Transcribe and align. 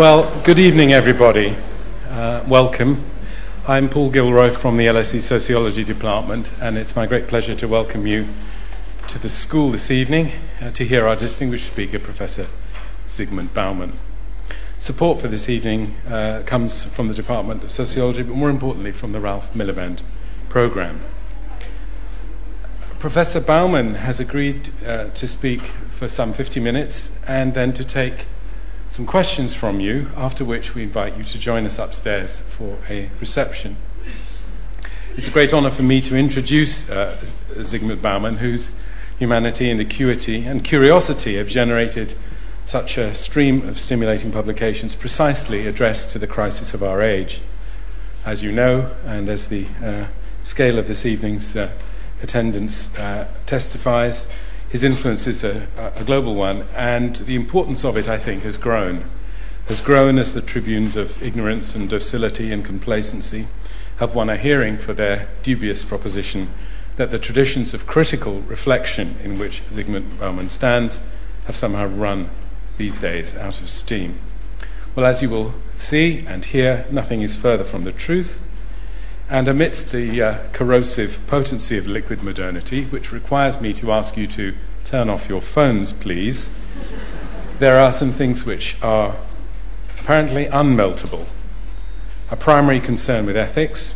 Well, 0.00 0.34
good 0.44 0.58
evening, 0.58 0.94
everybody. 0.94 1.58
Uh, 2.08 2.42
welcome. 2.48 3.04
I'm 3.68 3.90
Paul 3.90 4.08
Gilroy 4.08 4.50
from 4.50 4.78
the 4.78 4.86
LSE 4.86 5.20
Sociology 5.20 5.84
Department, 5.84 6.54
and 6.58 6.78
it's 6.78 6.96
my 6.96 7.04
great 7.04 7.28
pleasure 7.28 7.54
to 7.56 7.68
welcome 7.68 8.06
you 8.06 8.26
to 9.08 9.18
the 9.18 9.28
school 9.28 9.70
this 9.70 9.90
evening 9.90 10.32
uh, 10.58 10.70
to 10.70 10.86
hear 10.86 11.06
our 11.06 11.16
distinguished 11.16 11.66
speaker, 11.66 11.98
Professor 11.98 12.46
Zygmunt 13.08 13.52
Bauman. 13.52 13.98
Support 14.78 15.20
for 15.20 15.28
this 15.28 15.50
evening 15.50 15.96
uh, 16.08 16.44
comes 16.46 16.82
from 16.82 17.08
the 17.08 17.14
Department 17.14 17.62
of 17.62 17.70
Sociology, 17.70 18.22
but 18.22 18.34
more 18.34 18.48
importantly, 18.48 18.92
from 18.92 19.12
the 19.12 19.20
Ralph 19.20 19.52
Miliband 19.52 20.00
program. 20.48 21.00
Professor 22.98 23.38
Bauman 23.38 23.96
has 23.96 24.18
agreed 24.18 24.70
uh, 24.82 25.10
to 25.10 25.26
speak 25.26 25.60
for 25.90 26.08
some 26.08 26.32
50 26.32 26.58
minutes 26.58 27.20
and 27.26 27.52
then 27.52 27.74
to 27.74 27.84
take 27.84 28.24
some 28.90 29.06
questions 29.06 29.54
from 29.54 29.78
you, 29.78 30.10
after 30.16 30.44
which 30.44 30.74
we 30.74 30.82
invite 30.82 31.16
you 31.16 31.22
to 31.22 31.38
join 31.38 31.64
us 31.64 31.78
upstairs 31.78 32.40
for 32.40 32.76
a 32.88 33.08
reception. 33.20 33.76
It's 35.16 35.28
a 35.28 35.30
great 35.30 35.52
honor 35.52 35.70
for 35.70 35.84
me 35.84 36.00
to 36.00 36.16
introduce 36.16 36.90
uh, 36.90 37.16
Zygmunt 37.52 38.02
Bauman, 38.02 38.38
whose 38.38 38.74
humanity 39.16 39.70
and 39.70 39.80
acuity 39.80 40.44
and 40.44 40.64
curiosity 40.64 41.36
have 41.36 41.48
generated 41.48 42.14
such 42.64 42.98
a 42.98 43.14
stream 43.14 43.68
of 43.68 43.78
stimulating 43.78 44.32
publications 44.32 44.96
precisely 44.96 45.68
addressed 45.68 46.10
to 46.10 46.18
the 46.18 46.26
crisis 46.26 46.74
of 46.74 46.82
our 46.82 47.00
age. 47.00 47.42
As 48.24 48.42
you 48.42 48.50
know, 48.50 48.92
and 49.06 49.28
as 49.28 49.46
the 49.46 49.68
uh, 49.84 50.08
scale 50.42 50.80
of 50.80 50.88
this 50.88 51.06
evening's 51.06 51.54
uh, 51.54 51.70
attendance 52.24 52.92
uh, 52.98 53.28
testifies, 53.46 54.26
his 54.70 54.84
influence 54.84 55.26
is 55.26 55.42
a, 55.42 55.66
a, 55.96 56.04
global 56.04 56.36
one, 56.36 56.64
and 56.76 57.16
the 57.16 57.34
importance 57.34 57.84
of 57.84 57.96
it, 57.96 58.08
I 58.08 58.18
think, 58.18 58.44
has 58.44 58.56
grown. 58.56 59.04
Has 59.66 59.80
grown 59.80 60.16
as 60.16 60.32
the 60.32 60.40
tribunes 60.40 60.94
of 60.94 61.20
ignorance 61.20 61.74
and 61.74 61.90
docility 61.90 62.52
and 62.52 62.64
complacency 62.64 63.48
have 63.96 64.14
won 64.14 64.30
a 64.30 64.36
hearing 64.36 64.78
for 64.78 64.94
their 64.94 65.28
dubious 65.42 65.84
proposition 65.84 66.50
that 66.96 67.10
the 67.10 67.18
traditions 67.18 67.74
of 67.74 67.88
critical 67.88 68.42
reflection 68.42 69.16
in 69.24 69.40
which 69.40 69.62
Zygmunt 69.70 70.20
Bauman 70.20 70.48
stands 70.48 71.04
have 71.46 71.56
somehow 71.56 71.86
run 71.86 72.30
these 72.78 73.00
days 73.00 73.34
out 73.34 73.60
of 73.60 73.68
steam. 73.68 74.20
Well, 74.94 75.04
as 75.04 75.20
you 75.20 75.30
will 75.30 75.54
see 75.78 76.24
and 76.26 76.44
hear, 76.44 76.86
nothing 76.92 77.22
is 77.22 77.34
further 77.34 77.64
from 77.64 77.82
the 77.82 77.92
truth. 77.92 78.40
And 79.30 79.46
amidst 79.46 79.92
the 79.92 80.20
uh, 80.20 80.38
corrosive 80.52 81.24
potency 81.28 81.78
of 81.78 81.86
liquid 81.86 82.24
modernity, 82.24 82.86
which 82.86 83.12
requires 83.12 83.60
me 83.60 83.72
to 83.74 83.92
ask 83.92 84.16
you 84.16 84.26
to 84.26 84.56
turn 84.82 85.08
off 85.08 85.28
your 85.28 85.40
phones, 85.40 85.92
please, 85.92 86.58
there 87.60 87.78
are 87.78 87.92
some 87.92 88.10
things 88.10 88.44
which 88.44 88.76
are 88.82 89.14
apparently 90.00 90.46
unmeltable. 90.46 91.26
A 92.28 92.36
primary 92.36 92.80
concern 92.80 93.24
with 93.24 93.36
ethics, 93.36 93.94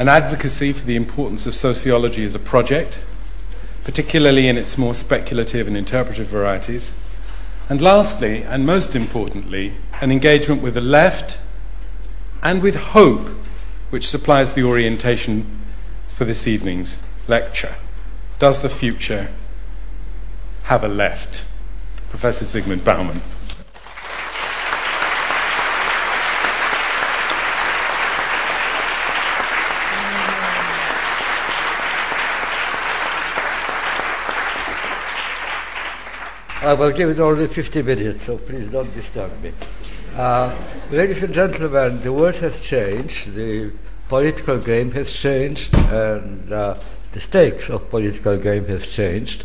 an 0.00 0.08
advocacy 0.08 0.72
for 0.72 0.84
the 0.84 0.96
importance 0.96 1.46
of 1.46 1.54
sociology 1.54 2.24
as 2.24 2.34
a 2.34 2.40
project, 2.40 2.98
particularly 3.84 4.48
in 4.48 4.58
its 4.58 4.76
more 4.76 4.96
speculative 4.96 5.68
and 5.68 5.76
interpretive 5.76 6.26
varieties. 6.26 6.92
And 7.68 7.80
lastly, 7.80 8.42
and 8.42 8.66
most 8.66 8.96
importantly, 8.96 9.74
an 10.00 10.10
engagement 10.10 10.60
with 10.60 10.74
the 10.74 10.80
left 10.80 11.38
and 12.42 12.60
with 12.60 12.74
hope, 12.74 13.30
which 13.94 14.08
supplies 14.08 14.54
the 14.54 14.62
orientation 14.64 15.46
for 16.08 16.24
this 16.24 16.48
evening's 16.48 17.04
lecture. 17.28 17.76
Does 18.40 18.60
the 18.60 18.68
future 18.68 19.30
have 20.64 20.82
a 20.82 20.88
left? 20.88 21.46
Professor 22.08 22.44
Zygmunt 22.44 22.82
Bauman. 22.82 23.22
I 36.62 36.74
will 36.74 36.90
give 36.90 37.10
it 37.10 37.20
only 37.20 37.46
50 37.46 37.82
minutes, 37.82 38.24
so 38.24 38.38
please 38.38 38.72
don't 38.72 38.92
disturb 38.92 39.40
me. 39.40 39.52
Uh, 40.16 40.52
ladies 40.90 41.22
and 41.22 41.32
gentlemen, 41.32 42.00
the 42.00 42.12
world 42.12 42.38
has 42.38 42.60
changed, 42.64 43.34
the 43.34 43.70
political 44.08 44.58
game 44.58 44.90
has 44.92 45.12
changed, 45.12 45.74
and 45.74 46.52
uh, 46.52 46.76
the 47.12 47.20
stakes 47.20 47.70
of 47.70 47.90
political 47.90 48.36
game 48.36 48.66
has 48.66 48.86
changed 48.86 49.44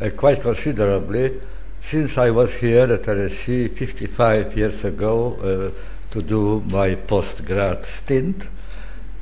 uh, 0.00 0.10
quite 0.16 0.40
considerably 0.40 1.40
since 1.80 2.18
I 2.18 2.30
was 2.30 2.54
here 2.54 2.84
at 2.84 3.02
LSE 3.02 3.76
55 3.76 4.56
years 4.56 4.84
ago 4.84 5.34
uh, 5.34 6.10
to 6.10 6.22
do 6.22 6.60
my 6.60 6.94
postgrad 6.94 7.84
stint. 7.84 8.48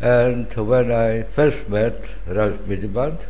And 0.01 0.53
when 0.53 0.91
I 0.91 1.23
first 1.23 1.69
met 1.69 2.17
Ralph 2.27 2.59
Miliband, 2.67 3.27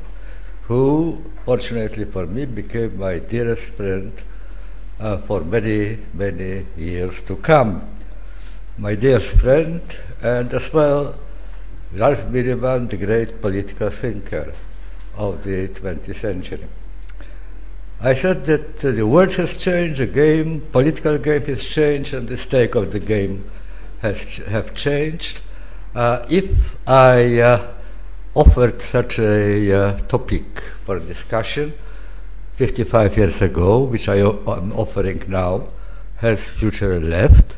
who, 0.62 1.22
fortunately 1.44 2.04
for 2.06 2.26
me, 2.26 2.44
became 2.44 2.98
my 2.98 3.18
dearest 3.18 3.74
friend 3.74 4.12
uh, 4.98 5.18
for 5.18 5.42
many, 5.42 5.98
many 6.12 6.66
years 6.76 7.22
to 7.22 7.36
come. 7.36 7.88
My 8.78 8.94
dearest 8.94 9.36
friend, 9.36 9.80
and 10.22 10.52
as 10.52 10.72
well, 10.72 11.14
Ralph 11.92 12.26
Miliband, 12.26 12.90
the 12.90 12.96
great 12.96 13.40
political 13.40 13.90
thinker 13.90 14.52
of 15.16 15.42
the 15.44 15.68
20th 15.68 16.14
century. 16.16 16.66
I 18.00 18.12
said 18.12 18.44
that 18.44 18.84
uh, 18.84 18.90
the 18.90 19.06
world 19.06 19.32
has 19.34 19.56
changed, 19.56 20.00
the 20.00 20.06
game, 20.06 20.60
political 20.60 21.16
game 21.16 21.44
has 21.46 21.66
changed, 21.66 22.12
and 22.12 22.28
the 22.28 22.36
stake 22.36 22.74
of 22.74 22.92
the 22.92 23.00
game 23.00 23.50
has 24.02 24.22
ch- 24.22 24.44
have 24.48 24.74
changed. 24.74 25.40
Uh, 25.94 26.26
if 26.28 26.76
I 26.86 27.40
uh, 27.40 27.66
offered 28.34 28.82
such 28.82 29.18
a 29.18 29.72
uh, 29.72 29.98
topic 30.08 30.44
for 30.84 30.98
discussion 30.98 31.72
55 32.56 33.16
years 33.16 33.40
ago, 33.40 33.84
which 33.84 34.08
I 34.10 34.16
am 34.16 34.72
offering 34.72 35.22
now, 35.28 35.68
has 36.16 36.46
future 36.46 37.00
left. 37.00 37.56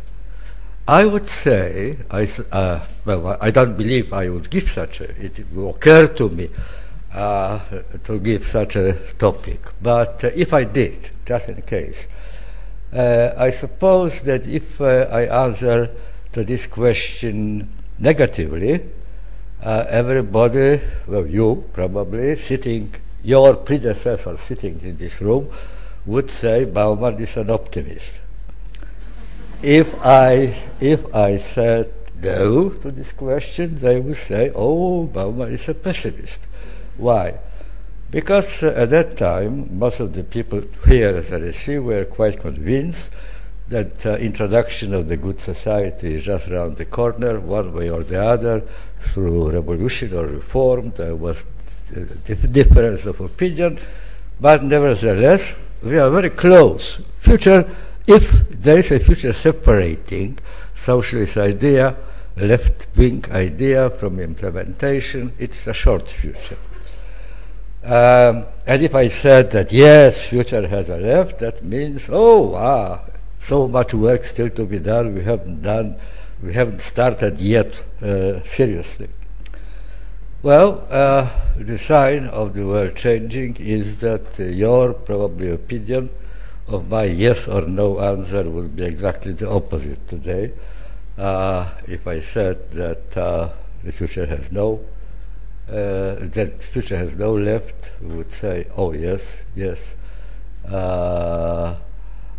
I 0.89 1.05
would 1.05 1.29
say, 1.29 1.99
I, 2.11 2.27
uh, 2.51 2.83
well, 3.05 3.37
I 3.43 3.51
don't 3.51 3.77
believe 3.77 4.11
I 4.11 4.31
would 4.31 4.49
give 4.49 4.71
such 4.71 5.03
a, 5.03 5.11
it 5.23 5.45
will 5.53 5.69
occur 5.69 6.09
to 6.15 6.31
me 6.31 6.49
uh, 7.13 7.59
to 8.05 8.19
give 8.19 8.47
such 8.47 8.77
a 8.77 8.95
topic. 9.19 9.67
But 9.83 10.25
uh, 10.25 10.31
if 10.35 10.55
I 10.55 10.65
did, 10.65 11.11
just 11.27 11.51
in 11.51 11.61
case, 11.61 12.09
uh, 12.91 13.35
I 13.37 13.51
suppose 13.51 14.23
that 14.23 14.47
if 14.47 14.81
uh, 14.81 15.09
I 15.13 15.45
answer 15.47 15.91
to 16.33 16.43
this 16.43 16.67
question 16.67 17.69
negatively, 17.99 18.81
uh, 19.63 19.85
everybody, 19.91 20.81
well, 21.07 21.27
you 21.27 21.65
probably, 21.75 22.35
sitting, 22.37 22.95
your 23.23 23.57
predecessor 23.57 24.39
sitting 24.39 24.81
in 24.81 24.97
this 24.97 25.21
room, 25.21 25.51
would 26.07 26.31
say 26.31 26.65
Bauman 26.65 27.21
is 27.21 27.37
an 27.37 27.51
optimist. 27.51 28.21
If 29.63 29.95
I, 30.05 30.55
if 30.79 31.13
I 31.15 31.37
said 31.37 31.93
no 32.23 32.71
to 32.71 32.91
this 32.93 33.13
question, 33.13 33.75
they 33.75 33.99
would 33.99 34.17
say, 34.17 34.53
oh, 34.55 35.05
Bauman 35.05 35.53
is 35.53 35.69
a 35.69 35.75
pessimist. 35.75 36.47
Why? 36.97 37.35
Because 38.11 38.63
uh, 38.63 38.69
at 38.77 38.91
that 38.91 39.17
time, 39.17 39.79
most 39.79 40.01
of 40.01 40.15
the 40.15 40.25
people 40.25 40.63
here 40.87 41.17
at 41.17 41.25
LSE 41.25 41.83
were 41.83 42.05
quite 42.05 42.39
convinced 42.41 43.11
that 43.69 44.07
uh, 44.07 44.15
introduction 44.15 44.95
of 44.95 45.09
the 45.09 45.17
good 45.17 45.39
society 45.41 46.15
is 46.15 46.25
just 46.25 46.49
around 46.49 46.77
the 46.77 46.87
corner, 46.87 47.39
one 47.39 47.73
way 47.75 47.91
or 47.91 48.03
the 48.03 48.25
other, 48.25 48.63
through 49.01 49.51
revolution 49.51 50.15
or 50.15 50.27
reform. 50.27 50.91
There 50.93 51.17
was 51.17 51.45
a 51.95 52.35
difference 52.35 53.05
of 53.07 53.21
opinion, 53.21 53.79
but 54.41 54.65
nevertheless, 54.65 55.55
we 55.83 55.99
are 55.99 56.11
very 56.11 56.31
close. 56.31 57.03
Future, 57.19 57.69
if 58.09 58.49
there 58.49 58.79
is 58.79 58.91
a 58.91 58.99
future 58.99 59.35
separating 59.35 60.39
socialist 60.75 61.37
idea, 61.37 61.95
left-wing 62.37 63.23
idea 63.31 63.91
from 63.91 64.19
implementation, 64.19 65.33
it's 65.39 65.67
a 65.67 65.75
short 65.75 66.09
future. 66.09 66.57
Um, 67.85 68.47
and 68.67 68.83
if 68.83 68.95
I 68.95 69.09
said 69.09 69.51
that 69.51 69.73
yes, 69.73 70.27
future 70.27 70.67
has 70.67 70.89
a 70.89 70.97
left, 70.97 71.39
that 71.41 71.63
means, 71.63 72.09
oh, 72.11 72.51
wow, 72.53 73.03
so 73.41 73.69
much 73.69 73.93
work 73.93 74.25
still 74.25 74.49
to 74.51 74.65
be 74.65 74.79
done. 74.79 75.15
We 75.15 75.23
haven't 75.23 75.63
done, 75.63 75.97
we 76.43 76.55
haven't 76.55 76.81
started 76.81 77.39
yet 77.39 77.85
uh, 78.03 78.41
seriously. 78.43 79.09
Well, 80.43 80.87
uh, 80.89 81.29
the 81.59 81.79
sign 81.79 82.29
of 82.29 82.55
the 82.55 82.67
world 82.67 82.97
changing 82.97 83.57
is 83.59 84.01
that 84.01 84.41
uh, 84.41 84.45
your 84.45 84.95
probably 84.95 85.51
opinion 85.51 86.09
of 86.69 86.91
my 86.91 87.05
yes 87.05 87.49
or 87.49 87.63
no 87.63 87.99
answer 88.01 88.49
would 88.49 88.77
be 88.77 88.85
exactly 88.85 89.33
the 89.33 89.49
opposite 89.49 90.07
today. 90.07 90.53
Uh, 91.17 91.69
if 91.87 92.07
I 92.07 92.21
said 92.21 92.71
that 92.73 93.17
uh, 93.17 93.49
the 93.83 93.93
future 93.93 94.27
has 94.27 94.53
no, 94.53 94.85
uh, 95.69 96.15
that 96.37 96.63
future 96.63 96.97
has 96.97 97.17
no 97.17 97.33
left, 97.35 97.93
would 98.03 98.31
say, 98.31 98.67
oh 98.77 98.93
yes, 98.93 99.45
yes. 99.57 99.97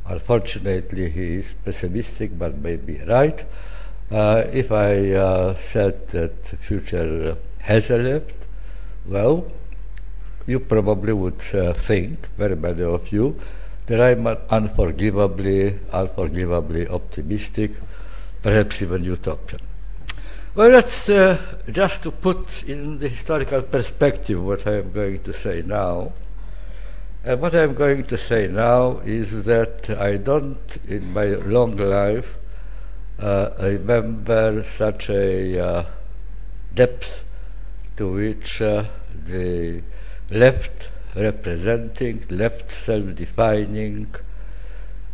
unfortunately, 0.06 1.10
he 1.10 1.36
is 1.36 1.56
pessimistic, 1.66 2.38
but 2.38 2.58
maybe 2.58 3.02
right. 3.08 3.44
Uh, 4.12 4.44
if 4.52 4.72
I 4.72 5.12
uh, 5.12 5.54
said 5.56 6.08
that 6.10 6.44
the 6.44 6.58
future 6.58 7.38
has 7.60 7.90
a 7.90 7.98
left, 7.98 8.48
well, 9.06 9.46
you 10.48 10.60
probably 10.60 11.14
would 11.14 11.44
uh, 11.54 11.74
think, 11.74 12.28
very 12.38 12.56
many 12.56 12.84
of 12.84 13.12
you, 13.12 13.40
that 13.90 14.00
I'm 14.00 14.28
unforgivably, 14.52 15.80
unforgivably 15.92 16.88
optimistic, 16.88 17.72
perhaps 18.44 18.84
even 18.84 19.04
utopian. 19.04 19.62
Well, 20.54 20.70
that's 20.70 21.10
uh, 21.10 21.40
just 21.72 22.04
to 22.04 22.12
put 22.12 22.64
in 22.64 23.00
the 23.00 23.10
historical 23.10 23.64
perspective 23.64 24.44
what 24.44 24.68
I 24.68 24.78
am 24.78 24.92
going 24.92 25.24
to 25.24 25.34
say 25.34 25.64
now. 25.66 26.14
And 27.24 27.42
what 27.42 27.56
I'm 27.56 27.74
going 27.74 28.04
to 28.04 28.18
say 28.18 28.48
now 28.48 29.00
is 29.00 29.46
that 29.46 29.90
I 29.90 30.18
don't, 30.18 30.78
in 30.88 31.12
my 31.12 31.26
long 31.26 31.76
life, 31.76 32.38
uh, 33.18 33.50
remember 33.60 34.62
such 34.62 35.10
a 35.10 35.60
uh, 35.60 35.86
depth 36.76 37.26
to 37.98 38.14
which 38.14 38.62
uh, 38.62 38.86
the 39.26 39.82
left 40.30 40.90
representing, 41.16 42.24
left 42.30 42.72
self-defining 42.72 44.08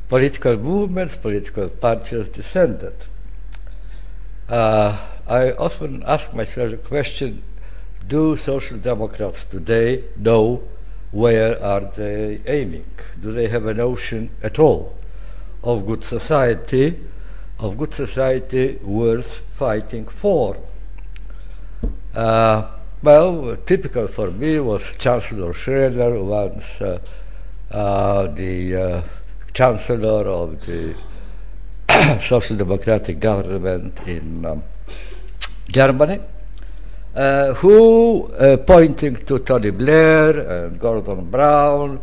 political 0.10 0.58
movements, 0.58 1.18
political 1.18 1.70
parties 1.70 2.30
descended. 2.30 2.94
Uh, 4.48 4.98
I 5.28 5.52
often 5.54 6.04
ask 6.06 6.34
myself 6.34 6.72
the 6.72 6.78
question, 6.78 7.42
do 8.08 8.36
social 8.36 8.78
democrats 8.78 9.46
today 9.46 10.04
know 10.18 10.64
where 11.12 11.62
are 11.64 11.82
they 11.82 12.42
aiming? 12.46 12.86
Do 13.22 13.32
they 13.32 13.48
have 13.48 13.66
a 13.66 13.74
notion 13.74 14.30
at 14.44 14.60
all 14.60 14.96
of 15.64 15.88
good 15.88 16.04
society, 16.04 17.00
of 17.58 17.78
good 17.78 17.94
society 17.94 18.78
worth 18.84 19.42
fighting 19.54 20.06
for? 20.06 20.58
Uh, 22.14 22.68
well, 23.06 23.56
typical 23.68 24.08
for 24.08 24.32
me 24.32 24.60
was 24.60 24.96
Chancellor 24.98 25.54
Schroeder, 25.54 26.24
once 26.24 26.82
uh, 26.82 27.00
uh, 27.70 28.26
the 28.28 28.76
uh, 28.76 29.02
Chancellor 29.54 30.26
of 30.28 30.66
the 30.66 30.96
Social 32.20 32.58
Democratic 32.58 33.20
government 33.20 34.00
in 34.08 34.44
um, 34.44 34.64
Germany, 35.68 36.20
uh, 37.16 37.54
who, 37.54 38.26
uh, 38.34 38.58
pointing 38.58 39.16
to 39.28 39.38
Tony 39.38 39.70
Blair 39.70 40.66
and 40.66 40.80
Gordon 40.80 41.30
Brown, 41.30 42.02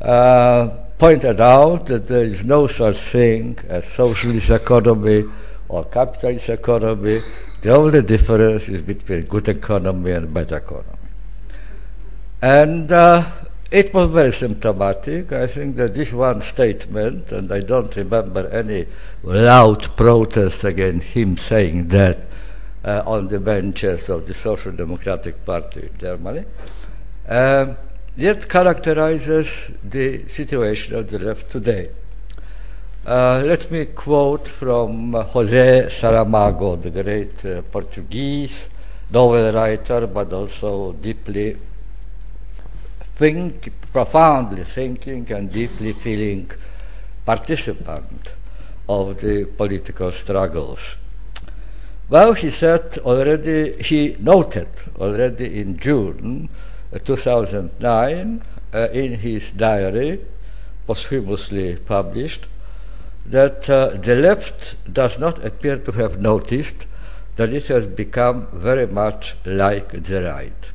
uh, 0.00 0.68
pointed 0.96 1.40
out 1.40 1.86
that 1.86 2.06
there 2.06 2.24
is 2.24 2.44
no 2.44 2.68
such 2.68 2.98
thing 2.98 3.58
as 3.68 3.88
socialist 3.88 4.50
economy 4.50 5.24
or 5.68 5.84
capitalist 5.86 6.48
economy. 6.48 7.22
The 7.60 7.74
only 7.74 8.02
difference 8.02 8.68
is 8.68 8.82
between 8.82 9.22
good 9.22 9.48
economy 9.48 10.12
and 10.12 10.32
bad 10.32 10.52
economy. 10.52 10.96
And 12.40 12.92
uh, 12.92 13.28
it 13.70 13.92
was 13.92 14.10
very 14.10 14.30
symptomatic. 14.30 15.32
I 15.32 15.48
think 15.48 15.76
that 15.76 15.92
this 15.92 16.12
one 16.12 16.40
statement, 16.40 17.32
and 17.32 17.50
I 17.50 17.60
don't 17.60 17.94
remember 17.96 18.48
any 18.48 18.86
loud 19.24 19.96
protest 19.96 20.62
against 20.62 21.08
him 21.08 21.36
saying 21.36 21.88
that 21.88 22.26
uh, 22.84 23.02
on 23.04 23.26
the 23.26 23.40
benches 23.40 24.08
of 24.08 24.26
the 24.26 24.34
Social 24.34 24.70
Democratic 24.70 25.44
Party 25.44 25.90
in 25.92 25.98
Germany, 25.98 26.44
uh, 27.28 27.74
yet 28.16 28.48
characterizes 28.48 29.72
the 29.82 30.28
situation 30.28 30.94
of 30.94 31.10
the 31.10 31.18
left 31.18 31.50
today. 31.50 31.90
Uh, 33.08 33.42
let 33.42 33.70
me 33.70 33.86
quote 33.86 34.46
from 34.46 35.14
Jose 35.14 35.86
Saramago, 35.88 36.76
the 36.76 36.90
great 36.90 37.42
uh, 37.42 37.62
Portuguese 37.62 38.68
novel 39.10 39.50
writer, 39.50 40.06
but 40.06 40.30
also 40.30 40.92
deeply 40.92 41.56
think, 43.14 43.72
profoundly 43.90 44.62
thinking 44.62 45.32
and 45.32 45.50
deeply 45.50 45.94
feeling 45.94 46.50
participant 47.24 48.34
of 48.86 49.18
the 49.22 49.46
political 49.56 50.12
struggles. 50.12 50.96
Well, 52.10 52.34
he 52.34 52.50
said 52.50 52.98
already, 52.98 53.82
he 53.82 54.16
noted 54.18 54.68
already 54.98 55.62
in 55.62 55.78
June 55.78 56.50
uh, 56.92 56.98
2009 56.98 58.42
uh, 58.74 58.88
in 58.90 59.14
his 59.14 59.50
diary, 59.52 60.20
posthumously 60.86 61.76
published, 61.76 62.46
that 63.30 63.68
uh, 63.68 63.90
the 63.90 64.14
left 64.14 64.76
does 64.92 65.18
not 65.18 65.44
appear 65.44 65.78
to 65.78 65.92
have 65.92 66.20
noticed 66.20 66.86
that 67.36 67.52
it 67.52 67.66
has 67.66 67.86
become 67.86 68.48
very 68.52 68.86
much 68.86 69.36
like 69.44 69.90
the 69.90 70.22
right. 70.22 70.72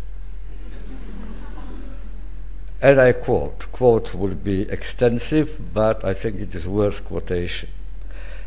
And 2.81 2.99
I 2.99 3.13
quote, 3.13 3.71
quote 3.71 4.13
would 4.13 4.43
be 4.43 4.61
extensive, 4.69 5.73
but 5.73 6.03
I 6.03 6.13
think 6.13 6.39
it 6.39 6.53
is 6.53 6.67
worth 6.67 7.05
quotation. 7.05 7.69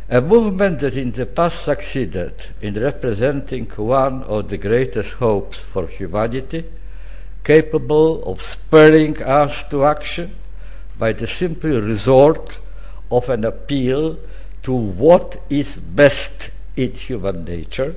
A 0.08 0.20
movement 0.20 0.79
that 0.81 0.94
in 0.94 1.11
the 1.11 1.26
past 1.26 1.64
succeeded 1.64 2.47
in 2.61 2.75
representing 2.75 3.67
one 3.76 4.23
of 4.23 4.49
the 4.49 4.58
greatest 4.58 5.14
hopes 5.14 5.58
for 5.58 5.88
humanity, 5.88 6.64
capable 7.43 8.23
of 8.25 8.41
spurring 8.41 9.20
us 9.23 9.69
to 9.70 9.85
action 9.85 10.37
by 10.99 11.12
the 11.12 11.26
simple 11.26 11.81
resort 11.81 12.61
of 13.11 13.29
an 13.29 13.44
appeal 13.44 14.19
to 14.62 14.75
what 14.75 15.41
is 15.49 15.76
best 15.76 16.50
in 16.76 16.93
human 16.93 17.44
nature, 17.44 17.97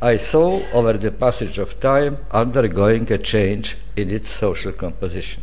I 0.00 0.16
saw 0.16 0.60
over 0.72 0.94
the 0.94 1.10
passage 1.10 1.58
of 1.58 1.80
time 1.80 2.18
undergoing 2.30 3.10
a 3.12 3.18
change 3.18 3.76
in 3.96 4.10
its 4.10 4.30
social 4.30 4.72
composition 4.72 5.42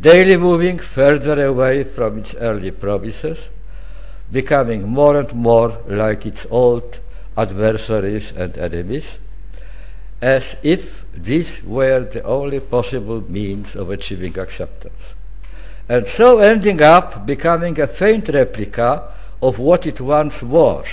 daily 0.00 0.36
moving 0.36 0.78
further 0.78 1.46
away 1.46 1.84
from 1.84 2.18
its 2.18 2.34
early 2.34 2.70
promises, 2.70 3.50
becoming 4.30 4.88
more 4.88 5.18
and 5.18 5.32
more 5.34 5.78
like 5.86 6.26
its 6.26 6.46
old 6.50 6.98
adversaries 7.36 8.32
and 8.32 8.56
enemies, 8.58 9.18
as 10.20 10.56
if 10.62 11.04
these 11.12 11.62
were 11.62 12.00
the 12.00 12.22
only 12.24 12.60
possible 12.60 13.20
means 13.30 13.76
of 13.76 13.90
achieving 13.90 14.38
acceptance. 14.38 15.14
And 15.92 16.06
so 16.06 16.38
ending 16.38 16.80
up 16.80 17.26
becoming 17.26 17.78
a 17.78 17.86
faint 17.86 18.28
replica 18.28 19.12
of 19.42 19.58
what 19.58 19.86
it 19.86 20.00
once 20.00 20.42
was, 20.42 20.86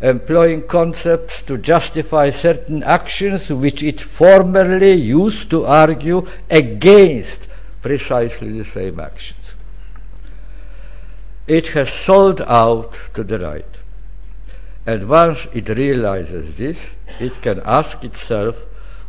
employing 0.00 0.66
concepts 0.66 1.42
to 1.42 1.56
justify 1.56 2.30
certain 2.30 2.82
actions 2.82 3.52
which 3.52 3.84
it 3.84 4.00
formerly 4.00 4.94
used 4.94 5.48
to 5.50 5.64
argue 5.64 6.26
against 6.50 7.46
precisely 7.82 8.50
the 8.50 8.64
same 8.64 8.98
actions. 8.98 9.54
It 11.46 11.68
has 11.68 11.92
sold 11.92 12.40
out 12.40 12.98
to 13.14 13.22
the 13.22 13.38
right. 13.38 13.74
And 14.84 15.08
once 15.08 15.46
it 15.54 15.68
realizes 15.68 16.58
this, 16.58 16.90
it 17.20 17.40
can 17.42 17.62
ask 17.64 18.02
itself 18.02 18.56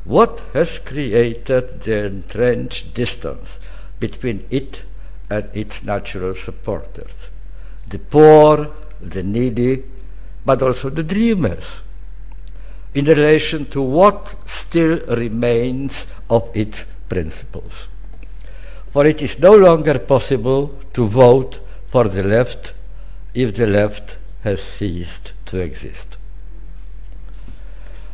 what 0.03 0.43
has 0.53 0.77
created 0.77 1.81
the 1.81 2.05
entrenched 2.05 2.93
distance 2.93 3.57
between 3.99 4.45
it 4.51 4.83
and 5.29 5.49
its 5.53 5.83
natural 5.83 6.35
supporters 6.35 7.29
the 7.87 7.99
poor, 7.99 8.71
the 9.01 9.21
needy, 9.21 9.83
but 10.45 10.61
also 10.61 10.89
the 10.89 11.03
dreamers, 11.03 11.81
in 12.95 13.05
relation 13.05 13.65
to 13.65 13.81
what 13.81 14.35
still 14.45 14.99
remains 15.07 16.07
of 16.29 16.49
its 16.55 16.85
principles 17.09 17.87
for 18.93 19.07
it 19.07 19.23
is 19.23 19.39
no 19.39 19.55
longer 19.57 19.97
possible 19.97 20.71
to 20.93 21.07
vote 21.07 21.59
for 21.89 22.07
the 22.07 22.23
left 22.23 22.75
if 23.33 23.55
the 23.55 23.65
left 23.65 24.17
has 24.43 24.61
ceased 24.61 25.33
to 25.47 25.57
exist. 25.57 26.17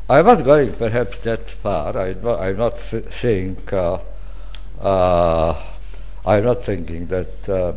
I'm 0.10 0.26
not 0.26 0.46
going 0.46 0.72
perhaps 0.74 1.20
that 1.20 1.50
far. 1.50 1.98
I, 1.98 2.12
am 2.12 2.58
not 2.58 2.78
saying, 3.12 3.58
uh, 3.74 4.00
uh, 4.80 5.62
I'm 6.26 6.44
not 6.44 6.64
thinking 6.64 7.08
that 7.08 7.50
uh, 7.50 7.74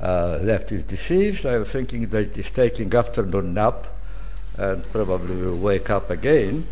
uh, 0.00 0.38
left 0.42 0.72
is 0.72 0.84
deceased. 0.84 1.44
I'm 1.44 1.64
thinking 1.64 2.08
that 2.08 2.20
it 2.20 2.38
is 2.38 2.50
taking 2.50 2.94
afternoon 2.94 3.54
nap 3.54 3.86
and 4.56 4.84
probably 4.92 5.36
will 5.36 5.56
wake 5.56 5.90
up 5.90 6.10
again. 6.10 6.66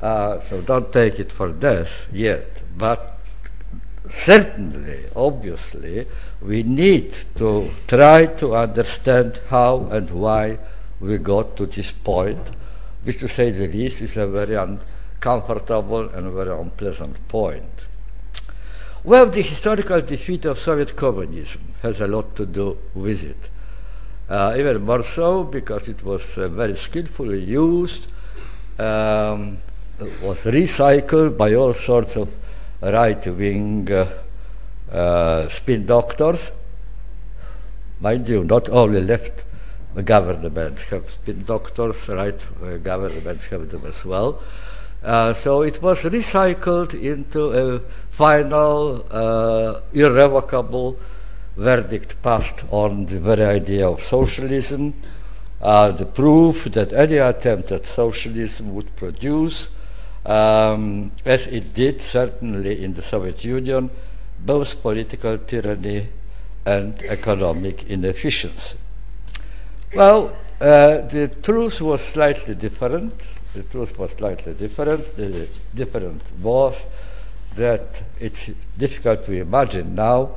Uh, 0.00 0.40
so 0.40 0.60
don't 0.60 0.92
take 0.92 1.18
it 1.18 1.30
for 1.30 1.52
death 1.52 2.08
yet. 2.12 2.62
But 2.76 3.18
certainly, 4.10 5.04
obviously, 5.14 6.06
we 6.40 6.62
need 6.62 7.14
to 7.36 7.70
try 7.86 8.26
to 8.26 8.56
understand 8.56 9.40
how 9.48 9.88
and 9.90 10.10
why 10.10 10.58
we 11.00 11.18
got 11.18 11.56
to 11.56 11.66
this 11.66 11.92
point, 11.92 12.40
which, 13.04 13.18
to 13.18 13.28
say 13.28 13.50
the 13.50 13.68
least, 13.68 14.02
is 14.02 14.16
a 14.16 14.26
very 14.26 14.54
uncomfortable 14.54 16.08
and 16.10 16.32
very 16.32 16.50
unpleasant 16.50 17.28
point. 17.28 17.86
Well, 19.04 19.26
the 19.26 19.42
historical 19.42 20.00
defeat 20.00 20.44
of 20.44 20.60
Soviet 20.60 20.94
communism 20.94 21.60
has 21.82 22.00
a 22.00 22.06
lot 22.06 22.36
to 22.36 22.46
do 22.46 22.78
with 22.94 23.24
it. 23.24 23.50
Uh, 24.28 24.54
even 24.56 24.84
more 24.84 25.02
so 25.02 25.42
because 25.42 25.88
it 25.88 26.04
was 26.04 26.38
uh, 26.38 26.48
very 26.48 26.76
skillfully 26.76 27.42
used, 27.42 28.06
um, 28.78 29.58
was 30.22 30.44
recycled 30.44 31.36
by 31.36 31.52
all 31.54 31.74
sorts 31.74 32.16
of 32.16 32.28
right 32.80 33.26
wing 33.26 33.90
uh, 33.90 34.06
uh, 34.92 35.48
spin 35.48 35.84
doctors. 35.84 36.52
Mind 37.98 38.28
you, 38.28 38.44
not 38.44 38.68
only 38.68 39.00
left 39.00 39.44
governments 40.04 40.84
have 40.84 41.10
spin 41.10 41.44
doctors, 41.44 42.08
right 42.08 42.46
uh, 42.62 42.76
governments 42.76 43.46
have 43.46 43.68
them 43.68 43.84
as 43.84 44.04
well. 44.04 44.40
Uh, 45.02 45.34
so 45.34 45.62
it 45.62 45.82
was 45.82 46.02
recycled 46.02 46.94
into 46.94 47.50
a 47.50 47.80
final, 48.10 49.04
uh, 49.10 49.80
irrevocable 49.92 50.96
verdict 51.56 52.22
passed 52.22 52.64
on 52.70 53.06
the 53.06 53.18
very 53.18 53.44
idea 53.44 53.88
of 53.88 54.00
socialism, 54.00 54.94
uh, 55.60 55.90
the 55.90 56.06
proof 56.06 56.64
that 56.64 56.92
any 56.92 57.16
attempt 57.16 57.72
at 57.72 57.84
socialism 57.84 58.74
would 58.74 58.94
produce, 58.94 59.68
um, 60.24 61.10
as 61.24 61.48
it 61.48 61.74
did 61.74 62.00
certainly 62.00 62.84
in 62.84 62.94
the 62.94 63.02
Soviet 63.02 63.44
Union, 63.44 63.90
both 64.38 64.80
political 64.82 65.36
tyranny 65.38 66.08
and 66.64 67.02
economic 67.02 67.88
inefficiency. 67.90 68.76
Well, 69.94 70.34
uh, 70.60 70.98
the 71.08 71.30
truth 71.42 71.80
was 71.80 72.02
slightly 72.02 72.54
different 72.54 73.20
the 73.54 73.62
truth 73.62 73.98
was 73.98 74.12
slightly 74.12 74.54
different. 74.54 75.16
The 75.16 75.48
difference 75.74 76.30
was 76.40 76.76
that 77.54 78.02
it's 78.18 78.50
difficult 78.78 79.24
to 79.24 79.32
imagine 79.32 79.94
now, 79.94 80.36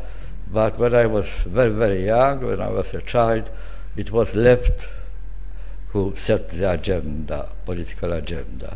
but 0.52 0.78
when 0.78 0.94
I 0.94 1.06
was 1.06 1.30
very, 1.46 1.72
very 1.72 2.06
young, 2.06 2.46
when 2.46 2.62
I 2.62 2.70
was 2.70 2.94
a 2.94 3.02
child, 3.02 3.50
it 3.96 4.12
was 4.12 4.36
left 4.36 4.88
who 5.90 6.14
set 6.16 6.50
the 6.50 6.70
agenda, 6.72 7.50
political 7.64 8.12
agenda. 8.12 8.76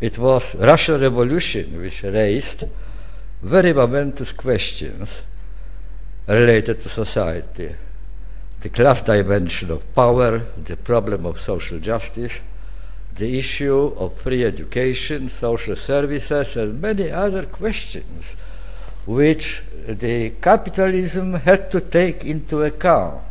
It 0.00 0.18
was 0.18 0.54
Russian 0.54 1.00
Revolution 1.00 1.78
which 1.78 2.02
raised 2.02 2.64
very 3.42 3.74
momentous 3.74 4.32
questions 4.32 5.22
related 6.26 6.80
to 6.80 6.88
society. 6.88 7.74
The 8.60 8.68
class 8.70 9.02
dimension 9.02 9.70
of 9.70 9.94
power, 9.94 10.38
the 10.62 10.76
problem 10.76 11.26
of 11.26 11.38
social 11.38 11.78
justice, 11.78 12.42
the 13.14 13.38
issue 13.38 13.92
of 13.96 14.16
free 14.18 14.44
education, 14.44 15.28
social 15.28 15.76
services, 15.76 16.56
and 16.56 16.80
many 16.80 17.10
other 17.10 17.44
questions 17.44 18.36
which 19.06 19.62
the 19.86 20.30
capitalism 20.40 21.34
had 21.34 21.70
to 21.70 21.80
take 21.80 22.24
into 22.24 22.62
account. 22.62 23.22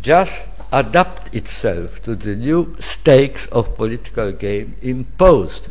Just 0.00 0.48
adapt 0.72 1.34
itself 1.34 2.00
to 2.02 2.16
the 2.16 2.34
new 2.34 2.74
stakes 2.78 3.46
of 3.46 3.76
political 3.76 4.32
game 4.32 4.74
imposed 4.80 5.68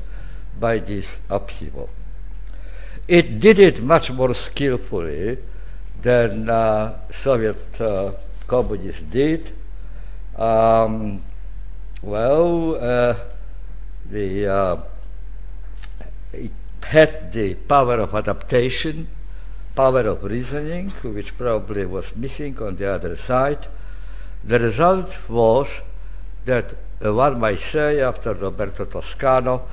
by 0.60 0.78
this 0.78 1.18
upheaval. 1.30 1.90
It 3.08 3.40
did 3.40 3.60
it 3.60 3.82
much 3.82 4.12
more 4.12 4.34
skillfully 4.34 5.40
than 6.02 6.50
uh, 6.50 7.00
Soviet 7.10 7.82
uh, 7.82 8.12
communists 8.48 9.02
did. 9.02 9.52
Um, 10.36 11.24
well, 12.02 12.76
uh, 12.76 13.16
the, 14.10 14.48
uh, 14.48 14.78
it 16.34 16.52
had 16.84 17.32
the 17.32 17.54
power 17.54 18.00
of 18.00 18.16
adaptation, 18.16 19.08
power 19.76 20.02
of 20.02 20.24
reasoning, 20.24 20.90
which 21.04 21.38
probably 21.38 21.86
was 21.86 22.16
missing 22.16 22.58
on 22.60 22.76
the 22.76 22.92
other 22.92 23.16
side. 23.16 23.68
The 24.44 24.60
result 24.60 25.30
was 25.30 25.82
that 26.46 26.74
uh, 27.06 27.14
one 27.14 27.40
might 27.40 27.60
say, 27.60 28.02
after 28.02 28.34
Roberto 28.34 28.86
Toscano, 28.86 29.68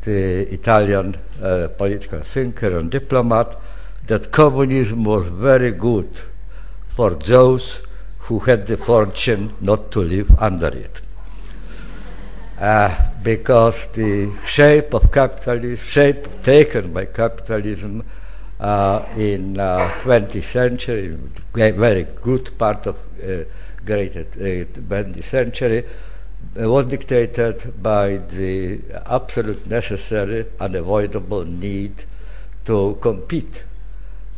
the 0.00 0.52
Italian 0.52 1.16
uh, 1.42 1.68
political 1.76 2.20
thinker 2.20 2.78
and 2.78 2.90
diplomat, 2.90 3.56
that 4.06 4.32
communism 4.32 5.04
was 5.04 5.28
very 5.28 5.72
good 5.72 6.08
for 6.88 7.14
those 7.14 7.82
who 8.20 8.38
had 8.40 8.66
the 8.66 8.76
fortune 8.78 9.54
not 9.60 9.90
to 9.90 10.00
live 10.00 10.30
under 10.38 10.68
it 10.68 11.03
uh, 12.64 13.12
because 13.22 13.88
the 13.88 14.32
shape 14.46 14.94
of 14.94 15.12
capitalism, 15.12 15.76
shape 15.76 16.40
taken 16.40 16.92
by 16.94 17.04
capitalism 17.04 18.02
uh, 18.58 19.04
in 19.18 19.58
uh, 19.60 19.86
20th 20.00 20.42
century, 20.42 21.18
very 21.52 22.04
good 22.22 22.56
part 22.56 22.86
of 22.86 22.96
uh, 22.96 23.44
great 23.84 24.14
20th 24.14 25.18
uh, 25.18 25.22
century, 25.22 25.84
uh, 25.84 26.70
was 26.70 26.86
dictated 26.86 27.82
by 27.82 28.16
the 28.16 28.80
absolute 29.06 29.66
necessary, 29.66 30.46
unavoidable 30.58 31.44
need 31.44 31.92
to 32.64 32.96
compete 33.02 33.62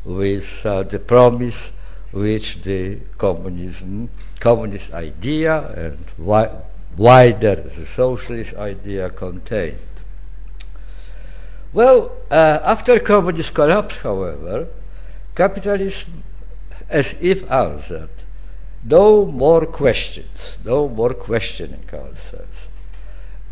with 0.05 0.63
the 0.65 1.01
promise 1.07 1.71
which 2.11 2.61
the 2.63 2.99
communism, 3.19 4.09
communist 4.41 4.93
idea 4.95 5.69
and 5.77 5.99
why, 6.17 6.49
wider 6.97 7.57
the 7.57 7.87
socialist 7.87 8.55
idea 8.55 9.11
contained. 9.11 9.79
Well, 11.73 12.13
uh, 12.31 12.61
after 12.65 12.99
communist 13.01 13.55
collapse, 13.55 13.99
however, 13.99 14.69
capitalism 15.35 16.23
as 16.89 17.17
if 17.21 17.51
answered 17.51 18.09
no 18.85 19.27
more 19.27 19.67
questions, 19.67 20.57
no 20.65 20.89
more 20.89 21.13
questioning. 21.13 21.85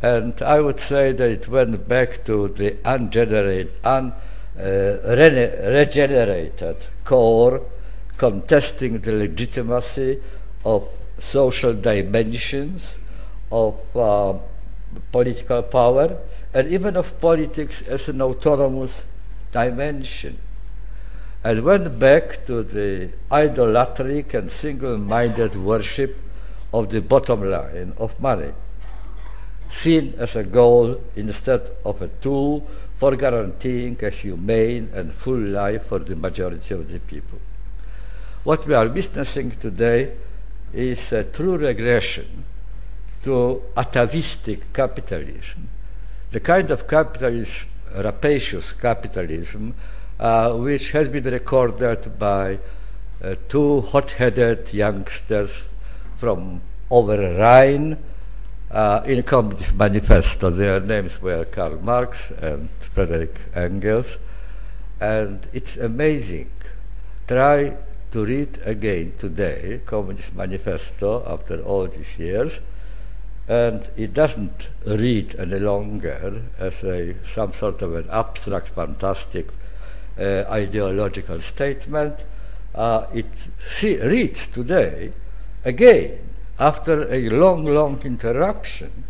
And 0.00 0.40
I 0.42 0.60
would 0.60 0.78
say 0.78 1.12
that 1.12 1.30
it 1.30 1.48
went 1.48 1.88
back 1.88 2.24
to 2.24 2.48
the 2.48 2.76
ungenerated, 2.84 3.72
un, 3.84 4.12
uh, 4.58 5.84
core 7.04 7.62
contesting 8.16 9.00
the 9.00 9.12
legitimacy 9.12 10.20
of 10.64 10.88
social 11.18 11.74
dimensions 11.74 12.94
of 13.54 13.96
uh, 13.96 14.34
political 15.12 15.62
power 15.62 16.18
and 16.52 16.72
even 16.72 16.96
of 16.96 17.20
politics 17.20 17.82
as 17.82 18.08
an 18.08 18.20
autonomous 18.20 19.04
dimension 19.52 20.36
and 21.44 21.62
went 21.62 21.98
back 21.98 22.44
to 22.44 22.64
the 22.64 23.10
idolatric 23.30 24.34
and 24.34 24.50
single 24.50 24.98
minded 24.98 25.54
worship 25.54 26.18
of 26.72 26.90
the 26.90 27.00
bottom 27.00 27.48
line 27.48 27.92
of 27.98 28.18
money, 28.18 28.52
seen 29.68 30.14
as 30.18 30.34
a 30.34 30.42
goal 30.42 31.00
instead 31.14 31.68
of 31.84 32.02
a 32.02 32.08
tool 32.08 32.66
for 32.96 33.14
guaranteeing 33.14 33.96
a 34.02 34.10
humane 34.10 34.90
and 34.94 35.12
full 35.12 35.38
life 35.38 35.86
for 35.86 36.00
the 36.00 36.16
majority 36.16 36.74
of 36.74 36.90
the 36.90 36.98
people. 36.98 37.38
What 38.42 38.66
we 38.66 38.74
are 38.74 38.88
witnessing 38.88 39.52
today 39.52 40.16
is 40.72 41.12
a 41.12 41.22
true 41.22 41.56
regression 41.56 42.44
to 43.24 43.62
atavistic 43.76 44.72
capitalism, 44.72 45.68
the 46.30 46.40
kind 46.40 46.70
of 46.70 46.86
capitalism, 46.86 47.68
rapacious 47.96 48.72
capitalism, 48.74 49.74
uh, 50.20 50.52
which 50.52 50.92
has 50.92 51.08
been 51.08 51.24
recorded 51.24 52.18
by 52.18 52.58
uh, 53.22 53.34
two 53.48 53.80
hot-headed 53.80 54.72
youngsters 54.74 55.64
from 56.18 56.60
over 56.90 57.16
Rhine 57.38 57.96
uh, 58.70 59.00
in 59.06 59.22
Communist 59.22 59.74
Manifesto. 59.74 60.50
Their 60.50 60.80
names 60.80 61.22
were 61.22 61.46
Karl 61.46 61.78
Marx 61.80 62.30
and 62.30 62.68
Frederick 62.78 63.40
Engels. 63.54 64.18
And 65.00 65.46
it's 65.54 65.78
amazing. 65.78 66.50
Try 67.26 67.74
to 68.12 68.24
read 68.24 68.58
again 68.64 69.14
today 69.16 69.80
Communist 69.86 70.34
Manifesto 70.34 71.24
after 71.26 71.62
all 71.62 71.86
these 71.86 72.18
years 72.18 72.60
and 73.46 73.86
it 73.96 74.14
doesn't 74.14 74.70
read 74.86 75.34
any 75.38 75.58
longer 75.58 76.42
as 76.58 76.82
a, 76.82 77.14
some 77.26 77.52
sort 77.52 77.82
of 77.82 77.94
an 77.94 78.08
abstract, 78.10 78.68
fantastic 78.68 79.48
uh, 80.18 80.44
ideological 80.48 81.40
statement. 81.40 82.24
Uh, 82.74 83.06
it 83.12 83.26
see, 83.68 84.00
reads 84.02 84.46
today, 84.46 85.12
again, 85.64 86.18
after 86.58 87.12
a 87.12 87.28
long, 87.28 87.66
long 87.66 88.00
interruption, 88.02 89.04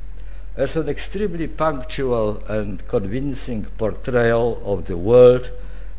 as 0.57 0.77
an 0.77 0.89
extremely 0.89 1.47
punctual 1.47 2.43
and 2.49 2.87
convincing 2.89 3.65
portrayal 3.77 4.61
of 4.65 4.87
the 4.87 4.97
world 4.97 5.51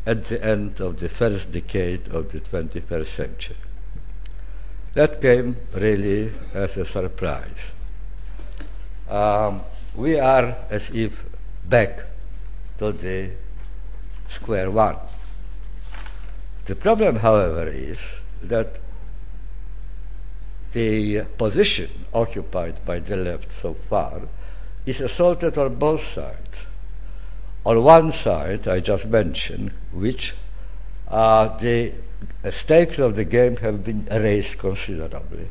at 0.04 0.24
the 0.24 0.44
end 0.44 0.80
of 0.80 0.98
the 0.98 1.08
first 1.08 1.50
decade 1.52 2.06
of 2.08 2.30
the 2.32 2.40
21st 2.40 3.06
century. 3.06 3.56
That 4.94 5.20
came 5.20 5.56
really 5.74 6.32
as 6.54 6.76
a 6.76 6.84
surprise 6.84 7.72
um, 9.08 9.62
we 9.94 10.18
are 10.18 10.56
as 10.70 10.90
if 10.90 11.24
back 11.68 12.04
to 12.78 12.92
the 12.92 13.30
square 14.28 14.70
one. 14.70 14.96
The 16.64 16.74
problem, 16.74 17.16
however, 17.16 17.68
is 17.68 18.00
that 18.42 18.80
the 20.72 21.22
position 21.38 21.90
occupied 22.12 22.84
by 22.84 22.98
the 22.98 23.16
left 23.16 23.52
so 23.52 23.74
far 23.74 24.22
is 24.84 25.00
assaulted 25.00 25.56
on 25.58 25.76
both 25.76 26.02
sides. 26.02 26.66
On 27.64 27.82
one 27.82 28.10
side, 28.10 28.68
I 28.68 28.80
just 28.80 29.06
mentioned, 29.06 29.72
which 29.92 30.34
uh, 31.08 31.56
the 31.56 31.92
stakes 32.50 32.98
of 32.98 33.16
the 33.16 33.24
game 33.24 33.56
have 33.56 33.84
been 33.84 34.06
raised 34.10 34.58
considerably. 34.58 35.48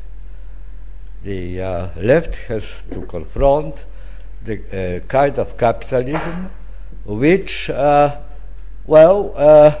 The 1.26 1.60
uh, 1.60 1.88
left 1.96 2.36
has 2.46 2.84
to 2.92 3.02
confront 3.02 3.84
the 4.44 4.60
uh, 4.70 5.06
kind 5.08 5.36
of 5.40 5.58
capitalism 5.58 6.50
which, 7.04 7.68
uh, 7.68 8.16
well, 8.86 9.32
uh, 9.34 9.74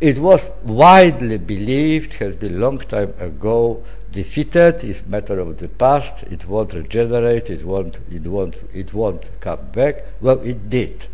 it 0.00 0.18
was 0.18 0.50
widely 0.64 1.38
believed, 1.38 2.14
has 2.14 2.34
been 2.34 2.60
long 2.60 2.78
time 2.78 3.14
ago, 3.20 3.84
defeated, 4.10 4.82
it's 4.82 5.06
matter 5.06 5.38
of 5.38 5.58
the 5.58 5.68
past, 5.68 6.24
it 6.24 6.48
won't 6.48 6.72
regenerate, 6.72 7.50
it 7.50 7.64
won't, 7.64 8.00
it 8.10 8.26
won't, 8.26 8.56
it 8.74 8.92
won't 8.92 9.30
come 9.38 9.68
back. 9.70 10.04
Well, 10.20 10.40
it 10.40 10.68
did. 10.68 11.06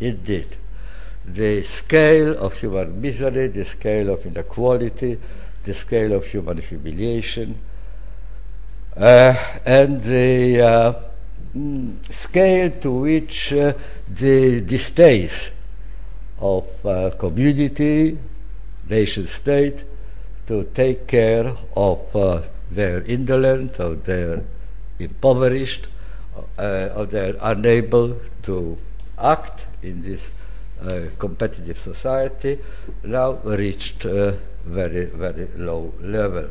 It 0.00 0.24
did. 0.24 0.56
The 1.24 1.62
scale 1.62 2.36
of 2.36 2.54
human 2.54 3.00
misery, 3.00 3.46
the 3.46 3.64
scale 3.64 4.12
of 4.12 4.26
inequality, 4.26 5.20
the 5.62 5.72
scale 5.72 6.14
of 6.14 6.26
human 6.26 6.58
humiliation, 6.58 7.60
and 8.96 10.00
the 10.02 10.60
uh, 10.60 10.94
mm, 11.56 12.12
scale 12.12 12.70
to 12.70 12.92
which 12.92 13.52
uh, 13.52 13.72
the 14.08 14.60
distaste 14.60 15.52
of 16.38 16.68
uh, 16.86 17.10
community, 17.18 18.18
nation 18.88 19.26
state, 19.26 19.84
to 20.46 20.64
take 20.74 21.06
care 21.06 21.56
of 21.76 22.14
uh, 22.14 22.42
their 22.70 23.02
indolent, 23.02 23.78
of 23.80 24.04
their 24.04 24.42
impoverished, 24.98 25.88
uh, 26.58 26.90
of 26.94 27.10
their 27.10 27.34
unable 27.40 28.20
to 28.42 28.76
act 29.18 29.66
in 29.82 30.02
this 30.02 30.30
uh, 30.82 31.02
competitive 31.18 31.78
society, 31.78 32.58
now 33.04 33.32
reached 33.44 34.04
a 34.04 34.38
very, 34.66 35.06
very 35.06 35.48
low 35.56 35.92
level. 36.00 36.48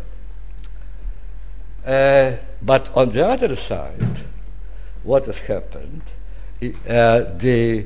Uh, 1.86 2.34
but 2.62 2.96
on 2.96 3.10
the 3.10 3.26
other 3.26 3.56
side, 3.56 4.22
what 5.04 5.26
has 5.26 5.40
happened, 5.40 6.02
uh, 6.88 7.24
the 7.38 7.86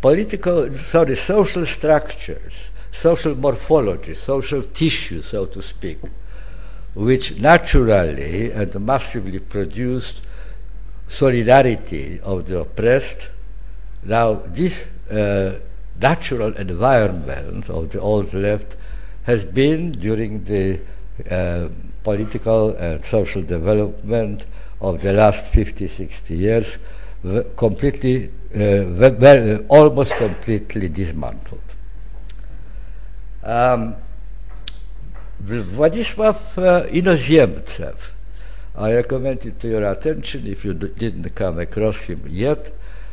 political, 0.00 0.70
sorry, 0.72 1.16
social 1.16 1.64
structures 1.64 2.70
social 2.96 3.34
morphology, 3.34 4.14
social 4.14 4.62
tissue, 4.62 5.22
so 5.22 5.44
to 5.46 5.60
speak, 5.60 5.98
which 6.94 7.38
naturally 7.38 8.50
and 8.50 8.74
massively 8.80 9.38
produced 9.38 10.22
solidarity 11.06 12.18
of 12.20 12.46
the 12.46 12.58
oppressed. 12.60 13.28
Now, 14.02 14.34
this 14.34 14.86
uh, 15.10 15.58
natural 16.00 16.54
environment 16.56 17.68
of 17.68 17.90
the 17.90 18.00
old 18.00 18.32
left 18.32 18.76
has 19.24 19.44
been 19.44 19.92
during 19.92 20.44
the 20.44 20.80
uh, 21.30 21.68
political 22.06 22.70
and 22.76 23.04
social 23.04 23.42
development 23.42 24.46
of 24.80 25.00
the 25.00 25.12
last 25.12 25.52
50, 25.52 25.88
60 25.88 26.34
years 26.36 26.78
completely, 27.56 28.30
uh, 28.54 29.58
almost 29.68 30.14
completely 30.14 30.88
dismantled. 30.88 31.66
Um, 33.42 33.94
Władysław 35.76 36.58
uh, 36.58 36.64
Inozemtsev, 36.90 37.94
I 38.76 38.92
recommend 38.92 39.44
it 39.46 39.58
to 39.58 39.68
your 39.68 39.84
attention 39.90 40.46
if 40.46 40.64
you 40.64 40.74
didn't 40.74 41.34
come 41.34 41.58
across 41.58 42.00
him 42.08 42.20
yet. 42.28 42.72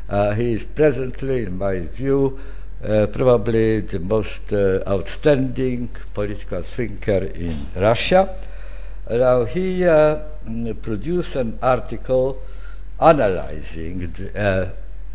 Uh, 0.09 0.33
he 0.33 0.53
is 0.53 0.65
presently, 0.65 1.45
in 1.45 1.57
my 1.57 1.79
view, 1.79 2.39
uh, 2.83 3.07
probably 3.07 3.81
the 3.81 3.99
most 3.99 4.53
uh, 4.53 4.83
outstanding 4.87 5.89
political 6.13 6.61
thinker 6.61 7.25
in 7.35 7.67
Russia. 7.75 8.29
Now, 9.09 9.43
he 9.43 9.85
uh, 9.85 10.19
produced 10.81 11.35
an 11.35 11.59
article 11.61 12.41
analyzing 12.99 14.11
the, 14.11 14.39
uh, 14.39 14.69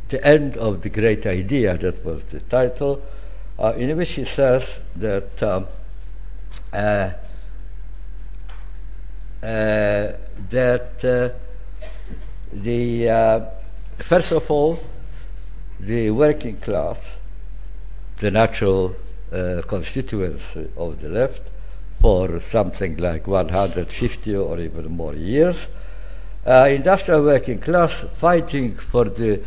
the 0.09 0.27
end 0.27 0.57
of 0.57 0.83
the 0.83 0.90
great 0.90 1.27
idea, 1.27 1.77
that 1.79 2.05
was 2.05 2.24
the 2.24 2.40
title, 2.40 3.03
uh, 3.59 3.72
in 3.77 3.96
which 3.96 4.11
he 4.11 4.24
says 4.24 4.79
that 4.96 5.42
um, 5.42 5.66
uh, 6.72 7.11
uh, 9.42 10.12
that 10.51 11.05
uh, 11.05 11.29
the 12.53 13.48
first 13.96 14.33
of 14.33 14.51
all 14.51 14.79
the 15.81 16.11
working 16.11 16.57
class, 16.57 17.16
the 18.18 18.31
natural 18.31 18.94
constituency 19.66 20.68
of 20.77 21.01
the 21.01 21.09
left, 21.09 21.51
for 22.00 22.40
something 22.40 22.96
like 22.96 23.26
150 23.26 24.37
or 24.37 24.58
even 24.58 24.90
more 24.90 25.14
years, 25.14 25.68
industrial 26.46 27.24
working 27.24 27.58
class 27.58 28.04
fighting 28.14 28.74
for 28.74 29.04
the 29.04 29.40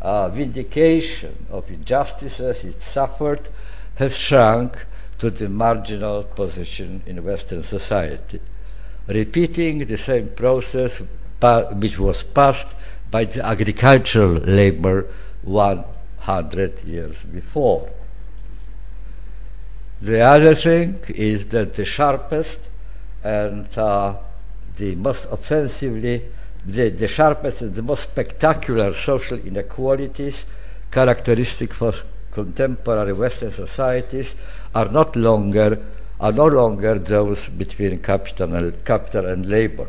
uh, 0.00 0.28
vindication 0.28 1.46
of 1.50 1.68
injustices 1.70 2.64
it 2.64 2.80
suffered 2.80 3.48
has 3.96 4.14
shrunk 4.14 4.86
to 5.18 5.30
the 5.30 5.48
marginal 5.48 6.22
position 6.22 7.02
in 7.06 7.24
Western 7.24 7.62
society, 7.62 8.40
repeating 9.08 9.78
the 9.86 9.96
same 9.96 10.28
process 10.28 11.02
which 11.72 11.98
was 11.98 12.22
passed 12.22 12.68
by 13.10 13.24
the 13.24 13.44
agricultural 13.44 14.34
labor 14.34 15.06
100 15.42 16.84
years 16.84 17.22
before. 17.24 17.90
The 20.00 20.20
other 20.20 20.54
thing 20.54 21.00
is 21.08 21.46
that 21.46 21.74
the 21.74 21.84
sharpest 21.84 22.60
and 23.24 23.66
uh, 23.78 24.14
the 24.76 24.94
most 24.94 25.26
offensively 25.30 26.22
the, 26.66 26.90
the 26.90 27.06
sharpest 27.06 27.62
and 27.62 27.74
the 27.74 27.82
most 27.82 28.02
spectacular 28.02 28.92
social 28.92 29.38
inequalities 29.38 30.44
characteristic 30.90 31.72
for 31.72 31.92
contemporary 32.32 33.12
Western 33.12 33.52
societies 33.52 34.34
are 34.74 34.88
not 34.88 35.16
longer 35.16 35.82
are 36.18 36.32
no 36.32 36.46
longer 36.46 36.98
those 36.98 37.48
between 37.48 37.98
capital 38.00 38.54
and, 38.54 38.84
capital 38.84 39.26
and 39.26 39.46
labor. 39.46 39.86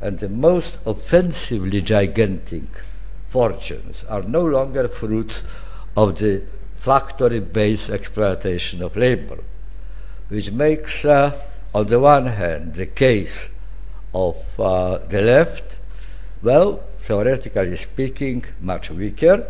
And 0.00 0.18
the 0.18 0.28
most 0.28 0.78
offensively 0.84 1.80
gigantic 1.80 2.64
fortunes 3.28 4.04
are 4.08 4.22
no 4.22 4.44
longer 4.44 4.88
fruits 4.88 5.44
of 5.96 6.18
the 6.18 6.42
factory 6.84 7.40
based 7.40 7.88
exploitation 7.88 8.82
of 8.82 8.96
labor, 8.96 9.38
which 10.28 10.52
makes, 10.52 11.04
uh, 11.04 11.32
on 11.74 11.86
the 11.86 11.98
one 11.98 12.26
hand, 12.26 12.74
the 12.74 12.86
case 12.86 13.48
of 14.12 14.36
uh, 14.60 14.98
the 15.08 15.22
left 15.22 15.78
well, 16.44 16.84
theoretically 16.98 17.76
speaking, 17.76 18.44
much 18.60 18.90
weaker. 18.90 19.46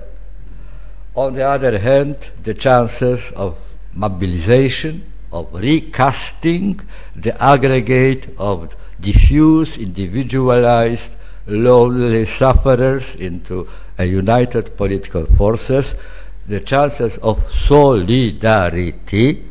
On 1.16 1.32
the 1.32 1.42
other 1.42 1.78
hand, 1.78 2.16
the 2.44 2.54
chances 2.54 3.32
of 3.32 3.58
mobilization, 3.92 5.02
of 5.32 5.52
recasting 5.52 6.80
the 7.16 7.34
aggregate 7.42 8.32
of 8.38 8.76
diffuse, 9.00 9.76
individualized, 9.76 11.16
lonely 11.48 12.24
sufferers 12.24 13.16
into 13.16 13.68
a 13.98 14.04
united 14.04 14.76
political 14.76 15.26
forces, 15.26 15.96
the 16.46 16.60
chances 16.60 17.16
of 17.18 17.50
solidarity 17.50 19.44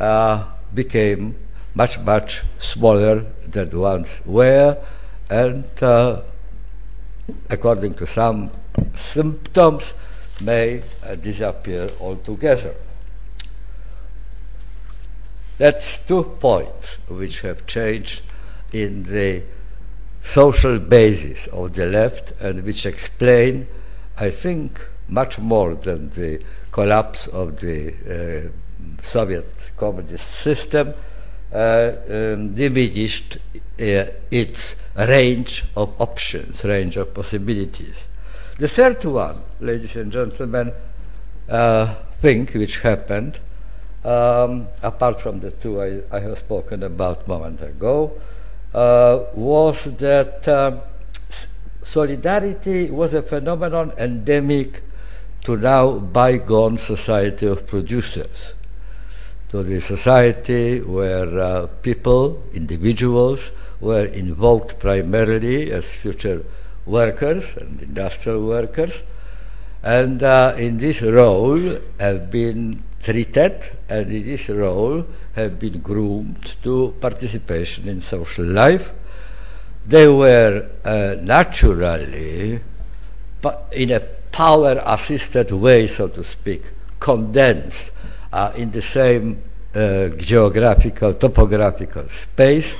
uh, 0.00 0.44
became 0.74 1.34
much, 1.74 1.98
much 2.00 2.42
smaller 2.58 3.24
than 3.46 3.78
once 3.78 4.20
were, 4.24 4.76
and 5.30 5.64
uh, 5.82 6.20
according 7.50 7.94
to 7.94 8.06
some 8.06 8.50
symptoms, 8.96 9.94
may 10.42 10.82
uh, 11.02 11.14
disappear 11.14 11.88
altogether. 12.00 12.74
That's 15.58 15.98
two 15.98 16.24
points 16.38 16.98
which 17.08 17.40
have 17.40 17.66
changed 17.66 18.22
in 18.72 19.04
the 19.04 19.42
social 20.20 20.78
basis 20.78 21.46
of 21.46 21.72
the 21.72 21.86
left 21.86 22.32
and 22.40 22.64
which 22.64 22.84
explain, 22.84 23.66
I 24.18 24.30
think, 24.30 24.80
much 25.08 25.38
more 25.38 25.74
than 25.74 26.10
the 26.10 26.42
collapse 26.70 27.26
of 27.28 27.60
the 27.60 28.48
uh, 28.48 29.02
Soviet 29.02 29.70
communist 29.76 30.30
system, 30.30 30.94
uh, 31.52 31.92
um, 32.08 32.54
diminished 32.54 33.38
uh, 33.80 34.04
its 34.30 34.76
range 34.96 35.64
of 35.76 36.00
options, 36.00 36.64
range 36.64 36.96
of 36.96 37.12
possibilities. 37.14 37.96
The 38.58 38.68
third 38.68 39.04
one, 39.04 39.42
ladies 39.60 39.96
and 39.96 40.10
gentlemen, 40.10 40.72
uh, 41.48 41.94
thing 42.20 42.46
which 42.48 42.80
happened 42.80 43.38
um, 44.06 44.68
apart 44.82 45.20
from 45.20 45.40
the 45.40 45.50
two 45.50 45.82
I, 45.82 46.00
I, 46.16 46.20
have 46.20 46.38
spoken 46.38 46.84
about 46.84 47.26
moment 47.26 47.60
ago, 47.60 48.12
uh, 48.72 49.24
was 49.34 49.84
that 49.96 50.46
um, 50.46 50.80
solidarity 51.82 52.88
was 52.88 53.14
a 53.14 53.22
phenomenon 53.22 53.92
endemic 53.98 54.82
to 55.46 55.56
now 55.56 55.92
bygone 55.92 56.76
society 56.76 57.46
of 57.46 57.68
producers, 57.68 58.56
to 59.48 59.62
the 59.62 59.80
society 59.80 60.80
where 60.80 61.38
uh, 61.38 61.66
people, 61.82 62.42
individuals, 62.52 63.52
were 63.80 64.06
invoked 64.06 64.80
primarily 64.80 65.70
as 65.70 65.84
future 65.84 66.42
workers 66.84 67.56
and 67.58 67.80
industrial 67.80 68.44
workers, 68.44 69.04
and 69.84 70.20
uh, 70.24 70.52
in 70.58 70.78
this 70.78 71.00
role 71.00 71.78
have 72.00 72.28
been 72.28 72.82
treated 73.00 73.70
and 73.88 74.10
in 74.10 74.26
this 74.26 74.48
role 74.48 75.06
have 75.36 75.60
been 75.60 75.78
groomed 75.78 76.56
to 76.64 76.92
participation 77.00 77.88
in 77.88 78.00
social 78.00 78.44
life. 78.44 78.90
They 79.86 80.08
were 80.08 80.68
uh, 80.84 81.14
naturally, 81.22 82.58
in 83.70 83.90
a 83.92 84.15
power 84.36 84.82
assisted 84.84 85.50
way, 85.50 85.86
so 85.86 86.08
to 86.08 86.22
speak, 86.22 86.62
condensed 87.00 87.90
uh, 88.34 88.52
in 88.54 88.70
the 88.70 88.82
same 88.82 89.42
uh, 89.74 90.08
geographical, 90.08 91.14
topographical 91.14 92.06
space. 92.10 92.76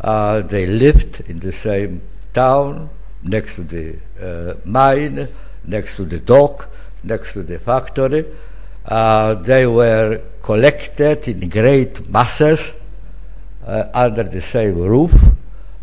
Uh, 0.00 0.42
they 0.42 0.64
lived 0.64 1.22
in 1.28 1.40
the 1.40 1.50
same 1.50 2.00
town, 2.32 2.88
next 3.24 3.56
to 3.56 3.64
the 3.64 3.98
uh, 4.22 4.54
mine, 4.64 5.28
next 5.64 5.96
to 5.96 6.04
the 6.04 6.20
dock, 6.20 6.70
next 7.02 7.32
to 7.32 7.42
the 7.42 7.58
factory. 7.58 8.24
Uh, 8.86 9.34
they 9.34 9.66
were 9.66 10.22
collected 10.40 11.26
in 11.26 11.48
great 11.48 12.08
masses 12.08 12.70
uh, 13.66 13.88
under 13.92 14.22
the 14.22 14.40
same 14.40 14.78
roof 14.78 15.12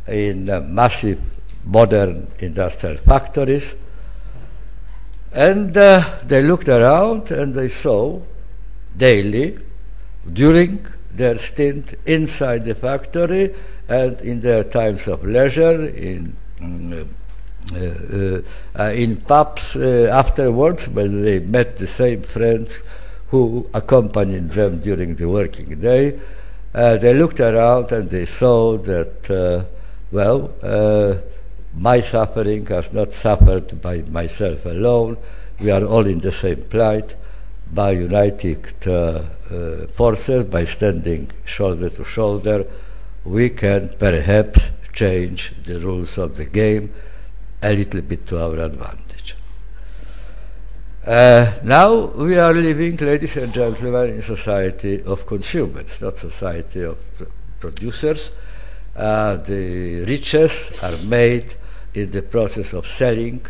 in 0.08 0.46
massive 0.74 1.20
modern 1.66 2.26
industrial 2.40 2.96
factories. 2.96 3.76
And 5.34 5.76
uh, 5.76 6.20
they 6.26 6.44
looked 6.44 6.68
around 6.68 7.32
and 7.32 7.54
they 7.54 7.68
saw 7.68 8.22
daily, 8.96 9.58
during 10.32 10.86
their 11.12 11.38
stint 11.38 11.96
inside 12.06 12.66
the 12.66 12.76
factory 12.76 13.54
and 13.90 14.22
in 14.22 14.42
their 14.42 14.64
times 14.64 15.08
of 15.08 15.24
leisure, 15.26 15.88
in 15.88 16.36
mm, 16.60 17.08
uh, 17.72 18.42
uh, 18.78 18.92
in 18.92 19.16
pubs 19.18 19.76
uh, 19.76 20.10
afterwards 20.12 20.88
when 20.90 21.22
they 21.24 21.40
met 21.40 21.78
the 21.78 21.88
same 21.88 22.22
friends 22.22 22.80
who 23.30 23.68
accompanied 23.74 24.52
them 24.52 24.80
during 24.82 25.16
the 25.16 25.28
working 25.28 25.80
day. 25.80 26.20
they 26.74 27.14
looked 27.14 27.40
around 27.40 27.92
and 27.92 28.10
they 28.10 28.26
saw 28.26 28.78
that, 28.78 29.66
well, 30.12 30.52
my 31.76 32.00
suffering 32.00 32.66
has 32.68 32.94
not 32.94 33.12
suffered 33.12 33.82
by 33.82 34.02
myself 34.04 34.66
alone. 34.66 35.18
We 35.60 35.72
are 35.72 35.84
all 35.84 36.06
in 36.06 36.20
the 36.20 36.32
same 36.32 36.64
plight. 36.64 37.16
By 37.72 37.92
uniting 37.92 38.64
uh, 38.86 38.92
uh, 38.92 39.88
forces, 39.88 40.44
by 40.44 40.66
standing 40.66 41.32
shoulder 41.44 41.90
to 41.90 42.06
shoulder, 42.06 42.68
we 43.26 43.50
can 43.50 43.90
perhaps 43.98 44.72
change 44.92 45.54
the 45.64 45.80
rules 45.80 46.20
of 46.20 46.38
the 46.38 46.46
game 46.46 46.94
a 47.64 47.74
little 47.74 48.02
bit 48.02 48.28
to 48.28 48.40
our 48.40 48.60
advantage. 48.60 49.36
Uh, 51.06 51.54
now 51.64 52.06
we 52.06 52.38
are 52.38 52.54
living, 52.54 52.96
ladies 52.98 53.36
and 53.38 53.52
gentlemen, 53.54 54.12
in 54.12 54.20
a 54.20 54.22
society 54.22 55.02
of 55.02 55.26
consumers, 55.26 56.00
not 56.00 56.14
a 56.14 56.18
society 56.18 56.82
of 56.82 56.98
pr 57.18 57.24
producers. 57.60 58.32
Uh, 58.96 59.38
the 59.38 60.06
riches 60.06 60.72
are 60.84 60.98
made 60.98 61.56
in 61.94 62.12
the 62.12 62.22
process 62.22 62.74
of 62.74 62.88
selling, 62.88 63.46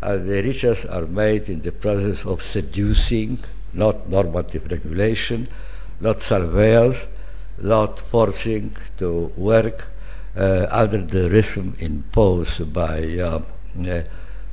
uh, 0.00 0.16
the 0.16 0.42
riches 0.42 0.84
are 0.86 1.06
made 1.06 1.48
in 1.48 1.60
the 1.62 1.72
process 1.72 2.24
of 2.24 2.42
seducing, 2.42 3.38
not 3.72 4.08
normative 4.08 4.70
regulation, 4.70 5.48
not 6.00 6.22
surveillance, 6.22 7.06
not 7.60 7.98
forcing 7.98 8.76
to 8.96 9.32
work 9.36 9.88
uh, 10.36 10.66
under 10.70 10.98
the 10.98 11.28
rhythm 11.28 11.74
imposed 11.80 12.72
by, 12.72 13.02
uh, 13.18 13.42
uh, 13.84 14.02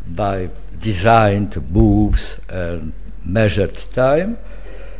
by 0.07 0.49
designed 0.79 1.55
moves 1.71 2.39
and 2.49 2.91
measured 3.23 3.75
time, 3.93 4.37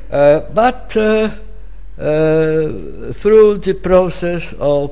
but 0.09 0.91
through 0.91 1.33
the 3.57 3.79
process 3.81 4.53
of, 4.59 4.91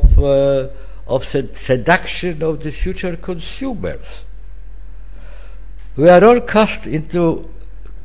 of 1.08 1.24
sed 1.26 1.56
seduction 1.56 2.42
of 2.44 2.64
the 2.64 2.72
future 2.72 3.16
consumers. 3.16 4.24
We 5.96 6.10
are 6.10 6.24
all 6.24 6.42
cast 6.42 6.88
into 6.88 7.50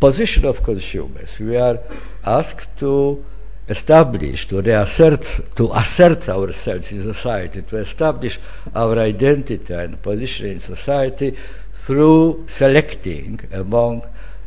position 0.00 0.44
of 0.44 0.62
consumers. 0.62 1.38
We 1.38 1.56
are 1.56 1.78
asked 2.24 2.76
to 2.78 3.24
establish, 3.68 4.48
to 4.48 4.62
reassert, 4.62 5.54
to 5.56 5.70
assert 5.72 6.28
ourselves 6.28 6.90
in 6.92 7.02
society, 7.02 7.62
to 7.62 7.76
establish 7.76 8.38
our 8.74 8.98
identity 8.98 9.74
and 9.74 10.00
position 10.02 10.48
in 10.48 10.61
society 10.61 11.34
through 11.72 12.44
selecting 12.48 13.40
among 13.52 14.02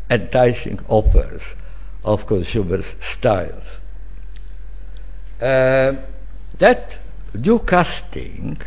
enticing 0.10 0.80
offers 0.88 1.56
of 2.04 2.26
consumers' 2.26 2.96
styles. 3.00 3.80
Uh, 5.40 5.96
that 6.58 7.00
new 7.34 7.60
casting 7.60 8.58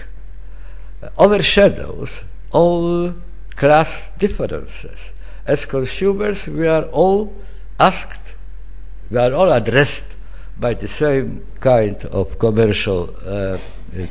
overshadows 1.19 2.25
all 2.51 3.15
class 3.55 4.11
differences. 4.19 5.13
As 5.47 5.67
consumers, 5.67 6.47
we 6.47 6.67
are 6.67 6.85
all 6.85 7.35
asked, 7.79 8.35
we 9.11 9.19
are 9.19 9.33
all 9.35 9.53
addressed 9.53 10.07
by 10.59 10.75
the 10.75 10.89
same 10.89 11.45
kind 11.61 12.03
of 12.07 12.39
commercial 12.39 13.15
uh, 13.27 13.59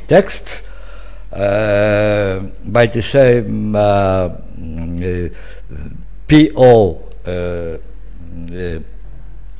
texts, 0.06 0.62
uh, 1.32 2.40
by 2.64 2.86
the 2.86 3.02
same 3.02 3.74
uh, 3.74 4.28
mm, 4.58 5.34
PO 6.28 7.00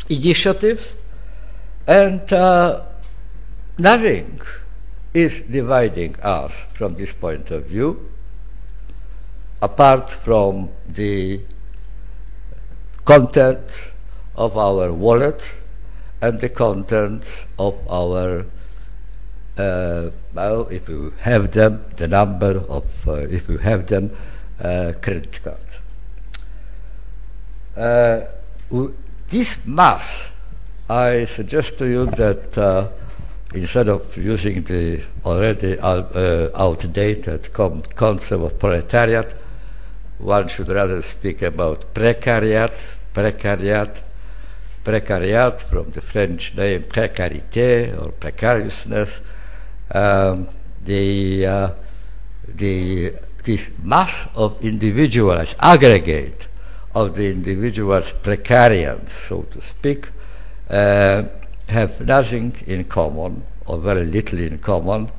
initiatives, 0.08 0.94
and 1.86 2.30
nothing 3.78 4.40
is 5.14 5.42
dividing 5.42 6.16
us 6.20 6.66
from 6.74 6.96
this 6.96 7.14
point 7.14 7.50
of 7.50 7.66
view 7.66 8.10
apart 9.62 10.10
from 10.10 10.68
the 10.88 11.40
content 13.04 13.94
of 14.36 14.58
our 14.58 14.92
wallet 14.92 15.54
and 16.20 16.40
the 16.40 16.48
content 16.48 17.24
of 17.58 17.74
our, 17.88 18.44
uh, 19.56 20.10
well, 20.34 20.66
if 20.70 20.88
you 20.88 21.14
have 21.20 21.52
them, 21.52 21.84
the 21.96 22.08
number 22.08 22.58
of, 22.68 23.08
uh, 23.08 23.12
if 23.12 23.48
you 23.48 23.58
have 23.58 23.86
them, 23.86 24.10
uh, 24.60 24.92
credit 25.00 25.40
card. 25.42 25.58
Uh, 27.76 28.20
this 29.28 29.66
mass, 29.66 30.28
I 30.88 31.24
suggest 31.24 31.78
to 31.78 31.86
you 31.86 32.06
that 32.06 32.58
uh, 32.58 32.88
instead 33.54 33.88
of 33.88 34.16
using 34.16 34.62
the 34.62 35.02
already 35.24 35.78
uh, 35.78 36.50
outdated 36.54 37.52
concept 37.52 38.42
of 38.42 38.58
proletariat, 38.58 39.34
one 40.18 40.48
should 40.48 40.68
rather 40.68 41.00
speak 41.02 41.42
about 41.42 41.94
precariat, 41.94 42.72
precariat, 43.12 44.00
precariat 44.84 45.60
from 45.60 45.90
the 45.90 46.00
French 46.00 46.54
name 46.54 46.82
précarité 46.82 47.96
or 48.00 48.12
precariousness, 48.12 49.20
um, 49.92 50.48
the, 50.82 51.46
uh, 51.46 51.70
the, 52.48 53.12
this 53.42 53.70
mass 53.82 54.28
of 54.34 54.62
individuals, 54.64 55.54
aggregate 55.60 56.48
of 56.94 57.14
the 57.14 57.30
individuals, 57.30 58.14
precarians, 58.22 59.08
so 59.08 59.42
to 59.42 59.60
speak, 59.60 60.08
uh, 60.70 61.22
have 61.68 62.00
nothing 62.00 62.54
in 62.66 62.84
common 62.84 63.44
or 63.66 63.78
very 63.78 64.04
little 64.04 64.38
in 64.38 64.58
common 64.58 65.10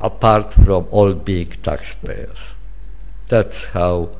apart 0.00 0.52
from 0.52 0.86
all 0.90 1.14
being 1.14 1.48
taxpayers. 1.48 2.54
That's 3.28 3.64
how 3.66 4.10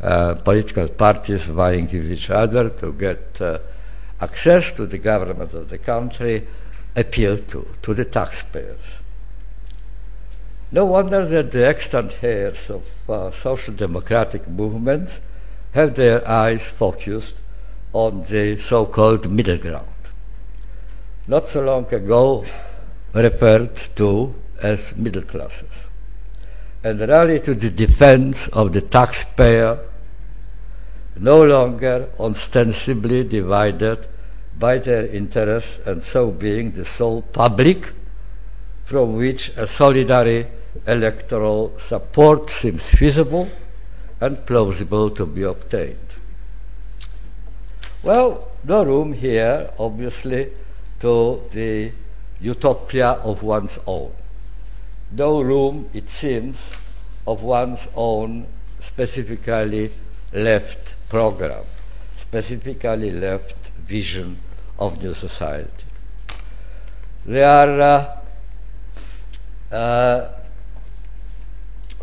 uh, 0.00 0.34
political 0.34 0.88
parties 0.88 1.44
vying 1.44 1.86
with 1.86 2.10
each 2.10 2.30
other 2.30 2.70
to 2.70 2.92
get 2.92 3.40
uh, 3.40 3.58
access 4.20 4.72
to 4.72 4.86
the 4.86 4.98
government 4.98 5.52
of 5.52 5.68
the 5.68 5.78
country 5.78 6.46
appeal 6.94 7.38
to, 7.38 7.66
to 7.82 7.94
the 7.94 8.04
taxpayers. 8.04 9.00
No 10.72 10.84
wonder 10.86 11.24
that 11.24 11.52
the 11.52 11.66
extant 11.66 12.16
heirs 12.22 12.70
of 12.70 12.88
uh, 13.08 13.30
social 13.30 13.74
democratic 13.74 14.48
movements 14.48 15.20
have 15.72 15.94
their 15.94 16.26
eyes 16.26 16.66
focused 16.66 17.34
on 17.92 18.22
the 18.22 18.56
so-called 18.56 19.30
middle 19.30 19.58
ground. 19.58 19.86
Not 21.26 21.48
so 21.48 21.60
long 21.62 21.92
ago 21.92 22.44
referred 23.14 23.74
to 23.96 24.34
as 24.62 24.96
middle 24.96 25.22
classes, 25.22 25.72
and 26.84 27.00
rally 27.00 27.40
to 27.40 27.54
the 27.54 27.70
defense 27.70 28.48
of 28.48 28.72
the 28.72 28.80
taxpayer, 28.80 29.78
no 31.18 31.42
longer 31.44 32.08
ostensibly 32.20 33.24
divided 33.24 34.06
by 34.58 34.78
their 34.78 35.06
interests 35.06 35.78
and 35.86 36.02
so 36.02 36.30
being 36.30 36.70
the 36.72 36.84
sole 36.84 37.22
public 37.22 37.92
from 38.84 39.16
which 39.16 39.48
a 39.56 39.66
solidary 39.66 40.46
electoral 40.86 41.76
support 41.78 42.50
seems 42.50 42.88
feasible 42.88 43.48
and 44.20 44.46
plausible 44.46 45.10
to 45.10 45.26
be 45.26 45.42
obtained. 45.42 45.98
Well, 48.02 48.48
no 48.64 48.84
room 48.84 49.12
here, 49.12 49.70
obviously, 49.78 50.50
to 51.00 51.42
the 51.52 51.92
utopia 52.40 53.12
of 53.22 53.42
one's 53.42 53.78
own. 53.86 54.12
No 55.12 55.40
room, 55.40 55.88
it 55.94 56.08
seems, 56.08 56.70
of 57.26 57.42
one's 57.42 57.80
own 57.94 58.46
specifically 58.80 59.90
left 60.32 60.96
program, 61.08 61.64
specifically 62.16 63.10
left 63.10 63.68
vision 63.86 64.38
of 64.78 65.02
new 65.02 65.14
society. 65.14 65.84
There 67.24 67.46
are 67.46 68.20
uh, 69.72 69.74
uh, 69.74 70.32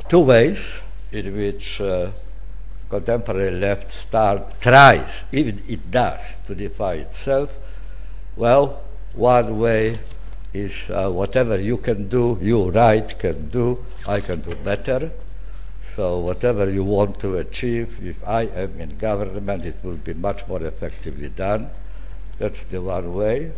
two 0.09 0.21
ways 0.21 0.81
in 1.11 1.35
which 1.35 1.79
uh, 1.79 2.11
contemporary 2.89 3.51
left 3.51 3.91
start 3.91 4.59
tries, 4.61 5.23
even 5.31 5.61
it 5.67 5.89
does, 5.89 6.35
to 6.47 6.55
define 6.55 6.99
itself. 6.99 7.59
Well, 8.35 8.81
one 9.15 9.59
way 9.59 9.95
is 10.53 10.89
uh, 10.89 11.09
whatever 11.09 11.59
you 11.59 11.77
can 11.77 12.07
do, 12.07 12.37
you 12.41 12.71
right 12.71 13.07
can 13.19 13.49
do, 13.49 13.85
I 14.07 14.19
can 14.21 14.41
do 14.41 14.55
better. 14.55 15.11
So 15.95 16.19
whatever 16.19 16.69
you 16.69 16.83
want 16.83 17.19
to 17.19 17.37
achieve, 17.37 18.03
if 18.03 18.27
I 18.27 18.43
am 18.43 18.81
in 18.81 18.97
government, 18.97 19.65
it 19.65 19.77
will 19.83 19.97
be 19.97 20.15
much 20.15 20.47
more 20.47 20.63
effectively 20.63 21.29
done. 21.29 21.69
That's 22.39 22.63
the 22.63 22.81
one 22.81 23.13
way. 23.13 23.51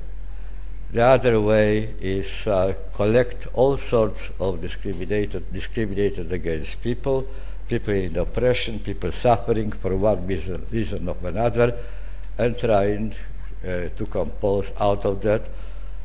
The 0.91 1.03
other 1.03 1.39
way 1.39 1.95
is 2.01 2.45
uh, 2.45 2.73
collect 2.93 3.47
all 3.53 3.77
sorts 3.77 4.31
of 4.39 4.61
discriminated, 4.61 5.51
discriminated 5.53 6.31
against 6.31 6.81
people, 6.81 7.27
people 7.69 7.93
in 7.93 8.17
oppression, 8.17 8.79
people 8.79 9.11
suffering 9.11 9.71
for 9.71 9.95
one 9.95 10.27
reason, 10.27 10.65
reason 10.71 11.07
or 11.07 11.17
another, 11.23 11.77
and 12.37 12.57
trying 12.57 13.11
uh, 13.11 13.34
to 13.65 14.05
compose 14.09 14.71
out 14.79 15.05
of 15.05 15.21
that 15.21 15.41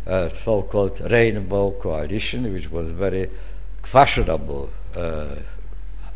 a 0.07 0.31
so-called 0.35 0.99
rainbow 1.11 1.73
coalition, 1.73 2.53
which 2.53 2.71
was 2.71 2.89
very 2.91 3.29
fashionable 3.83 4.71
uh, 4.97 5.37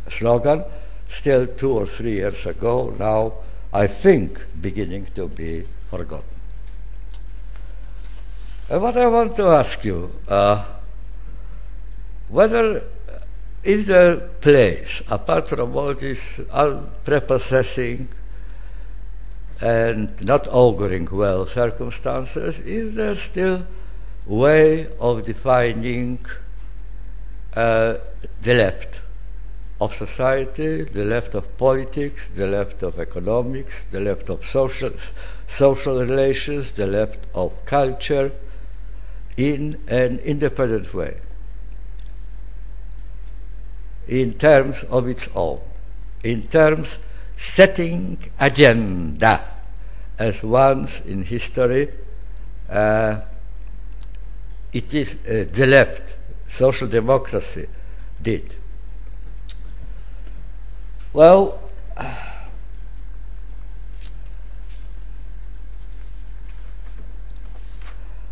slogan, 0.09 0.65
still 1.07 1.47
two 1.47 1.73
or 1.73 1.87
three 1.87 2.15
years 2.15 2.47
ago, 2.47 2.95
now 2.99 3.33
I 3.73 3.87
think 3.87 4.41
beginning 4.61 5.07
to 5.15 5.29
be 5.29 5.65
forgotten. 5.91 6.25
And 8.71 8.83
what 8.83 8.97
I 8.97 9.07
want 9.07 9.37
to 9.37 9.49
ask 9.49 9.85
you, 9.85 10.11
uh, 10.27 10.65
whether 12.29 12.83
is 13.63 13.87
there 13.87 14.17
place, 14.17 15.03
apart 15.11 15.49
from 15.49 15.77
all 15.77 15.95
this 15.95 16.41
prepossessing 17.05 18.09
and 19.65 20.23
not 20.23 20.47
auguring 20.49 21.09
well 21.11 21.47
circumstances, 21.47 22.59
is 22.59 22.95
there 22.97 23.17
still 23.17 23.67
way 24.27 24.87
of 25.01 25.25
defining 25.25 26.19
uh, 27.55 27.95
the 28.43 28.55
left 28.55 29.01
of 29.81 29.95
society, 29.95 30.83
the 30.83 31.05
left 31.05 31.35
of 31.35 31.57
politics, 31.57 32.29
the 32.35 32.47
left 32.47 32.83
of 32.83 33.01
economics, 33.01 33.87
the 33.91 34.01
left 34.01 34.29
of 34.29 34.45
social, 34.45 34.91
social 35.49 35.99
relations, 35.99 36.73
the 36.73 36.87
left 36.87 37.21
of 37.35 37.51
culture, 37.65 38.33
in 39.39 39.81
an 39.89 40.19
independent 40.19 40.93
way, 40.93 41.17
in 44.09 44.35
terms 44.35 44.85
of 44.85 45.09
its 45.09 45.27
own, 45.35 45.59
in 46.23 46.43
terms 46.49 46.99
setting 47.35 48.19
agenda, 48.39 49.54
as 50.19 50.43
once 50.43 51.01
in 51.01 51.23
history 51.23 51.89
uh, 52.69 53.21
it 54.73 54.93
is 54.93 55.15
uh, 55.15 55.45
the 55.53 55.67
left, 55.67 56.17
social 56.49 56.89
democracy, 56.89 57.69
did. 58.21 58.55
Well, 61.13 61.61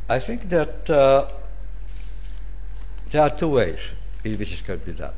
I 0.09 0.19
think 0.19 0.49
that 0.49 0.91
uh, 0.91 1.29
there 3.11 3.23
are 3.23 3.31
two 3.31 3.49
ways 3.49 3.93
in 4.25 4.37
which 4.37 4.53
it 4.53 4.65
can 4.65 4.79
be 4.79 4.93
done. 4.93 5.15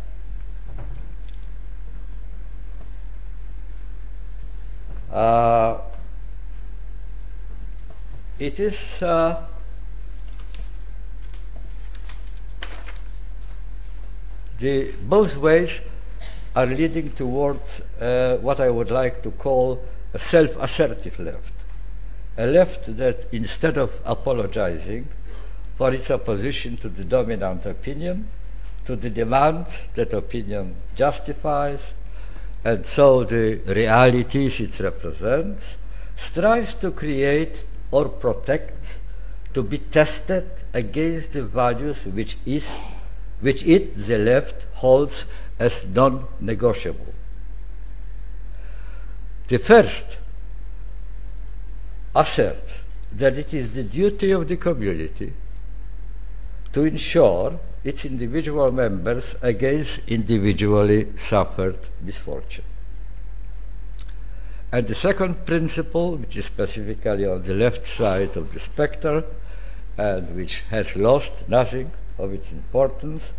Uh, 5.11 5.79
it 8.39 8.59
is 8.59 9.03
uh, 9.03 9.43
the 14.59 14.93
both 15.03 15.37
ways 15.37 15.81
are 16.57 16.67
leading 16.67 17.11
towards 17.11 17.81
uh, 18.01 18.37
what 18.41 18.61
I 18.61 18.71
would 18.71 18.91
like 18.91 19.23
to 19.23 19.31
call 19.33 19.83
a 20.13 20.19
self-assertive 20.19 21.19
left. 21.19 21.53
A 22.37 22.47
left 22.47 22.97
that 22.97 23.27
instead 23.33 23.77
of 23.77 23.93
apologizing 24.05 25.09
for 25.77 25.93
its 25.93 26.11
opposition 26.11 26.77
to 26.79 26.89
the 26.89 27.05
dominant 27.05 27.67
opinion, 27.67 28.29
to 28.85 28.97
the 28.97 29.11
demand 29.11 29.67
that 29.95 30.13
opinion 30.13 30.77
justifies, 30.95 31.93
and 32.65 32.87
so 32.87 33.25
the 33.25 33.61
realities 33.67 34.61
it 34.61 34.79
represents, 34.81 35.77
strives 36.17 36.75
to 36.75 36.91
create 36.91 37.65
or 37.95 38.09
protect, 38.09 38.99
to 39.53 39.63
be 39.63 39.79
tested 39.79 40.51
against 40.73 41.31
the 41.31 41.45
values 41.45 42.05
which 42.07 42.37
is 42.45 42.67
which 43.41 43.63
it, 43.65 43.95
the 43.95 44.19
left, 44.19 44.67
holds 44.75 45.27
as 45.61 45.87
non-negotiable. 45.87 47.15
The 49.47 49.59
first 49.59 50.19
asserts 52.17 52.81
that 53.13 53.37
it 53.37 53.55
is 53.55 53.71
the 53.71 53.85
duty 53.85 54.33
of 54.33 54.49
the 54.49 54.57
community 54.57 55.33
to 56.73 56.85
ensure 56.85 57.61
its 57.85 58.05
individual 58.05 58.73
members 58.73 59.37
against 59.41 60.01
individually 60.09 61.13
suffered 61.17 61.79
misfortune. 62.03 62.65
And 64.75 64.89
the 64.89 64.95
second 64.97 65.47
principle, 65.47 66.17
which 66.17 66.37
is 66.37 66.47
specifically 66.47 67.27
on 67.27 67.43
the 67.43 67.55
left 67.55 67.87
side 67.87 68.37
of 68.37 68.53
the 68.53 68.59
spectrum, 68.59 69.23
and 69.97 70.35
which 70.35 70.63
has 70.63 70.97
lost 70.97 71.49
nothing 71.49 71.93
of 72.19 72.33
its 72.33 72.51
importance 72.51 73.33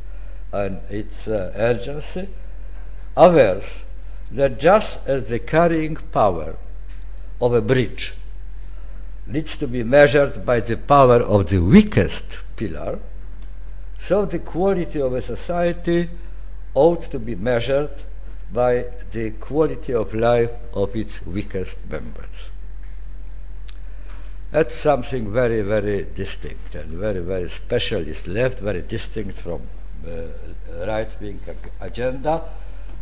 and 0.53 0.79
its 0.89 1.27
uh, 1.27 1.51
urgency, 1.53 2.29
avers 3.17 3.83
that 4.31 4.57
just 4.61 5.05
as 5.05 5.27
the 5.27 5.39
carrying 5.39 5.97
power 5.97 6.55
of 7.41 7.53
a 7.53 7.61
bridge 7.61 8.13
needs 9.27 9.57
to 9.57 9.67
be 9.67 9.83
measured 9.83 10.45
by 10.45 10.61
the 10.61 10.77
power 10.77 11.21
of 11.21 11.49
the 11.49 11.59
weakest 11.59 12.43
pillar, 12.55 12.97
so 13.99 14.23
the 14.23 14.39
quality 14.39 15.01
of 15.01 15.13
a 15.13 15.21
society 15.21 16.09
ought 16.73 17.11
to 17.11 17.19
be 17.19 17.35
measured 17.35 17.91
by 18.51 18.85
the 19.11 19.31
quality 19.31 19.93
of 19.93 20.13
life 20.13 20.51
of 20.73 20.95
its 20.95 21.25
weakest 21.25 21.77
members. 21.89 22.51
That's 24.51 24.75
something 24.75 25.33
very, 25.33 25.61
very 25.61 26.07
distinct 26.13 26.75
and 26.75 26.91
very, 26.91 27.19
very 27.19 27.49
special 27.49 28.01
is 28.07 28.27
left, 28.27 28.59
very 28.59 28.81
distinct 28.81 29.37
from 29.37 29.61
uh, 30.07 30.27
right-wing 30.85 31.39
agenda, 31.81 32.41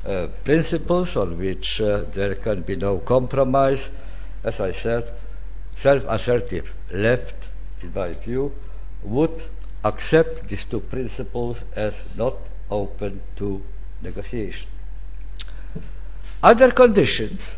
uh, 0.05 0.27
principles 0.43 1.15
on 1.15 1.37
which 1.37 1.79
uh, 1.79 2.05
there 2.11 2.35
can 2.35 2.61
be 2.61 2.75
no 2.75 2.97
compromise. 2.99 3.89
As 4.43 4.59
I 4.59 4.71
said, 4.71 5.11
self-assertive 5.75 6.73
left, 6.91 7.35
in 7.81 7.93
my 7.93 8.13
view, 8.13 8.51
would 9.03 9.43
accept 9.83 10.47
these 10.47 10.65
two 10.65 10.79
principles 10.79 11.57
as 11.75 11.93
not 12.15 12.35
open 12.71 13.21
to 13.35 13.61
negotiation. 14.01 14.72
Other 16.43 16.71
conditions 16.71 17.55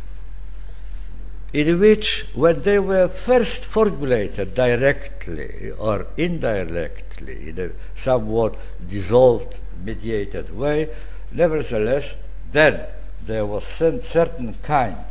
in 1.51 1.79
which, 1.79 2.27
when 2.35 2.61
they 2.61 2.77
were 2.77 3.07
first 3.07 3.65
formulated 3.65 4.53
directly 4.53 5.71
or 5.71 6.05
indirectly 6.17 7.49
in 7.49 7.59
a 7.59 7.69
somewhat 7.97 8.55
dissolved, 8.87 9.57
mediated 9.83 10.55
way, 10.55 10.89
nevertheless, 11.31 12.13
then 12.51 12.85
there 13.25 13.45
was 13.45 13.65
some 13.65 14.01
certain 14.01 14.53
kind 14.61 15.03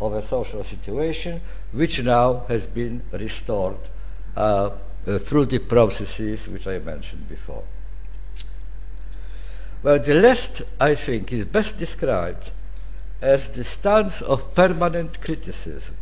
of 0.00 0.12
a 0.12 0.22
social 0.22 0.62
situation 0.62 1.40
which 1.72 2.00
now 2.04 2.44
has 2.46 2.68
been 2.68 3.02
restored 3.10 3.78
uh, 4.36 4.70
uh, 5.06 5.18
through 5.18 5.46
the 5.46 5.58
processes 5.58 6.46
which 6.46 6.68
I 6.68 6.78
mentioned 6.78 7.28
before. 7.28 7.64
Well, 9.82 9.98
the 9.98 10.14
last, 10.14 10.62
I 10.78 10.94
think, 10.94 11.32
is 11.32 11.44
best 11.46 11.76
described 11.78 12.52
as 13.20 13.48
the 13.50 13.64
stance 13.64 14.22
of 14.22 14.54
permanent 14.54 15.20
criticism 15.20 15.96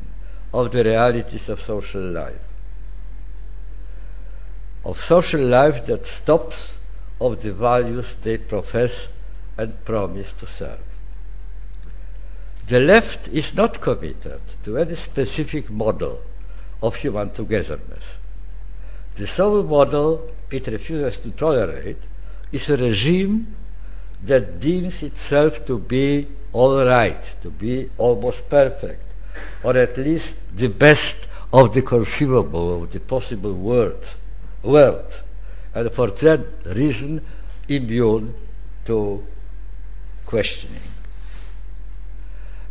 of 0.52 0.70
the 0.72 0.85
realities 0.85 1.48
of 1.48 1.61
social 1.61 2.02
life, 2.02 2.40
of 4.85 5.02
social 5.02 5.42
life 5.42 5.87
that 5.87 6.07
stops 6.07 6.79
of 7.20 7.42
the 7.42 7.52
values 7.52 8.16
they 8.22 8.37
profess 8.37 9.09
and 9.59 9.85
promise 9.85 10.33
to 10.35 10.46
serve. 10.46 10.79
The 12.66 12.81
left 12.81 13.29
is 13.29 13.55
not 13.55 13.81
committed 13.81 14.40
to 14.64 14.79
any 14.79 14.94
specific 14.96 15.70
model 15.70 16.20
of 16.83 16.96
human 16.96 17.31
togetherness. 17.31 18.18
The 19.14 19.26
sole 19.26 19.62
model 19.62 20.31
it 20.50 20.66
refuses 20.66 21.18
to 21.18 21.31
tolerate 21.31 22.02
is 22.52 22.68
a 22.68 22.76
regime 22.76 23.55
that 24.24 24.59
deems 24.61 25.02
itself 25.02 25.64
to 25.66 25.79
be 25.79 26.26
all 26.52 26.85
right, 26.85 27.37
to 27.42 27.50
be 27.50 27.90
almost 27.98 28.48
perfect, 28.48 29.12
or 29.62 29.76
at 29.76 29.96
least 29.98 30.37
the 30.55 30.68
best 30.68 31.26
of 31.52 31.74
the 31.74 31.83
conceivable, 31.83 32.83
of 32.83 32.90
the 32.90 33.00
possible 33.00 33.52
world, 33.52 34.14
world, 34.62 35.22
and 35.74 35.92
for 35.92 36.11
that 36.11 36.40
reason 36.64 37.20
immune 37.68 38.35
to 38.85 39.26
questioning. 40.24 40.81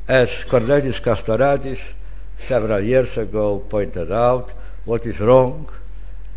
As 0.07 0.43
Cornelius 0.43 0.99
Castoriadis 0.99 1.93
several 2.37 2.81
years 2.81 3.17
ago 3.17 3.59
pointed 3.59 4.11
out, 4.11 4.51
what 4.85 5.05
is 5.05 5.19
wrong 5.19 5.69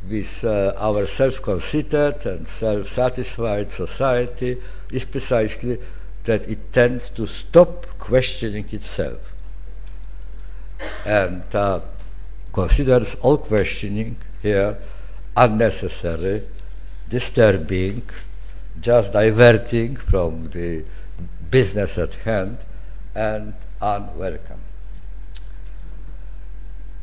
with 0.09 0.45
uh, 0.45 0.73
our 0.79 1.07
self-conceited 1.07 2.27
and 2.27 2.47
self-satisfied 2.49 3.71
society 3.71 4.57
is 4.91 5.05
precisely 5.05 5.79
that 6.25 6.49
it 6.49 6.73
tends 6.73 7.09
to 7.11 7.27
stop 7.27 7.87
questioning 7.99 8.67
itself 8.73 9.19
and 11.05 11.43
uh, 11.55 11.81
considers 12.53 13.15
all 13.17 13.39
questioning 13.39 14.17
here 14.43 14.79
unnecessary, 15.37 16.43
disturbing, 17.09 18.03
just 18.81 19.13
diverting 19.13 19.97
from 19.97 20.51
the 20.51 20.85
business 21.51 21.97
at 21.99 22.15
hand 22.15 22.59
and 23.15 23.55
unwelcome. 23.81 24.61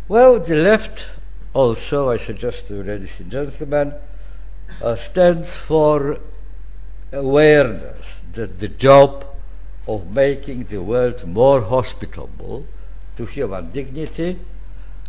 Well, 0.08 0.40
the 0.40 0.56
left 0.56 1.08
also, 1.56 2.10
I 2.10 2.18
suggest 2.18 2.68
to 2.68 2.84
ladies 2.84 3.18
and 3.22 3.32
gentlemen, 3.32 3.94
uh, 4.84 4.96
stands 4.98 5.56
for 5.56 6.20
awareness 7.14 8.20
that 8.34 8.60
the 8.60 8.68
job 8.68 9.26
of 9.88 10.12
making 10.12 10.66
the 10.66 10.82
world 10.82 11.26
more 11.26 11.62
hospitable 11.62 12.68
to 13.16 13.26
human 13.26 13.72
dignity, 13.72 14.38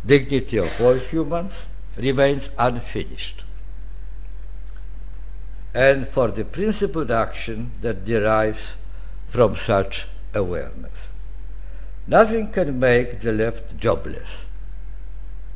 dignity 0.05 0.57
of 0.57 0.71
all 0.79 0.93
humans, 0.93 1.53
remains 1.97 2.49
unfinished. 2.57 3.43
And 5.73 6.07
for 6.07 6.29
the 6.29 6.45
principled 6.45 7.11
action 7.11 7.71
that 7.81 8.05
derives 8.05 8.75
from 9.27 9.57
such 9.57 10.07
awareness. 10.33 11.09
Nothing 12.07 12.51
can 12.53 12.79
make 12.79 13.19
the 13.19 13.33
left 13.33 13.77
jobless. 13.77 14.46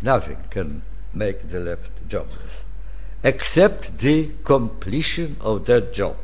Nothing 0.01 0.37
can 0.49 0.81
make 1.13 1.49
the 1.49 1.59
left 1.59 1.91
jobless 2.07 2.61
except 3.23 3.99
the 3.99 4.31
completion 4.43 5.37
of 5.41 5.65
that 5.65 5.93
job. 5.93 6.17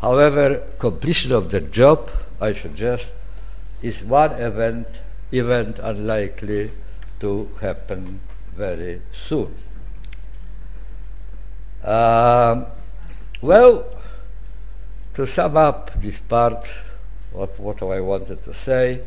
However, 0.00 0.62
completion 0.78 1.32
of 1.32 1.50
the 1.50 1.60
job, 1.60 2.10
I 2.40 2.52
suggest, 2.52 3.10
is 3.82 4.02
one 4.02 4.32
event, 4.32 5.00
event 5.32 5.78
unlikely 5.78 6.70
to 7.20 7.50
happen 7.60 8.20
very 8.56 9.02
soon. 9.12 9.54
Um, 11.84 12.66
well, 13.42 13.86
to 15.14 15.26
sum 15.26 15.56
up 15.56 16.00
this 16.00 16.20
part 16.20 16.66
of 17.34 17.58
what 17.58 17.82
I 17.82 18.00
wanted 18.00 18.42
to 18.44 18.54
say, 18.54 19.02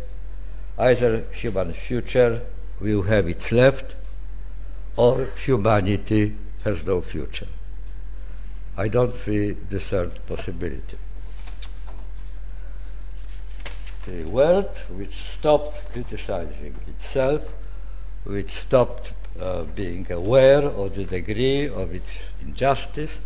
either 0.77 1.25
human 1.31 1.73
future 1.73 2.41
will 2.79 3.03
have 3.03 3.27
its 3.27 3.51
left, 3.51 3.95
or 4.95 5.25
humanity 5.45 6.35
has 6.63 6.85
no 6.85 7.01
future. 7.01 7.47
I 8.77 8.87
don't 8.87 9.13
see 9.13 9.51
the 9.51 9.79
third 9.79 10.19
possibility. 10.25 10.97
The 14.05 14.25
world 14.25 14.77
which 14.89 15.13
stopped 15.13 15.91
criticizing 15.93 16.75
itself, 16.87 17.53
which 18.25 18.51
stopped 18.51 19.13
uh, 19.39 19.63
being 19.63 20.11
aware 20.11 20.63
of 20.63 20.95
the 20.95 21.05
degree 21.05 21.67
of 21.67 21.93
its 21.93 22.19
injustice, 22.41 23.19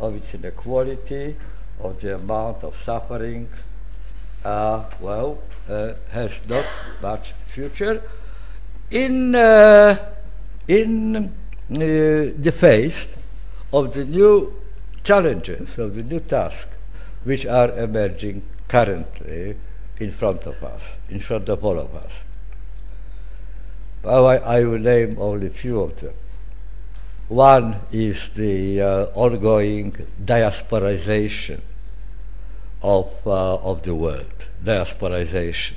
of 0.00 0.16
its 0.16 0.34
inequality, 0.34 1.36
of 1.80 2.00
the 2.00 2.14
amount 2.14 2.64
of 2.64 2.76
suffering, 2.76 3.48
uh, 4.44 4.84
well, 5.00 5.42
has 5.66 6.40
not 6.48 6.64
much 7.00 7.32
future. 7.46 8.02
In, 8.90 9.34
uh, 9.34 9.96
in 10.68 11.16
uh, 11.16 11.30
the 11.70 12.52
face 12.54 13.08
of 13.72 13.92
the 13.94 14.04
new 14.04 14.54
challenges, 15.02 15.78
of 15.78 15.94
the 15.94 16.02
new 16.02 16.20
tasks 16.20 16.70
which 17.24 17.46
are 17.46 17.70
emerging 17.78 18.42
currently 18.68 19.56
in 19.98 20.10
front 20.10 20.46
of 20.46 20.62
us, 20.62 20.82
in 21.08 21.20
front 21.20 21.48
of 21.48 21.64
all 21.64 21.78
of 21.78 21.94
us. 21.94 22.12
I, 24.04 24.58
I 24.58 24.64
will 24.64 24.78
name 24.78 25.16
only 25.18 25.46
a 25.46 25.50
few 25.50 25.80
of 25.80 26.00
them. 26.00 26.14
One 27.28 27.80
is 27.92 28.30
the 28.30 28.82
uh, 28.82 29.06
ongoing 29.14 29.92
diasporization 30.22 31.60
of, 32.82 33.10
uh, 33.26 33.56
of 33.56 33.82
the 33.82 33.94
world, 33.94 34.48
diasporization. 34.64 35.74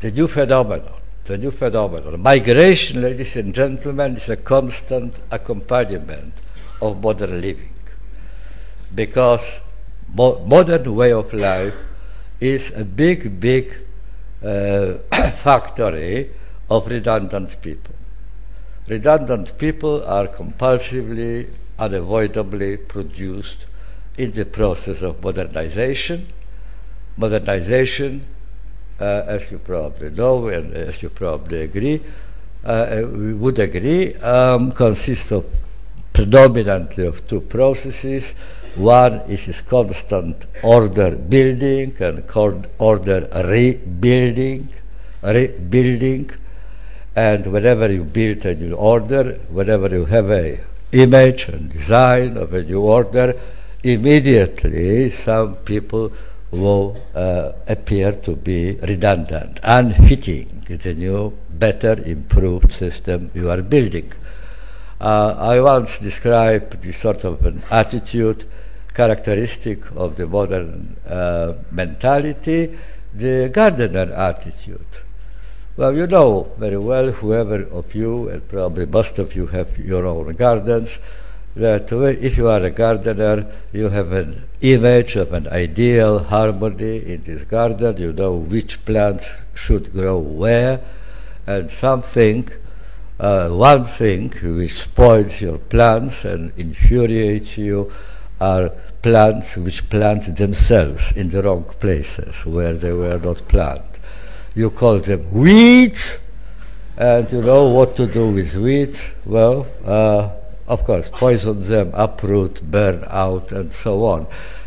The 0.00 0.10
new 0.10 0.28
phenomenon, 0.28 0.94
the 1.24 1.38
new 1.38 1.50
phenomenon. 1.50 2.20
Migration, 2.20 3.02
ladies 3.02 3.36
and 3.36 3.54
gentlemen, 3.54 4.16
is 4.16 4.28
a 4.28 4.36
constant 4.36 5.14
accompaniment 5.30 6.34
of 6.80 7.02
modern 7.02 7.40
living. 7.40 7.72
Because 8.94 9.60
mo- 10.14 10.44
modern 10.44 10.94
way 10.94 11.12
of 11.12 11.32
life 11.32 11.74
is 12.40 12.72
a 12.74 12.84
big, 12.84 13.40
big 13.40 13.72
uh, 14.44 14.94
factory 15.36 16.30
of 16.68 16.88
redundant 16.88 17.56
people. 17.62 17.94
Redundant 18.88 19.56
people 19.58 20.04
are 20.04 20.26
compulsively, 20.26 21.48
unavoidably 21.78 22.76
produced 22.76 23.66
in 24.16 24.32
the 24.32 24.44
process 24.44 25.02
of 25.02 25.22
modernization. 25.22 26.26
Modernization, 27.16 28.24
uh, 29.00 29.22
as 29.26 29.50
you 29.50 29.58
probably 29.58 30.10
know 30.10 30.48
and 30.48 30.72
as 30.74 31.02
you 31.02 31.08
probably 31.08 31.62
agree, 31.62 32.00
uh, 32.64 33.02
we 33.04 33.34
would 33.34 33.58
agree, 33.58 34.14
um, 34.16 34.72
consists 34.72 35.32
of 35.32 35.46
predominantly 36.12 37.06
of 37.06 37.26
two 37.26 37.40
processes. 37.40 38.32
One 38.76 39.20
is 39.28 39.60
constant 39.62 40.46
order 40.62 41.16
building 41.16 41.94
and 42.00 42.24
order 42.78 43.28
rebuilding, 43.44 44.68
rebuilding. 45.22 46.30
And 47.14 47.46
whenever 47.46 47.92
you 47.92 48.04
build 48.04 48.46
a 48.46 48.54
new 48.54 48.74
order, 48.74 49.34
whenever 49.50 49.88
you 49.88 50.06
have 50.06 50.30
a 50.30 50.60
image 50.92 51.48
and 51.48 51.70
design 51.70 52.36
of 52.36 52.54
a 52.54 52.62
new 52.62 52.80
order, 52.80 53.38
immediately 53.82 55.10
some 55.10 55.56
people 55.56 56.12
will 56.50 56.96
uh, 57.14 57.52
appear 57.68 58.12
to 58.12 58.36
be 58.36 58.72
redundant, 58.82 59.58
unfitting 59.62 60.64
the 60.68 60.94
new, 60.94 61.36
better, 61.50 61.94
improved 62.04 62.70
system 62.72 63.30
you 63.34 63.50
are 63.50 63.62
building. 63.62 64.12
Uh, 65.00 65.34
I 65.38 65.60
once 65.60 65.98
described 65.98 66.82
this 66.82 66.98
sort 66.98 67.24
of 67.24 67.44
an 67.44 67.62
attitude 67.70 68.44
characteristic 68.94 69.90
of 69.96 70.16
the 70.16 70.26
modern 70.26 70.96
uh, 71.08 71.54
mentality 71.70 72.76
the 73.14 73.50
gardener 73.52 74.12
attitude. 74.12 74.86
Well, 75.76 75.94
you 75.94 76.06
know 76.06 76.52
very 76.58 76.76
well, 76.76 77.10
whoever 77.10 77.64
of 77.64 77.94
you, 77.94 78.28
and 78.28 78.46
probably 78.48 78.86
most 78.86 79.18
of 79.18 79.34
you 79.34 79.46
have 79.48 79.78
your 79.78 80.06
own 80.06 80.34
gardens, 80.34 80.98
that 81.54 81.92
if 81.92 82.36
you 82.36 82.48
are 82.48 82.62
a 82.62 82.70
gardener, 82.70 83.46
you 83.72 83.88
have 83.88 84.12
an 84.12 84.42
image 84.60 85.16
of 85.16 85.32
an 85.32 85.48
ideal 85.48 86.20
harmony 86.20 86.98
in 86.98 87.22
this 87.24 87.44
garden. 87.44 87.96
You 87.96 88.12
know 88.12 88.34
which 88.34 88.84
plants 88.84 89.30
should 89.54 89.92
grow 89.92 90.18
where, 90.18 90.80
and 91.46 91.70
something, 91.70 92.48
uh, 93.20 93.48
one 93.50 93.84
thing 93.84 94.30
which 94.42 94.74
spoils 94.74 95.40
your 95.40 95.58
plants 95.58 96.24
and 96.24 96.52
infuriates 96.56 97.58
you 97.58 97.92
are 98.40 98.70
plants 99.02 99.56
which 99.56 99.88
plant 99.90 100.36
themselves 100.36 101.12
in 101.12 101.28
the 101.28 101.42
wrong 101.42 101.64
places 101.80 102.46
where 102.46 102.72
they 102.74 102.92
were 102.92 103.18
not 103.18 103.46
planted 103.48 103.92
you 104.54 104.70
call 104.70 104.98
them 104.98 105.30
weeds, 105.32 106.18
and 106.96 107.30
you 107.32 107.42
know 107.42 107.68
what 107.68 107.96
to 107.96 108.06
do 108.06 108.30
with 108.30 108.54
weeds. 108.54 109.14
Well, 109.24 109.66
uh, 109.84 110.30
of 110.72 110.84
course, 110.84 111.10
poison 111.10 111.60
them, 111.60 111.90
uproot, 111.92 112.62
burn 112.70 113.04
out, 113.08 113.52
and 113.52 113.72
so 113.72 114.04
on. 114.06 114.26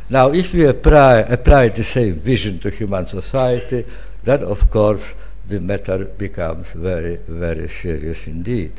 Now, 0.10 0.32
if 0.32 0.53
we 0.53 0.66
apply, 0.66 1.20
apply 1.22 1.70
the 1.70 1.84
same 1.84 2.20
vision 2.20 2.60
to 2.60 2.70
human 2.70 3.08
society, 3.08 3.86
then 4.24 4.43
of 4.43 4.70
course 4.70 5.16
the 5.47 5.60
matter 5.60 6.06
becomes 6.06 6.74
very, 6.74 7.16
very 7.28 7.68
serious 7.68 8.28
indeed. 8.28 8.72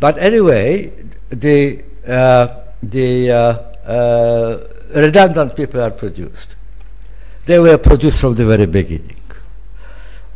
But 0.00 0.18
anyway, 0.18 0.90
the, 1.30 1.84
uh, 2.06 2.48
the 2.82 3.30
uh, 3.30 3.52
uh 3.86 4.68
redundant 4.94 5.54
people 5.54 5.80
are 5.80 5.90
produced. 5.90 6.56
They 7.46 7.58
were 7.60 7.78
produced 7.78 8.20
from 8.20 8.34
the 8.34 8.46
very 8.46 8.66
beginning. 8.66 9.16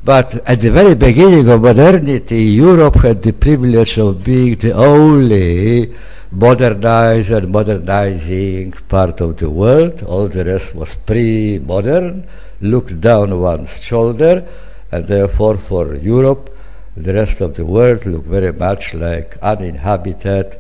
But 0.07 0.41
at 0.47 0.61
the 0.61 0.71
very 0.71 0.95
beginning 0.95 1.49
of 1.49 1.63
modernity, 1.63 2.45
Europe 2.45 2.95
had 2.95 3.23
the 3.23 3.33
privilege 3.33 3.99
of 3.99 4.23
being 4.23 4.55
the 4.55 4.71
only 4.71 5.93
modernized 6.31 7.33
and 7.33 7.51
modernizing 7.51 8.71
part 8.87 9.21
of 9.21 9.37
the 9.39 9.51
world. 9.51 10.05
All 10.05 10.29
the 10.29 10.45
rest 10.45 10.77
was 10.77 10.95
pre-modern, 10.95 12.25
looked 12.61 13.01
down 13.01 13.41
one's 13.41 13.83
shoulder, 13.83 14.47
and 14.93 15.09
therefore 15.09 15.57
for 15.57 15.97
Europe, 15.97 16.57
the 16.97 17.13
rest 17.13 17.41
of 17.41 17.55
the 17.55 17.67
world 17.67 18.07
looked 18.07 18.29
very 18.29 18.53
much 18.53 18.95
like 18.95 19.37
uninhabited, 19.43 20.57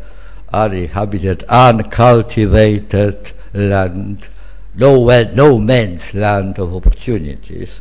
uninhabited, 0.52 1.44
uncultivated 1.44 3.30
land, 3.54 4.26
no, 4.74 5.06
no 5.34 5.58
man's 5.58 6.14
land 6.14 6.58
of 6.58 6.74
opportunities 6.74 7.80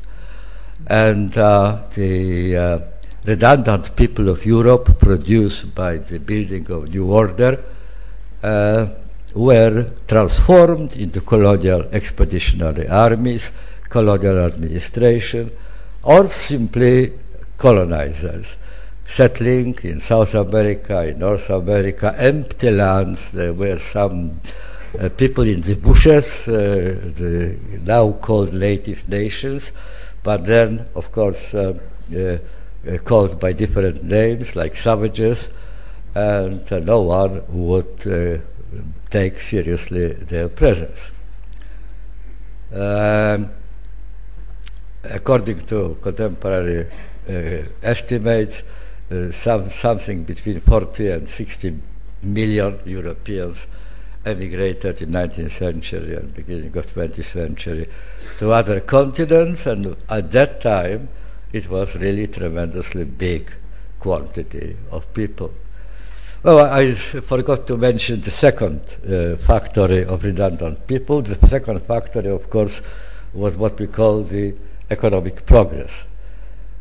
and 0.87 1.37
uh, 1.37 1.81
the 1.93 2.57
uh, 2.57 2.79
redundant 3.25 3.95
people 3.95 4.29
of 4.29 4.45
Europe 4.45 4.99
produced 4.99 5.73
by 5.73 5.97
the 5.97 6.19
building 6.19 6.69
of 6.71 6.89
new 6.89 7.11
order 7.11 7.63
uh, 8.43 8.87
were 9.33 9.91
transformed 10.07 10.95
into 10.95 11.21
colonial 11.21 11.83
expeditionary 11.91 12.87
armies, 12.87 13.51
colonial 13.89 14.45
administration, 14.45 15.51
or 16.03 16.29
simply 16.29 17.13
colonizers, 17.57 18.57
settling 19.03 19.75
in 19.83 19.99
South 19.99 20.35
America, 20.35 21.07
in 21.07 21.19
North 21.19 21.49
America, 21.49 22.15
empty 22.17 22.71
lands. 22.71 23.31
There 23.31 23.53
were 23.53 23.79
some 23.79 24.39
uh, 24.99 25.09
people 25.09 25.43
in 25.43 25.61
the 25.61 25.75
bushes, 25.75 26.47
uh, 26.47 26.51
the 26.53 27.57
now 27.83 28.11
called 28.13 28.53
native 28.53 29.09
nations, 29.09 29.71
but 30.25 30.43
then, 30.43 30.87
of 30.95 31.11
course, 31.11 31.53
uh, 31.53 31.77
uh, 32.11 32.17
uh, 32.17 32.97
called 33.03 33.39
by 33.39 33.53
different 33.53 34.03
names 34.03 34.55
like 34.55 34.75
savages, 34.75 35.51
and 36.15 36.59
no 36.83 37.01
one 37.01 37.43
would 37.49 38.43
take 39.11 39.39
seriously 39.39 40.13
their 40.13 40.49
presence. 40.49 41.11
Um, 42.73 43.51
according 45.03 45.63
to 45.67 45.97
contemporary 46.01 46.87
estimates, 47.83 48.63
some, 49.29 49.69
something 49.69 50.23
between 50.23 50.59
40 50.59 51.09
and 51.09 51.27
60 51.27 51.79
million 52.23 52.79
Europeans 52.83 53.67
emigrated 54.25 55.01
in 55.01 55.11
19th 55.11 55.51
century 55.51 56.15
and 56.15 56.33
beginning 56.33 56.75
of 56.75 56.87
20th 56.93 57.23
century 57.23 57.87
to 58.37 58.51
other 58.51 58.79
continents, 58.79 59.65
and 59.65 59.95
at 60.09 60.31
that 60.31 60.61
time 60.61 61.07
it 61.53 61.69
was 61.69 61.95
really 61.95 62.27
tremendously 62.27 63.05
big 63.05 63.51
quantity 63.99 64.75
of 64.91 65.11
people. 65.13 65.53
Oh, 66.43 66.59
I 66.59 66.93
forgot 66.93 67.65
to 67.67 67.77
mention 67.77 68.21
the 68.21 68.29
second 68.29 68.81
uh, 69.09 69.35
factory 69.35 70.05
of 70.05 70.23
redundant 70.23 70.85
people. 70.85 71.23
The 71.23 71.47
second 71.47 71.81
factory, 71.87 72.29
of 72.29 72.49
course, 72.51 72.81
was 73.33 73.57
what 73.57 73.79
we 73.79 73.87
call 73.87 74.21
the 74.21 74.53
economic 74.91 75.45
progress. 75.45 76.05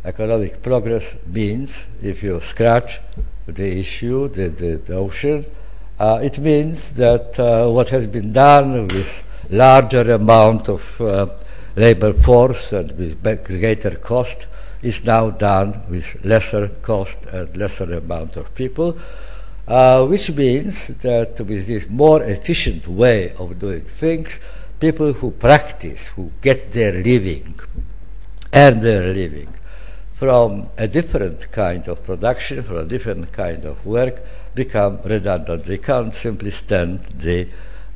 Economic 0.05 0.61
progress 0.61 1.17
means, 1.27 1.87
if 2.03 2.23
you 2.23 2.41
scratch 2.41 3.01
the 3.47 3.79
issue, 3.79 4.29
the, 4.29 4.51
the, 4.51 4.77
the 4.77 4.95
ocean, 4.95 5.47
uh, 5.99 6.21
it 6.23 6.39
means 6.39 6.93
that 6.93 7.39
uh, 7.39 7.69
what 7.71 7.89
has 7.89 8.07
been 8.07 8.33
done 8.33 8.89
with 8.89 9.23
larger 9.51 10.13
amount 10.13 10.69
of 10.69 11.01
uh, 11.01 11.27
labor 11.77 12.13
force 12.13 12.73
and 12.73 12.97
with 12.99 13.23
greater 13.45 13.97
cost 13.97 14.47
is 14.83 15.05
now 15.05 15.31
done 15.31 15.83
with 15.89 16.23
lesser 16.25 16.69
cost 16.83 17.19
and 17.33 17.57
lesser 17.57 17.93
amount 17.95 18.37
of 18.37 18.55
people, 18.55 18.97
uh, 19.67 20.05
which 20.05 20.31
means 20.33 20.89
that 20.89 21.41
with 21.41 21.67
this 21.67 21.89
more 21.89 22.23
efficient 22.23 22.87
way 22.87 23.33
of 23.39 23.59
doing 23.59 23.81
things, 23.81 24.39
people 24.79 25.13
who 25.13 25.31
practice, 25.31 26.09
who 26.09 26.31
get 26.43 26.73
their 26.73 26.93
living, 26.93 27.59
earn 28.53 28.81
their 28.81 29.13
living 29.15 29.49
from 30.13 30.69
a 30.77 30.87
different 30.87 31.51
kind 31.51 31.89
of 31.89 32.05
production, 32.05 32.63
from 32.63 32.77
a 32.77 32.85
different 32.85 33.33
kind 33.33 33.65
of 33.65 33.85
work, 33.87 34.21
become 34.55 35.01
redundant. 35.05 35.65
They 35.65 35.79
can't 35.79 36.13
simply 36.13 36.51
stand 36.51 37.01
the 37.19 37.49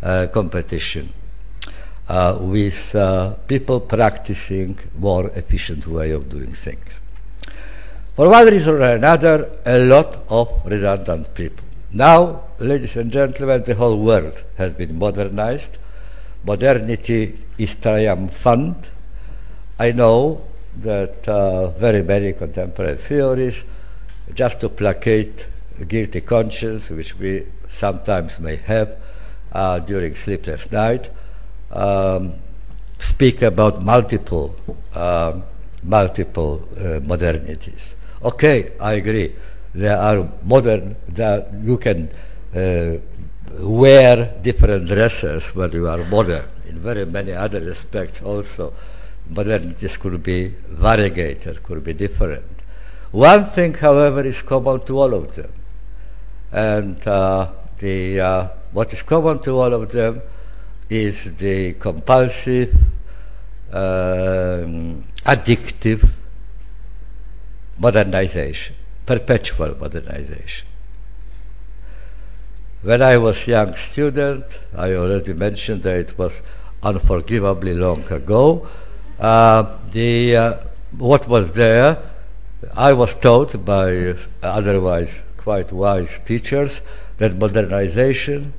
uh, 0.02 0.26
competition 0.32 1.12
uh, 2.08 2.38
with 2.40 2.94
uh, 2.94 3.34
people 3.46 3.80
practicing 3.80 4.78
more 4.98 5.28
efficient 5.34 5.86
way 5.86 6.10
of 6.10 6.28
doing 6.28 6.52
things. 6.52 7.00
For 8.14 8.28
one 8.28 8.46
reason 8.46 8.74
or 8.74 8.82
another, 8.82 9.58
a 9.64 9.78
lot 9.78 10.24
of 10.28 10.62
redundant 10.64 11.34
people. 11.34 11.64
Now, 11.92 12.42
ladies 12.58 12.96
and 12.96 13.10
gentlemen, 13.10 13.62
the 13.62 13.74
whole 13.74 13.98
world 13.98 14.44
has 14.56 14.74
been 14.74 14.98
modernized. 14.98 15.78
Modernity 16.44 17.38
is 17.56 17.76
triumphant. 17.76 18.90
I 19.78 19.92
know 19.92 20.42
that 20.78 21.28
uh, 21.28 21.70
very 21.70 22.02
many 22.02 22.32
contemporary 22.32 22.96
theories, 22.96 23.64
just 24.34 24.60
to 24.60 24.68
placate 24.68 25.46
guilty 25.86 26.20
conscience, 26.20 26.90
which 26.90 27.16
we 27.18 27.46
sometimes 27.68 28.40
may 28.40 28.56
have 28.56 28.96
uh, 29.52 29.78
during 29.78 30.14
sleepless 30.14 30.70
night, 30.72 31.10
um, 31.70 32.34
speak 32.98 33.42
about 33.42 33.82
multiple, 33.82 34.56
uh, 34.94 35.38
multiple 35.82 36.68
uh, 36.76 37.00
modernities. 37.00 37.94
Okay, 38.22 38.72
I 38.80 38.94
agree. 38.94 39.34
There 39.74 39.96
are 39.96 40.28
modern 40.42 40.96
that 41.08 41.54
you 41.62 41.76
can 41.78 42.10
uh, 42.54 42.94
wear 43.60 44.34
different 44.42 44.88
dresses 44.88 45.54
when 45.54 45.72
you 45.72 45.88
are 45.88 45.98
modern. 46.04 46.44
In 46.66 46.78
very 46.78 47.06
many 47.06 47.32
other 47.32 47.60
respects, 47.60 48.22
also, 48.22 48.72
modernities 49.32 49.98
could 49.98 50.22
be 50.22 50.54
variegated, 50.68 51.62
could 51.62 51.84
be 51.84 51.92
different. 51.92 52.44
One 53.10 53.44
thing, 53.46 53.74
however, 53.74 54.22
is 54.22 54.42
common 54.42 54.80
to 54.80 54.98
all 54.98 55.14
of 55.14 55.34
them, 55.34 55.52
and 56.52 57.06
uh, 57.06 57.50
the 57.78 58.20
uh, 58.20 58.48
what 58.72 58.92
is 58.92 59.02
common 59.02 59.38
to 59.40 59.52
all 59.52 59.72
of 59.72 59.90
them 59.90 60.20
is 60.88 61.34
the 61.36 61.74
compulsive, 61.74 62.74
um, 63.72 65.04
addictive 65.24 66.10
modernization, 67.78 68.74
perpetual 69.04 69.76
modernization. 69.76 70.66
When 72.82 73.02
I 73.02 73.18
was 73.18 73.46
young 73.46 73.74
student, 73.74 74.60
I 74.76 74.94
already 74.94 75.34
mentioned 75.34 75.82
that 75.82 75.96
it 75.96 76.18
was 76.18 76.42
unforgivably 76.82 77.74
long 77.74 78.04
ago. 78.10 78.66
Uh, 79.18 79.76
the 79.90 80.36
uh, 80.36 80.54
what 80.96 81.28
was 81.28 81.52
there, 81.52 81.98
I 82.74 82.92
was 82.92 83.14
taught 83.14 83.64
by 83.64 84.14
otherwise 84.42 85.22
quite 85.48 85.72
wise 85.72 86.20
teachers 86.26 86.82
that 87.16 87.32
modernization 87.38 88.52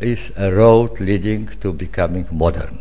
is 0.00 0.32
a 0.36 0.50
road 0.52 0.98
leading 0.98 1.46
to 1.62 1.72
becoming 1.72 2.26
modern. 2.32 2.80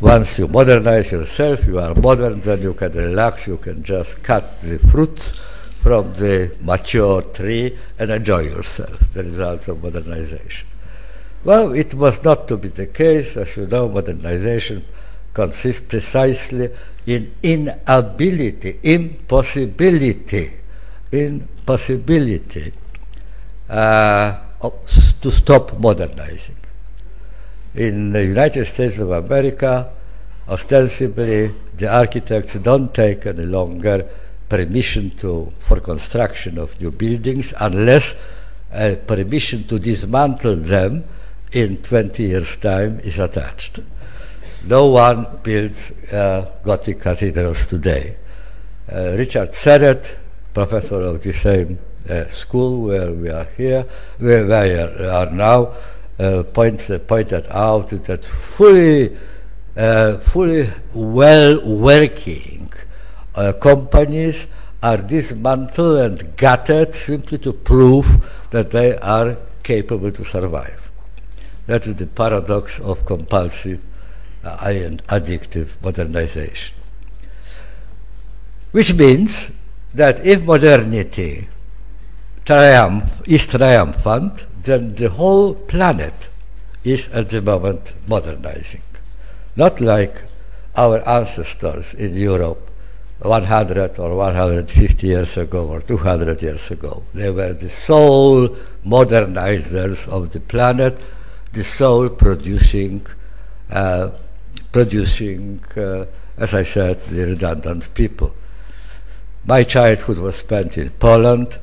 Once 0.00 0.38
you 0.38 0.46
modernize 0.48 1.10
yourself, 1.10 1.66
you 1.66 1.78
are 1.78 1.94
modern, 1.94 2.42
then 2.42 2.60
you 2.60 2.74
can 2.74 2.92
relax, 2.92 3.46
you 3.46 3.56
can 3.56 3.82
just 3.82 4.22
cut 4.22 4.60
the 4.60 4.78
fruits 4.90 5.32
from 5.80 6.12
the 6.12 6.54
mature 6.60 7.22
tree 7.22 7.74
and 7.98 8.10
enjoy 8.10 8.40
yourself, 8.40 8.98
the 9.14 9.22
results 9.22 9.66
of 9.68 9.82
modernization. 9.82 10.68
Well, 11.42 11.72
it 11.72 11.94
was 11.94 12.22
not 12.22 12.48
to 12.48 12.58
be 12.58 12.68
the 12.68 12.88
case. 12.88 13.38
As 13.38 13.56
you 13.56 13.66
know, 13.66 13.88
modernization 13.88 14.84
consists 15.32 15.86
precisely 15.88 16.68
in 17.06 17.32
inability, 17.42 18.78
impossibility, 18.82 20.63
impossibility 21.14 22.72
uh, 23.68 24.38
to 25.20 25.30
stop 25.30 25.78
modernizing. 25.78 26.56
In 27.74 28.12
the 28.12 28.24
United 28.24 28.66
States 28.66 28.98
of 28.98 29.10
America, 29.10 29.90
ostensibly, 30.48 31.50
the 31.76 31.88
architects 31.88 32.54
don't 32.54 32.94
take 32.94 33.26
any 33.26 33.44
longer 33.44 34.08
permission 34.48 35.10
to, 35.10 35.52
for 35.58 35.80
construction 35.80 36.58
of 36.58 36.80
new 36.80 36.90
buildings 36.90 37.52
unless 37.58 38.14
a 38.72 38.96
permission 38.96 39.64
to 39.64 39.78
dismantle 39.78 40.56
them 40.56 41.04
in 41.52 41.78
20 41.78 42.22
years' 42.22 42.56
time 42.56 43.00
is 43.00 43.18
attached. 43.18 43.80
No 44.66 44.86
one 44.86 45.38
builds 45.42 45.90
uh, 46.12 46.50
Gothic 46.62 47.00
cathedrals 47.00 47.66
today. 47.66 48.16
Uh, 48.90 49.14
Richard 49.16 49.54
Sennett, 49.54 50.16
professor 50.54 51.02
of 51.02 51.20
the 51.20 51.32
same 51.32 51.78
uh, 52.08 52.26
school 52.28 52.82
where 52.82 53.12
we 53.12 53.28
are 53.28 53.48
here, 53.56 53.84
where 54.18 54.46
we 54.46 55.06
are 55.06 55.30
now, 55.30 55.74
uh, 56.18 56.44
points, 56.44 56.88
uh, 56.90 56.98
pointed 57.00 57.46
out 57.50 57.88
that 57.88 58.24
fully, 58.24 59.16
uh, 59.76 60.16
fully 60.18 60.70
well 60.94 61.60
working 61.64 62.72
uh, 63.34 63.52
companies 63.54 64.46
are 64.82 64.98
dismantled 64.98 65.98
and 65.98 66.36
gutted 66.36 66.94
simply 66.94 67.38
to 67.38 67.52
prove 67.52 68.06
that 68.50 68.70
they 68.70 68.96
are 68.98 69.36
capable 69.62 70.12
to 70.12 70.24
survive. 70.24 70.90
That 71.66 71.86
is 71.86 71.96
the 71.96 72.06
paradox 72.06 72.78
of 72.80 73.06
compulsive 73.06 73.80
uh, 74.44 74.58
and 74.62 75.04
addictive 75.06 75.82
modernization. 75.82 76.76
Which 78.72 78.92
means 78.94 79.50
that 79.94 80.24
if 80.26 80.42
modernity 80.42 81.48
triumph, 82.44 83.22
is 83.26 83.46
triumphant, 83.46 84.46
then 84.62 84.94
the 84.94 85.08
whole 85.08 85.54
planet 85.54 86.28
is 86.82 87.08
at 87.08 87.30
the 87.30 87.40
moment 87.40 87.94
modernizing. 88.06 88.82
Not 89.56 89.80
like 89.80 90.22
our 90.76 91.06
ancestors 91.08 91.94
in 91.94 92.16
Europe 92.16 92.70
100 93.20 93.98
or 93.98 94.16
150 94.16 95.06
years 95.06 95.36
ago 95.36 95.68
or 95.68 95.80
200 95.80 96.42
years 96.42 96.70
ago. 96.70 97.02
They 97.14 97.30
were 97.30 97.54
the 97.54 97.70
sole 97.70 98.48
modernizers 98.84 100.06
of 100.08 100.32
the 100.32 100.40
planet, 100.40 100.98
the 101.52 101.64
sole 101.64 102.08
producing, 102.08 103.06
uh, 103.70 104.10
producing, 104.72 105.62
uh, 105.76 106.06
as 106.36 106.52
I 106.52 106.64
said, 106.64 107.06
the 107.06 107.24
redundant 107.24 107.94
people. 107.94 108.34
My 109.46 109.62
childhood 109.62 110.18
was 110.18 110.36
spent 110.36 110.78
in 110.78 110.90
Poland, 110.90 111.58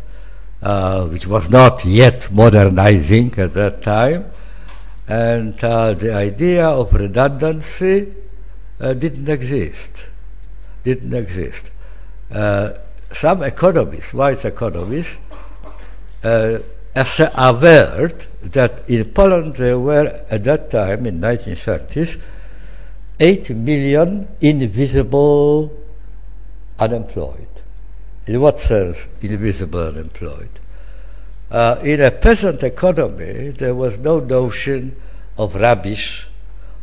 uh, 0.62 1.08
which 1.08 1.26
was 1.26 1.50
not 1.50 1.84
yet 1.84 2.32
modernizing 2.32 3.34
at 3.38 3.54
that 3.56 3.82
time. 3.82 4.26
And 5.08 5.62
uh, 5.64 5.94
the 5.94 6.14
idea 6.14 6.68
of 6.68 6.94
redundancy 6.94 8.14
uh, 8.80 8.94
didn't 8.94 9.30
exist. 9.30 10.08
Didn't 10.84 11.14
exist. 11.14 11.72
Uh, 12.32 12.74
some 13.12 13.44
economists, 13.44 14.14
white 14.14 14.46
economists, 14.46 15.18
uh, 16.24 16.60
averred 16.96 18.26
that 18.42 18.88
in 18.88 19.06
Poland 19.06 19.56
there 19.56 19.80
were 19.80 20.24
at 20.30 20.44
that 20.44 20.70
time 20.70 21.06
in 21.06 21.20
1930s 21.20 22.22
8 23.20 23.52
million 23.52 24.28
invisible 24.42 25.72
unemployed. 26.80 27.51
In 28.28 28.39
what 28.39 28.59
sense 28.59 29.07
invisible 29.22 29.88
unemployed? 29.88 30.49
Uh, 31.49 31.80
in 31.84 32.01
a 32.01 32.11
peasant 32.11 32.63
economy, 32.63 33.49
there 33.49 33.76
was 33.76 33.97
no 33.97 34.19
notion 34.19 34.95
of 35.38 35.55
rubbish, 35.55 36.28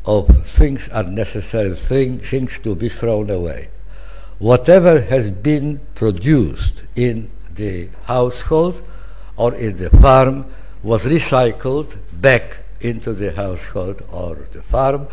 of 0.04 0.26
things 0.46 0.88
unnecessary, 0.92 1.74
thing, 1.74 2.18
things 2.18 2.58
to 2.58 2.74
be 2.74 2.88
thrown 2.88 3.30
away. 3.30 3.68
Whatever 4.38 5.00
has 5.00 5.30
been 5.30 5.80
produced 5.94 6.84
in 6.96 7.30
the 7.54 7.88
household 8.04 8.82
or 9.36 9.54
in 9.54 9.76
the 9.76 9.90
farm 9.90 10.46
was 10.82 11.04
recycled 11.04 11.96
back 12.12 12.58
into 12.80 13.12
the 13.12 13.32
household 13.32 14.02
or 14.10 14.46
the 14.52 14.62
farm 14.62 15.08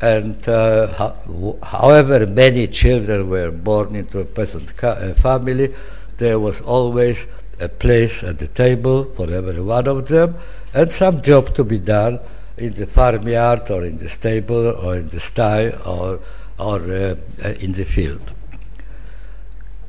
and 0.00 0.48
uh, 0.48 0.86
ho- 0.88 1.58
however 1.62 2.26
many 2.26 2.66
children 2.66 3.28
were 3.28 3.50
born 3.50 3.94
into 3.94 4.20
a 4.20 4.24
peasant 4.24 4.72
uh, 4.82 5.14
family, 5.14 5.74
there 6.16 6.38
was 6.38 6.60
always 6.60 7.26
a 7.58 7.68
place 7.68 8.22
at 8.22 8.38
the 8.38 8.48
table 8.48 9.04
for 9.14 9.30
every 9.30 9.60
one 9.60 9.86
of 9.86 10.08
them, 10.08 10.36
and 10.72 10.90
some 10.90 11.20
job 11.22 11.54
to 11.54 11.64
be 11.64 11.78
done 11.78 12.18
in 12.56 12.72
the 12.74 12.86
farmyard 12.86 13.70
or 13.70 13.84
in 13.84 13.98
the 13.98 14.08
stable 14.08 14.68
or 14.68 14.96
in 14.96 15.08
the 15.08 15.20
sty 15.20 15.70
or, 15.84 16.20
or 16.58 16.78
uh, 16.80 17.14
uh 17.44 17.48
in 17.60 17.72
the 17.72 17.84
field. 17.84 18.32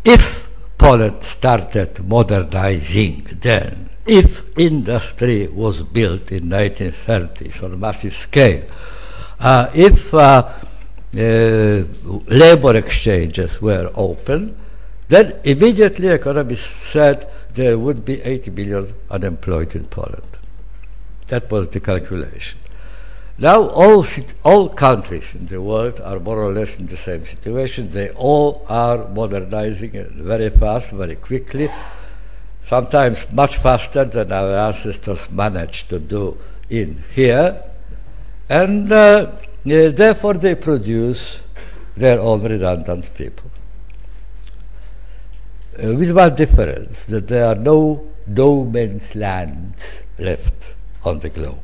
If 0.04 0.50
Poland 0.78 1.24
started 1.24 2.04
modernizing 2.06 3.28
then, 3.40 3.90
if 4.06 4.44
industry 4.58 5.48
was 5.48 5.84
built 5.84 6.32
in 6.32 6.50
1930s 6.50 7.64
on 7.64 7.74
a 7.74 7.78
massive 7.78 8.16
scale, 8.16 8.66
if 9.74 10.14
uh, 10.14 10.54
uh, 11.14 11.84
labor 12.28 12.76
exchanges 12.76 13.62
were 13.62 13.92
open, 13.96 14.56
then 15.08 15.40
immediately 15.44 16.08
economists 16.08 16.92
said 16.92 17.30
there 17.54 17.78
would 17.78 18.06
be 18.06 18.22
80 18.22 18.52
million 18.52 18.94
unemployed 19.10 19.76
in 19.76 19.86
Poland. 19.86 20.26
That 21.28 21.52
was 21.52 21.70
the 21.70 21.80
calculation. 21.80 22.60
Now 23.38 23.70
all, 23.70 24.06
all 24.46 24.70
countries 24.70 25.34
in 25.34 25.48
the 25.48 25.62
world 25.62 26.00
are 26.00 26.20
more 26.20 26.44
or 26.44 26.54
less 26.54 26.78
in 26.78 26.86
the 26.86 26.98
same 26.98 27.26
situation. 27.26 27.90
They 27.90 28.12
all 28.12 28.66
are 28.70 29.08
modernizing 29.08 29.92
very 30.16 30.50
fast, 30.50 30.92
very 30.92 31.16
quickly, 31.16 31.68
sometimes 32.64 33.32
much 33.32 33.58
faster 33.58 34.06
than 34.06 34.32
our 34.32 34.56
ancestors 34.68 35.32
managed 35.32 35.90
to 35.90 36.00
do 36.00 36.38
in 36.70 37.04
here. 37.14 37.64
And 38.52 38.92
uh, 38.92 39.32
therefore, 39.64 40.34
they 40.34 40.56
produce 40.56 41.40
their 41.96 42.20
own 42.20 42.44
redundant 42.44 43.14
people. 43.14 43.50
Uh, 45.82 45.96
with 45.96 46.12
one 46.12 46.36
difference 46.36 47.06
that 47.06 47.30
there 47.30 47.46
are 47.46 47.56
no 47.56 48.10
no 48.28 48.66
man's 48.66 49.16
lands 49.16 50.04
left 50.20 50.76
on 51.06 51.20
the 51.20 51.30
globe. 51.30 51.64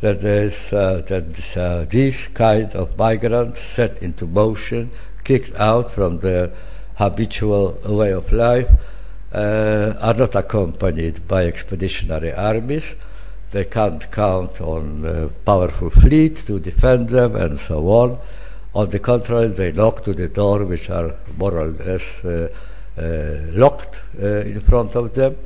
That 0.00 0.20
there's 0.20 0.72
uh, 0.72 1.02
that 1.06 1.56
uh, 1.56 1.84
these 1.84 2.26
kind 2.26 2.74
of 2.74 2.98
migrants 2.98 3.60
set 3.60 4.02
into 4.02 4.26
motion, 4.26 4.90
kicked 5.22 5.54
out 5.54 5.92
from 5.92 6.18
their 6.18 6.50
habitual 6.96 7.78
way 7.84 8.10
of 8.12 8.32
life, 8.32 8.68
uh, 9.32 9.94
are 10.00 10.14
not 10.14 10.34
accompanied 10.34 11.28
by 11.28 11.44
expeditionary 11.44 12.32
armies 12.32 12.96
they 13.50 13.64
can't 13.64 14.10
count 14.10 14.60
on 14.60 15.04
a 15.06 15.28
powerful 15.28 15.90
fleet 15.90 16.36
to 16.46 16.58
defend 16.60 17.08
them 17.08 17.36
and 17.36 17.58
so 17.58 17.88
on. 17.88 18.18
On 18.74 18.88
the 18.90 18.98
contrary, 18.98 19.48
they 19.48 19.72
knock 19.72 20.04
to 20.04 20.12
the 20.12 20.28
door, 20.28 20.64
which 20.64 20.90
are 20.90 21.14
more 21.36 21.58
or 21.58 21.68
less 21.68 22.24
uh, 22.24 22.48
uh, 22.98 23.58
locked 23.58 24.02
uh, 24.20 24.40
in 24.40 24.60
front 24.60 24.94
of 24.94 25.14
them. 25.14 25.36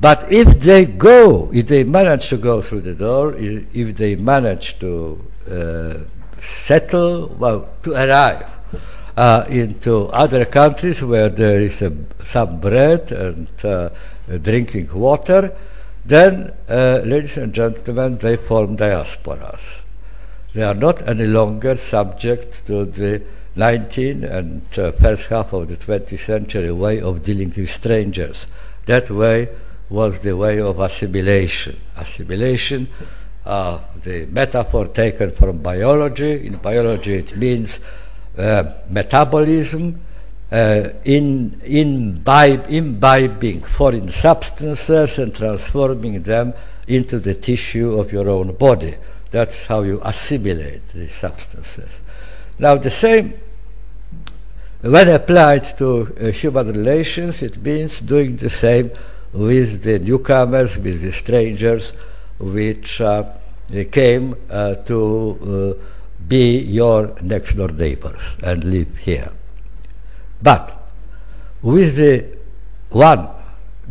But 0.00 0.32
if 0.32 0.60
they 0.60 0.86
go, 0.86 1.50
if 1.52 1.66
they 1.66 1.84
manage 1.84 2.28
to 2.30 2.36
go 2.36 2.62
through 2.62 2.80
the 2.80 2.94
door, 2.94 3.34
if 3.36 3.96
they 3.96 4.16
manage 4.16 4.78
to 4.80 5.24
uh, 5.50 5.94
settle, 6.38 7.28
well, 7.38 7.68
to 7.82 7.92
arrive 7.92 8.46
uh, 9.16 9.44
into 9.48 10.06
other 10.08 10.44
countries 10.44 11.02
where 11.02 11.28
there 11.28 11.60
is 11.60 11.82
some 12.18 12.60
bread 12.60 13.12
and 13.12 13.48
uh, 13.64 13.90
drinking 14.42 14.92
water, 14.92 15.54
then, 16.06 16.52
uh, 16.68 17.00
ladies 17.04 17.36
and 17.36 17.52
gentlemen, 17.54 18.18
they 18.18 18.36
form 18.36 18.76
diasporas. 18.76 19.82
They 20.52 20.62
are 20.62 20.74
not 20.74 21.06
any 21.08 21.24
longer 21.26 21.76
subject 21.76 22.66
to 22.66 22.84
the 22.84 23.22
19th 23.56 24.30
and 24.30 24.78
uh, 24.78 24.92
first 24.92 25.26
half 25.26 25.52
of 25.52 25.68
the 25.68 25.76
20th 25.76 26.18
century 26.18 26.70
way 26.72 27.00
of 27.00 27.22
dealing 27.22 27.52
with 27.56 27.70
strangers. 27.70 28.46
That 28.86 29.10
way 29.10 29.48
was 29.88 30.20
the 30.20 30.36
way 30.36 30.60
of 30.60 30.80
assimilation. 30.80 31.80
Assimilation 31.96 32.88
uh, 33.44 33.78
the 34.02 34.26
metaphor 34.26 34.86
taken 34.86 35.30
from 35.30 35.58
biology. 35.58 36.46
In 36.46 36.56
biology, 36.56 37.14
it 37.14 37.36
means 37.36 37.80
uh, 38.38 38.64
metabolism, 38.88 40.00
uh, 40.54 40.92
in, 41.04 41.60
imbibe, 41.64 42.64
imbibing 42.68 43.60
foreign 43.62 44.08
substances 44.08 45.18
and 45.18 45.34
transforming 45.34 46.22
them 46.22 46.54
into 46.86 47.18
the 47.18 47.34
tissue 47.34 47.98
of 47.98 48.12
your 48.12 48.28
own 48.28 48.54
body. 48.54 48.94
That's 49.32 49.66
how 49.66 49.82
you 49.82 50.00
assimilate 50.04 50.86
these 50.88 51.12
substances. 51.12 52.00
Now, 52.56 52.76
the 52.76 52.90
same, 52.90 53.34
when 54.80 55.08
applied 55.08 55.64
to 55.78 56.14
uh, 56.20 56.26
human 56.30 56.68
relations, 56.68 57.42
it 57.42 57.56
means 57.56 57.98
doing 57.98 58.36
the 58.36 58.50
same 58.50 58.92
with 59.32 59.82
the 59.82 59.98
newcomers, 59.98 60.78
with 60.78 61.02
the 61.02 61.10
strangers, 61.10 61.94
which 62.38 63.00
uh, 63.00 63.24
came 63.90 64.36
uh, 64.48 64.74
to 64.74 65.76
uh, 65.80 65.84
be 66.28 66.60
your 66.60 67.12
next 67.22 67.54
door 67.54 67.70
neighbors 67.70 68.36
and 68.40 68.62
live 68.62 68.96
here. 68.98 69.32
But 70.42 70.90
with 71.62 71.96
the 71.96 72.26
one 72.90 73.28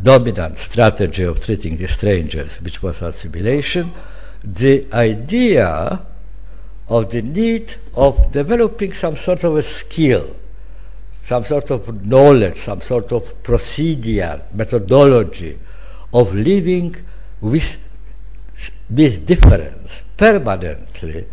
dominant 0.02 0.60
strategy 0.60 1.24
of 1.24 1.44
treating 1.44 1.78
the 1.78 1.88
strangers, 1.88 2.62
which 2.62 2.82
was 2.82 3.02
assimilation, 3.02 3.91
the 4.44 4.86
idea 4.94 6.02
of 6.88 7.10
the 7.10 7.22
need 7.22 7.76
of 7.96 8.32
developing 8.32 8.94
some 8.94 9.16
sort 9.16 9.44
of 9.44 9.56
a 9.56 9.64
skill, 9.64 10.36
some 11.24 11.44
sort 11.44 11.72
of 11.72 12.06
knowledge, 12.06 12.58
some 12.58 12.82
sort 12.82 13.12
of 13.12 13.41
procedure, 13.44 14.41
methodology 14.54 15.58
of 16.14 16.36
living 16.36 16.96
with 17.39 17.82
this 18.89 19.18
difference 19.18 20.04
permanently, 20.18 21.26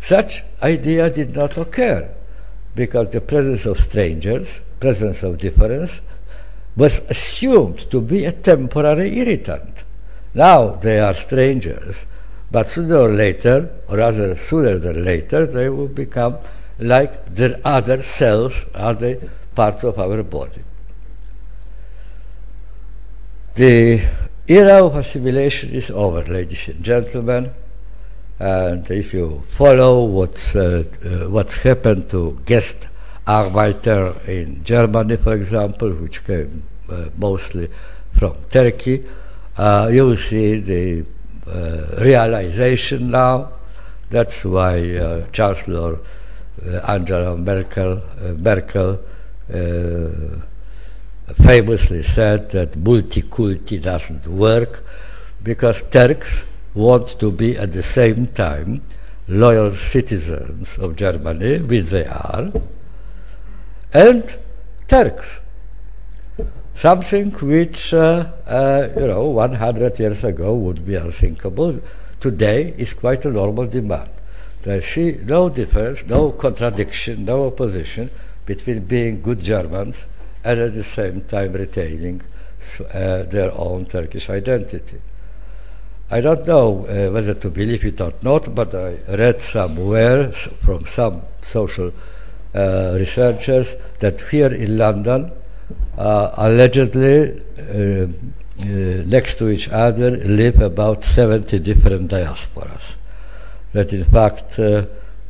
such 0.00 0.42
idea 0.62 1.10
did 1.10 1.34
not 1.34 1.56
occur 1.56 2.15
because 2.76 3.08
the 3.08 3.22
presence 3.22 3.64
of 3.64 3.80
strangers, 3.80 4.60
presence 4.78 5.22
of 5.22 5.38
difference, 5.38 6.00
was 6.76 7.00
assumed 7.08 7.78
to 7.90 8.02
be 8.02 8.26
a 8.26 8.32
temporary 8.32 9.18
irritant. 9.18 9.82
Now 10.34 10.76
they 10.76 11.00
are 11.00 11.14
strangers, 11.14 12.04
but 12.50 12.68
sooner 12.68 12.98
or 12.98 13.08
later, 13.08 13.70
or 13.88 13.96
rather 13.96 14.36
sooner 14.36 14.78
than 14.78 15.02
later, 15.02 15.46
they 15.46 15.70
will 15.70 15.88
become 15.88 16.36
like 16.78 17.34
their 17.34 17.58
other 17.64 18.02
selves, 18.02 18.66
other 18.74 19.30
parts 19.54 19.82
of 19.82 19.98
our 19.98 20.22
body. 20.22 20.62
The 23.54 24.06
era 24.46 24.84
of 24.84 24.96
assimilation 24.96 25.70
is 25.70 25.90
over, 25.90 26.22
ladies 26.24 26.68
and 26.68 26.84
gentlemen. 26.84 27.52
And 28.38 28.90
if 28.90 29.14
you 29.14 29.42
follow 29.46 30.04
what's, 30.04 30.54
uh, 30.54 30.84
uh, 31.04 31.30
what's 31.30 31.56
happened 31.56 32.10
to 32.10 32.38
guest 32.44 32.88
Arbeiter 33.26 34.28
in 34.28 34.62
Germany, 34.62 35.16
for 35.16 35.32
example, 35.32 35.90
which 35.92 36.24
came 36.24 36.62
uh, 36.90 37.06
mostly 37.16 37.68
from 38.12 38.36
Turkey, 38.50 39.04
uh, 39.56 39.88
you 39.90 40.04
will 40.04 40.16
see 40.18 40.60
the 40.60 41.06
uh, 41.46 42.02
realization 42.04 43.10
now. 43.10 43.52
That's 44.10 44.44
why 44.44 45.24
Chancellor 45.32 45.98
Angela 46.86 47.36
Merkel, 47.36 48.02
Merkel 48.38 49.00
famously 51.34 52.02
said 52.02 52.50
that 52.50 52.72
multiculti 52.72 53.82
doesn't 53.82 54.28
work 54.28 54.84
because 55.42 55.82
Turks 55.90 56.44
want 56.76 57.18
to 57.18 57.32
be 57.32 57.56
at 57.56 57.72
the 57.72 57.82
same 57.82 58.28
time 58.28 58.82
loyal 59.26 59.74
citizens 59.74 60.78
of 60.78 60.94
Germany, 60.94 61.58
which 61.58 61.86
they 61.86 62.04
are, 62.04 62.52
and 63.92 64.36
Turks. 64.86 65.40
Something 66.74 67.30
which, 67.32 67.94
uh, 67.94 68.30
uh, 68.46 68.88
you 68.94 69.06
know, 69.08 69.24
100 69.30 69.98
years 69.98 70.22
ago 70.22 70.54
would 70.54 70.86
be 70.86 70.94
unthinkable, 70.94 71.80
today 72.20 72.74
is 72.76 72.92
quite 72.92 73.24
a 73.24 73.30
normal 73.30 73.66
demand. 73.66 74.10
There 74.62 74.76
is 74.76 75.26
no 75.26 75.48
difference, 75.48 76.04
no 76.06 76.32
contradiction, 76.32 77.24
no 77.24 77.46
opposition 77.46 78.10
between 78.44 78.84
being 78.84 79.22
good 79.22 79.40
Germans 79.40 80.06
and 80.44 80.60
at 80.60 80.74
the 80.74 80.84
same 80.84 81.22
time 81.22 81.54
retaining 81.54 82.20
uh, 82.92 83.22
their 83.22 83.52
own 83.58 83.86
Turkish 83.86 84.28
identity. 84.28 84.98
I 86.08 86.20
don't 86.20 86.46
know 86.46 86.86
uh, 86.86 87.10
whether 87.12 87.34
to 87.34 87.50
believe 87.50 87.84
it 87.84 88.00
or 88.00 88.12
not, 88.22 88.54
but 88.54 88.74
I 88.74 88.98
read 89.08 89.42
somewhere 89.42 90.30
from 90.30 90.86
some 90.86 91.22
social 91.42 91.92
uh, 92.54 92.96
researchers 92.96 93.74
that 93.98 94.20
here 94.20 94.52
in 94.54 94.78
London, 94.78 95.32
uh, 95.98 96.30
allegedly 96.36 97.42
uh, 97.58 98.06
uh, 98.06 99.02
next 99.04 99.36
to 99.38 99.48
each 99.48 99.68
other 99.68 100.12
live 100.12 100.60
about 100.60 101.02
70 101.02 101.58
different 101.58 102.10
diasporas. 102.10 102.94
That 103.72 103.92
in 103.92 104.04
fact, 104.04 104.60
uh, 104.60 104.86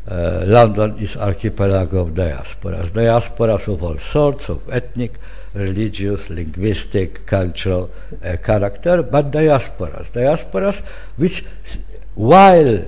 London 0.06 0.98
is 0.98 1.16
archipelago 1.16 2.02
of 2.02 2.10
diasporas, 2.10 2.90
diasporas 2.90 3.66
of 3.72 3.82
all 3.82 3.98
sorts 3.98 4.50
of 4.50 4.68
ethnic, 4.68 5.18
religious, 5.56 6.30
linguistic, 6.30 7.26
cultural 7.26 7.90
uh, 8.22 8.36
character, 8.36 9.02
but 9.02 9.30
diasporas. 9.30 10.10
Diasporas 10.12 10.82
which, 11.16 11.44
while 12.14 12.84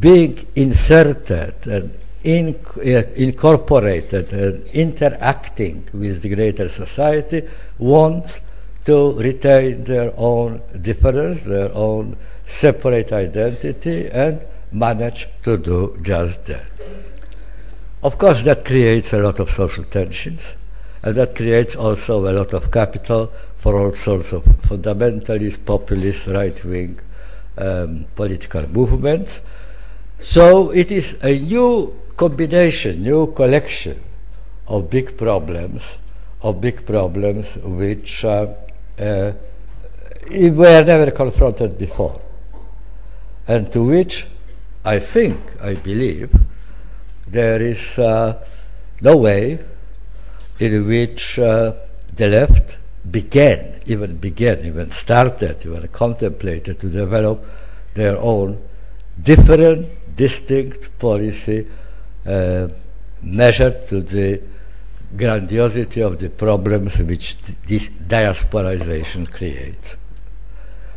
being 0.00 0.46
inserted 0.56 1.66
and 1.66 1.98
in, 2.24 2.56
uh, 2.78 3.02
incorporated 3.14 4.32
and 4.32 4.66
interacting 4.68 5.88
with 5.92 6.22
the 6.22 6.34
greater 6.34 6.68
society, 6.68 7.42
want 7.78 8.40
to 8.84 9.12
retain 9.12 9.84
their 9.84 10.12
own 10.16 10.62
difference, 10.80 11.44
their 11.44 11.72
own 11.72 12.16
separate 12.44 13.12
identity, 13.12 14.08
and 14.08 14.44
manage 14.72 15.28
to 15.42 15.56
do 15.56 15.98
just 16.02 16.44
that. 16.46 16.70
Of 18.02 18.18
course, 18.18 18.42
that 18.44 18.64
creates 18.64 19.12
a 19.12 19.18
lot 19.18 19.40
of 19.40 19.50
social 19.50 19.84
tensions 19.84 20.56
and 21.06 21.14
that 21.14 21.36
creates 21.36 21.76
also 21.76 22.28
a 22.28 22.32
lot 22.32 22.52
of 22.52 22.68
capital 22.72 23.30
for 23.54 23.78
all 23.78 23.92
sorts 23.92 24.32
of 24.32 24.42
fundamentalist, 24.42 25.64
populist, 25.64 26.26
right-wing 26.26 26.98
um, 27.58 28.04
political 28.16 28.66
movements. 28.68 29.40
So 30.18 30.72
it 30.72 30.90
is 30.90 31.16
a 31.22 31.38
new 31.38 31.94
combination, 32.16 33.04
new 33.04 33.32
collection 33.32 34.02
of 34.66 34.90
big 34.90 35.16
problems, 35.16 35.98
of 36.42 36.60
big 36.60 36.84
problems 36.84 37.54
which 37.62 38.24
uh, 38.24 38.48
uh, 38.98 39.32
were 40.28 40.84
never 40.84 41.12
confronted 41.12 41.78
before, 41.78 42.20
and 43.46 43.70
to 43.70 43.84
which 43.84 44.26
I 44.84 44.98
think, 44.98 45.38
I 45.62 45.74
believe, 45.74 46.34
there 47.28 47.62
is 47.62 47.96
uh, 47.96 48.44
no 49.00 49.16
way 49.18 49.60
in 50.58 50.86
which 50.86 51.38
uh, 51.38 51.72
the 52.14 52.28
left 52.28 52.78
began, 53.10 53.80
even 53.86 54.16
began, 54.16 54.64
even 54.64 54.90
started, 54.90 55.64
even 55.64 55.86
contemplated 55.88 56.80
to 56.80 56.88
develop 56.88 57.44
their 57.94 58.18
own 58.18 58.60
different, 59.22 59.88
distinct 60.14 60.98
policy 60.98 61.66
uh, 62.26 62.68
measured 63.22 63.80
to 63.82 64.00
the 64.00 64.40
grandiosity 65.16 66.00
of 66.00 66.18
the 66.18 66.30
problems 66.30 66.98
which 66.98 67.36
this 67.66 67.88
diasporization 67.88 69.30
creates. 69.30 69.96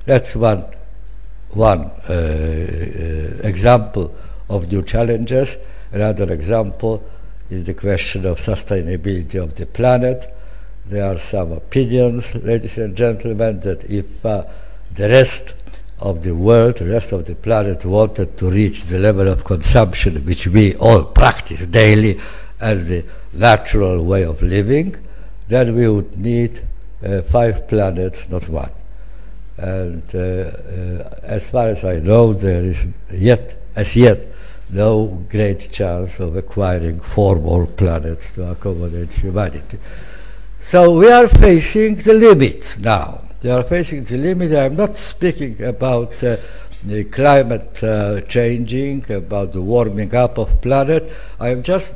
That's 0.05 0.36
one, 0.36 0.66
one 1.51 1.82
uh, 1.82 2.12
uh, 2.12 3.47
example 3.47 4.16
of 4.49 4.72
new 4.72 4.84
challenges. 4.84 5.57
Another 5.91 6.32
example 6.34 7.03
is 7.50 7.64
the 7.64 7.74
question 7.74 8.26
of 8.26 8.39
sustainability 8.39 9.41
of 9.41 9.56
the 9.56 9.66
planet. 9.66 10.34
There 10.86 11.06
are 11.06 11.18
some 11.18 11.52
opinions, 11.52 12.36
ladies 12.36 12.78
and 12.78 12.95
gentlemen, 12.95 13.60
that 13.62 13.84
if 13.89 14.26
uh, 14.26 14.43
the 14.93 15.10
rest 15.10 15.54
of 16.00 16.24
the 16.24 16.34
world, 16.34 16.78
the 16.78 16.86
rest 16.86 17.12
of 17.12 17.26
the 17.26 17.36
planet 17.36 17.86
wanted 17.86 18.38
to 18.38 18.50
reach 18.50 18.86
the 18.86 19.00
level 19.00 19.28
of 19.28 19.43
consumption 19.43 20.24
which 20.26 20.47
we 20.47 20.76
all 20.76 21.04
practice 21.04 21.66
daily 21.68 22.20
as 22.60 22.88
the 22.88 23.04
natural 23.34 24.04
way 24.04 24.24
of 24.24 24.41
living, 24.41 24.95
then 25.47 25.76
we 25.76 25.89
would 25.89 26.18
need 26.18 26.62
uh, 27.04 27.22
five 27.22 27.68
planets, 27.68 28.30
not 28.30 28.47
one. 28.50 28.72
And 29.58 30.04
uh, 30.14 30.20
uh, 30.20 31.20
as 31.24 31.50
far 31.50 31.68
as 31.68 31.84
I 31.84 32.00
know, 32.00 32.34
there 32.34 32.64
is 32.64 32.88
yet, 33.12 33.62
as 33.76 33.95
yet, 33.95 34.26
no 34.72 35.26
great 35.30 35.72
chance 35.72 36.20
of 36.20 36.36
acquiring 36.36 36.99
four 36.99 37.36
more 37.38 37.65
planets 37.65 38.32
to 38.34 38.51
accommodate 38.51 39.13
humanity. 39.13 39.80
So 40.59 40.91
we 40.97 41.11
are 41.11 41.28
facing 41.28 41.95
the 41.95 42.13
limit 42.13 42.78
now. 42.80 43.22
We 43.41 43.49
are 43.49 43.63
facing 43.63 44.03
the 44.03 44.17
limit. 44.17 44.53
I'm 44.53 44.76
not 44.76 44.97
speaking 44.97 45.61
about 45.63 46.24
uh, 46.24 46.38
the 46.84 47.05
climate 47.05 47.84
uh, 47.84 48.22
changing, 48.22 49.09
about 49.11 49.53
the 49.53 49.61
warming 49.61 50.13
up 50.13 50.38
of 50.38 50.61
planet. 50.61 51.11
I 51.39 51.49
am 51.49 51.63
just 51.63 51.93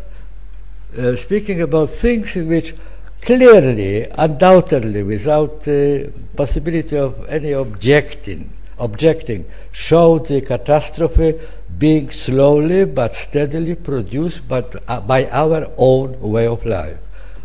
uh, 0.98 1.16
speaking 1.16 1.62
about 1.62 1.90
things 1.90 2.36
in 2.36 2.48
which 2.48 2.74
clearly, 3.22 4.08
undoubtedly, 4.12 5.04
without 5.04 5.62
the 5.62 6.12
possibility 6.36 6.98
of 6.98 7.28
any 7.30 7.52
objecting, 7.52 8.52
objecting, 8.78 9.46
show 9.72 10.20
the 10.20 10.42
catastrophe 10.42 11.40
being 11.78 12.10
slowly 12.12 12.86
but 12.86 13.16
steadily 13.16 13.76
produced 13.76 14.48
but, 14.48 14.82
uh, 14.88 15.02
by 15.02 15.28
our 15.30 15.72
own 15.78 16.20
way 16.20 16.48
of 16.48 16.66
life, 16.66 17.00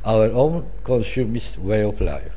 our 0.05 0.31
own 0.31 0.71
consumist 0.85 1.59
way 1.59 1.83
of 1.83 2.01
life. 2.01 2.35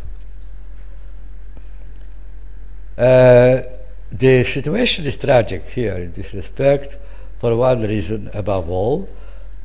Uh, 2.98 3.64
the 4.12 4.44
situation 4.44 5.06
is 5.06 5.18
tragic 5.18 5.66
here 5.66 5.96
in 5.96 6.12
this 6.12 6.34
respect 6.34 6.98
for 7.40 7.56
one 7.56 7.82
reason 7.82 8.30
above 8.34 8.70
all 8.70 9.08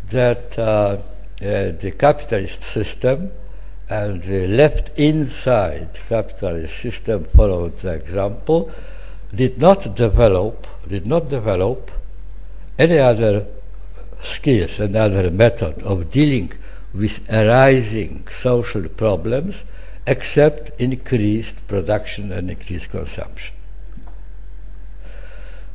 that 0.08 0.58
uh, 0.58 0.62
uh, 0.62 0.96
the 1.40 1.94
capitalist 1.98 2.62
system 2.62 3.30
and 3.88 4.22
the 4.22 4.46
left 4.48 4.90
inside 4.96 5.88
capitalist 6.08 6.78
system 6.78 7.24
followed 7.24 7.76
the 7.78 7.92
example 7.92 8.70
did 9.34 9.60
not 9.60 9.94
develop 9.94 10.66
did 10.88 11.06
not 11.06 11.28
develop 11.28 11.90
any 12.78 12.98
other 12.98 13.46
skills 14.20 14.78
and 14.78 14.94
other 14.96 15.30
method 15.30 15.82
of 15.82 16.10
dealing 16.10 16.52
with 16.94 17.20
arising 17.30 18.26
social 18.30 18.88
problems 18.88 19.64
except 20.06 20.70
increased 20.80 21.66
production 21.66 22.32
and 22.32 22.50
increased 22.50 22.90
consumption. 22.90 23.54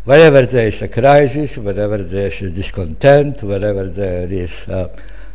Wherever 0.03 0.45
there 0.45 0.67
is 0.67 0.81
a 0.81 0.87
crisis, 0.87 1.57
wherever 1.57 1.97
there 1.97 2.27
is 2.27 2.39
discontent, 2.53 3.43
wherever 3.43 3.87
there 3.87 4.31
is, 4.31 4.67
uh, 4.67 4.87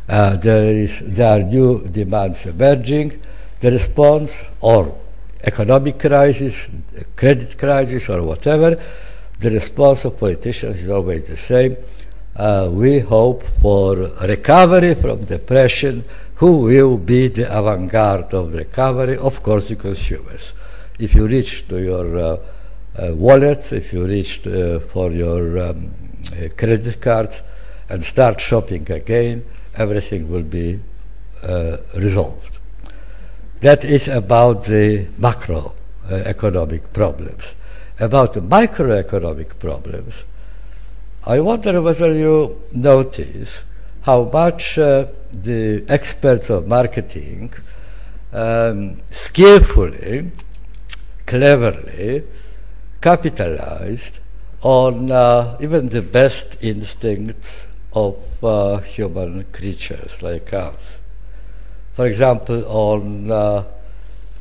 uh, 0.09 0.35
there, 0.37 0.71
is 0.71 0.99
there 1.05 1.39
are 1.39 1.43
new 1.43 1.87
demands 1.87 2.45
emerging, 2.45 3.21
the 3.59 3.71
response 3.71 4.43
or 4.59 4.97
economic 5.43 5.99
crisis, 5.99 6.67
credit 7.15 7.57
crisis, 7.57 8.09
or 8.09 8.23
whatever, 8.23 8.81
the 9.39 9.51
response 9.51 10.05
of 10.05 10.19
politicians 10.19 10.81
is 10.81 10.89
always 10.89 11.27
the 11.27 11.37
same. 11.37 11.77
Uh, 12.35 12.69
we 12.71 12.99
hope 12.99 13.43
for 13.61 13.95
recovery 14.21 14.95
from 14.95 15.25
depression. 15.25 16.03
Who 16.35 16.65
will 16.65 16.97
be 16.97 17.29
the 17.29 17.45
avant 17.55 17.91
garde 17.91 18.33
of 18.33 18.53
recovery? 18.53 19.17
Of 19.17 19.41
course, 19.41 19.69
the 19.69 19.75
consumers. 19.75 20.53
If 20.99 21.15
you 21.15 21.27
reach 21.27 21.67
to 21.67 21.81
your 21.81 22.17
uh, 22.17 22.37
uh, 22.97 23.13
wallets, 23.15 23.71
if 23.71 23.93
you 23.93 24.05
reach 24.05 24.45
uh, 24.45 24.79
for 24.79 25.11
your 25.11 25.69
um, 25.69 25.91
uh, 26.31 26.47
credit 26.55 26.99
cards 27.01 27.41
and 27.89 28.03
start 28.03 28.41
shopping 28.41 28.91
again, 28.91 29.45
everything 29.75 30.29
will 30.29 30.43
be 30.43 30.79
uh, 31.43 31.77
resolved. 31.95 32.56
That 33.61 33.83
is 33.83 34.07
about 34.07 34.63
the 34.65 35.07
macro 35.17 35.73
economic 36.09 36.93
problems 36.93 37.55
about 37.99 38.33
the 38.33 38.41
microeconomic 38.41 39.57
problems, 39.59 40.23
I 41.25 41.39
wonder 41.39 41.81
whether 41.81 42.11
you 42.11 42.61
notice 42.71 43.63
how 44.01 44.29
much 44.31 44.77
uh, 44.77 45.07
the 45.31 45.83
experts 45.89 46.49
of 46.49 46.67
marketing 46.67 47.53
um, 48.31 49.01
skillfully, 49.09 50.31
cleverly 51.25 52.23
capitalized 53.01 54.19
on 54.61 55.11
uh, 55.11 55.57
even 55.59 55.89
the 55.89 56.01
best 56.01 56.57
instincts 56.61 57.67
of 57.93 58.17
uh, 58.43 58.77
human 58.77 59.43
creatures 59.51 60.21
like 60.21 60.53
us. 60.53 60.99
For 61.97 62.05
example, 62.05 62.63
on 62.67 63.31
uh, 63.31 63.63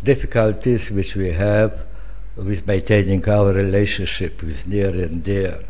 difficulties 0.04 0.90
which 0.90 1.16
we 1.16 1.30
have 1.30 1.86
with 2.36 2.66
maintaining 2.66 3.26
our 3.26 3.50
relationship 3.50 4.42
with 4.42 4.66
near 4.66 4.90
and 4.90 5.24
dear. 5.24 5.64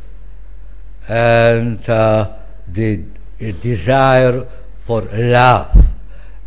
And 1.07 1.89
uh, 1.89 2.33
the 2.67 3.05
desire 3.39 4.49
for 4.81 5.03
love, 5.13 5.87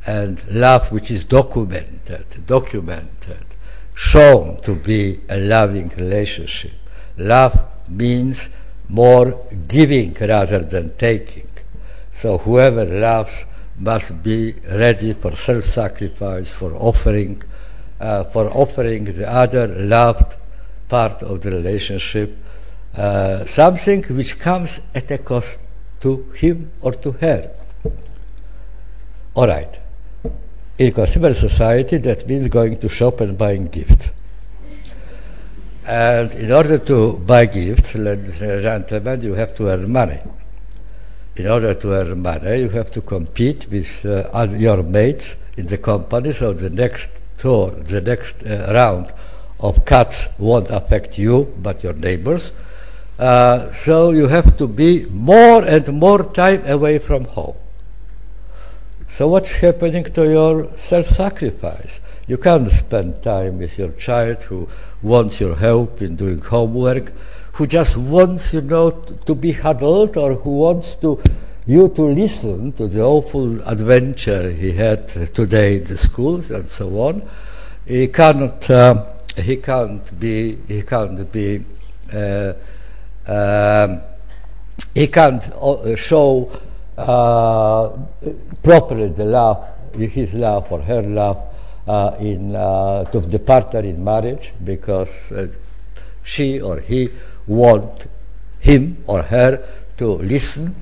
and 0.05 0.45
love 0.49 0.91
which 0.91 1.09
is 1.09 1.23
documented, 1.23 2.45
documented, 2.45 3.45
shown 3.95 4.59
to 4.63 4.75
be 4.75 5.21
a 5.29 5.37
loving 5.37 5.87
relationship. 5.95 6.73
Love 7.17 7.63
means 7.87 8.49
more 8.89 9.41
giving 9.69 10.13
rather 10.19 10.59
than 10.59 10.97
taking. 10.97 11.47
So 12.11 12.39
whoever 12.39 12.83
loves 12.83 13.45
must 13.79 14.21
be 14.21 14.53
ready 14.71 15.13
for 15.13 15.35
self 15.35 15.65
sacrifice, 15.65 16.53
for 16.53 16.73
offering 16.75 17.41
uh, 17.99 18.23
for 18.25 18.49
offering 18.51 19.05
the 19.05 19.29
other 19.29 19.67
loved 19.67 20.35
part 20.87 21.23
of 21.23 21.41
the 21.41 21.51
relationship 21.51 22.37
uh, 22.95 23.45
something 23.45 24.03
which 24.03 24.39
comes 24.39 24.81
at 24.95 25.09
a 25.11 25.17
cost 25.19 25.59
to 25.99 26.23
him 26.35 26.71
or 26.81 26.93
to 26.93 27.11
her. 27.13 27.51
All 29.35 29.47
right. 29.47 29.79
In 30.77 30.91
consumer 30.91 31.33
society, 31.33 31.97
that 31.97 32.27
means 32.27 32.47
going 32.47 32.77
to 32.79 32.89
shop 32.89 33.21
and 33.21 33.37
buying 33.37 33.67
gifts. 33.67 34.11
And 35.85 36.33
in 36.35 36.51
order 36.51 36.77
to 36.77 37.17
buy 37.19 37.45
gifts, 37.45 37.95
ladies 37.95 38.41
and 38.41 38.61
gentlemen, 38.61 39.21
you 39.21 39.33
have 39.33 39.55
to 39.55 39.69
earn 39.69 39.91
money. 39.91 40.19
In 41.39 41.47
order 41.47 41.73
to 41.73 41.93
earn 41.93 42.21
money, 42.21 42.59
you 42.59 42.69
have 42.71 42.91
to 42.91 42.99
compete 42.99 43.65
with 43.71 44.05
uh, 44.05 44.45
your 44.57 44.83
mates 44.83 45.37
in 45.55 45.67
the 45.67 45.77
company, 45.77 46.33
so 46.33 46.51
the 46.51 46.69
next 46.69 47.11
tour, 47.37 47.71
the 47.71 48.01
next 48.01 48.45
uh, 48.45 48.69
round 48.73 49.13
of 49.61 49.85
cuts 49.85 50.27
won't 50.37 50.69
affect 50.69 51.17
you 51.17 51.55
but 51.63 51.81
your 51.81 51.93
neighbors. 51.93 52.51
Uh, 53.17 53.71
so 53.71 54.11
you 54.11 54.27
have 54.27 54.57
to 54.57 54.67
be 54.67 55.05
more 55.05 55.63
and 55.63 55.87
more 55.93 56.23
time 56.23 56.61
away 56.65 56.99
from 56.99 57.23
home. 57.23 57.55
So 59.07 59.29
what's 59.29 59.55
happening 59.55 60.03
to 60.03 60.29
your 60.29 60.67
self-sacrifice? 60.75 62.01
You 62.27 62.37
can't 62.37 62.69
spend 62.69 63.23
time 63.23 63.59
with 63.59 63.79
your 63.79 63.93
child 63.93 64.43
who 64.43 64.67
wants 65.01 65.39
your 65.39 65.55
help 65.55 66.01
in 66.01 66.17
doing 66.17 66.39
homework, 66.39 67.13
who 67.59 67.67
just 67.67 67.97
wants, 67.97 68.53
you 68.53 68.61
know, 68.61 68.89
to 68.89 69.35
be 69.35 69.51
huddled 69.51 70.15
or 70.15 70.33
who 70.35 70.59
wants 70.59 70.95
to 70.95 71.21
you 71.65 71.89
to 71.89 72.03
listen 72.03 72.71
to 72.71 72.87
the 72.87 73.01
awful 73.01 73.61
adventure 73.67 74.49
he 74.49 74.71
had 74.71 75.09
today 75.09 75.75
in 75.75 75.83
the 75.83 75.97
schools 75.97 76.49
and 76.51 76.69
so 76.69 76.87
on. 77.01 77.21
He 77.85 78.07
cannot, 78.07 78.69
uh, 78.69 79.05
he 79.35 79.57
can't 79.57 80.17
be, 80.17 80.55
he 80.69 80.83
can't 80.83 81.29
be, 81.33 81.65
uh, 82.13 82.53
um, 83.27 84.01
he 84.95 85.07
can't 85.07 85.45
uh, 85.51 85.97
show 85.97 86.49
uh, 86.97 87.89
properly 88.63 89.09
the 89.09 89.25
love, 89.25 89.67
his 89.95 90.33
love 90.33 90.71
or 90.71 90.81
her 90.81 91.01
love 91.01 91.43
uh, 91.89 92.15
in 92.21 92.53
to 92.53 93.19
the 93.19 93.39
partner 93.39 93.81
in 93.81 94.01
marriage 94.01 94.53
because 94.63 95.11
she 96.23 96.61
or 96.61 96.79
he 96.79 97.09
want 97.49 98.07
him 98.59 99.03
or 99.07 99.23
her 99.23 99.67
to 99.97 100.07
listen 100.17 100.75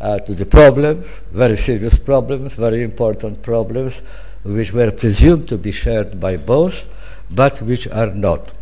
uh, 0.00 0.18
to 0.20 0.34
the 0.34 0.46
problems, 0.46 1.22
very 1.32 1.56
serious 1.56 1.98
problems, 1.98 2.54
very 2.54 2.82
important 2.82 3.42
problems, 3.42 4.02
which 4.44 4.72
were 4.72 4.90
presumed 4.90 5.48
to 5.48 5.58
be 5.58 5.72
shared 5.72 6.18
by 6.18 6.36
both, 6.36 6.84
but 7.30 7.60
which 7.62 7.86
are 7.88 8.12
not. 8.12 8.52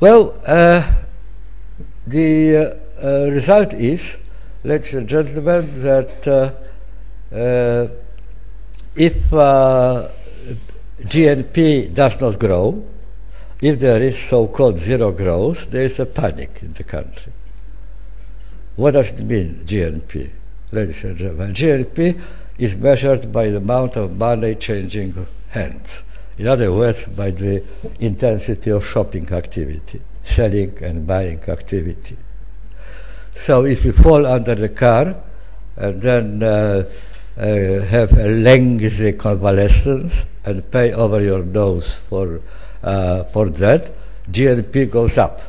Well, 0.00 0.40
uh, 0.46 0.82
the 2.06 2.56
uh, 2.56 3.06
uh 3.06 3.30
result 3.30 3.74
is, 3.74 4.18
ladies 4.64 4.94
and 4.94 5.08
gentlemen, 5.08 5.70
that 5.82 6.26
uh, 6.26 6.50
uh, 7.34 7.88
if 8.96 9.14
GNP 11.00 11.94
does 11.94 12.20
not 12.20 12.38
grow, 12.38 12.84
if 13.62 13.78
there 13.78 14.02
is 14.02 14.18
so-called 14.18 14.76
zero 14.76 15.12
growth, 15.12 15.70
there 15.70 15.84
is 15.84 15.98
a 16.00 16.04
panic 16.04 16.58
in 16.62 16.72
the 16.72 16.82
country. 16.82 17.32
What 18.74 18.90
does 18.90 19.12
it 19.12 19.22
mean, 19.22 19.62
GNP? 19.64 20.30
Ladies 20.72 21.04
and 21.04 21.16
gentlemen, 21.16 21.52
GNP 21.52 22.20
is 22.58 22.76
measured 22.76 23.30
by 23.30 23.50
the 23.50 23.58
amount 23.58 23.96
of 23.96 24.16
money 24.16 24.56
changing 24.56 25.26
hands. 25.50 26.02
In 26.38 26.48
other 26.48 26.72
words, 26.72 27.06
by 27.06 27.30
the 27.30 27.62
intensity 28.00 28.70
of 28.70 28.84
shopping 28.84 29.30
activity, 29.30 30.00
selling 30.24 30.76
and 30.82 31.06
buying 31.06 31.40
activity. 31.48 32.16
So 33.36 33.64
if 33.64 33.84
you 33.84 33.92
fall 33.92 34.26
under 34.26 34.56
the 34.56 34.70
car 34.70 35.14
and 35.76 36.02
then 36.02 36.42
uh, 36.42 36.90
uh, 37.36 37.44
have 37.44 38.12
a 38.18 38.26
lengthy 38.26 39.12
convalescence 39.12 40.24
and 40.44 40.68
pay 40.70 40.92
over 40.92 41.20
your 41.20 41.44
nose 41.44 41.94
for, 41.94 42.40
uh, 42.82 43.24
for 43.24 43.48
that, 43.50 43.90
GNP 44.30 44.90
goes 44.90 45.18
up. 45.18 45.40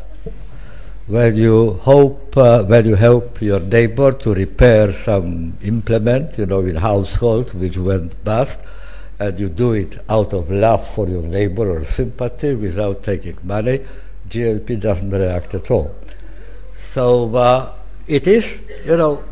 when 1.07 1.35
you 1.35 1.73
hope, 1.81 2.35
uh, 2.37 2.63
when 2.63 2.85
you 2.85 2.95
help 2.95 3.41
your 3.41 3.59
neighbor 3.59 4.13
to 4.13 4.33
repair 4.33 4.91
some 4.93 5.57
implement, 5.61 6.37
you 6.37 6.45
know, 6.45 6.61
in 6.61 6.75
household 6.75 7.53
which 7.53 7.77
went 7.77 8.23
bust, 8.23 8.61
and 9.19 9.37
you 9.37 9.49
do 9.49 9.73
it 9.73 9.97
out 10.09 10.33
of 10.33 10.49
love 10.49 10.87
for 10.87 11.07
your 11.07 11.21
neighbor 11.21 11.69
or 11.69 11.83
sympathy 11.83 12.55
without 12.55 13.03
taking 13.03 13.37
money, 13.43 13.81
GNP 14.29 14.79
doesn't 14.79 15.09
react 15.09 15.53
at 15.53 15.69
all. 15.69 15.93
So 16.73 17.35
uh, 17.35 17.73
it 18.07 18.25
is, 18.25 18.59
you 18.85 18.97
know, 18.97 19.23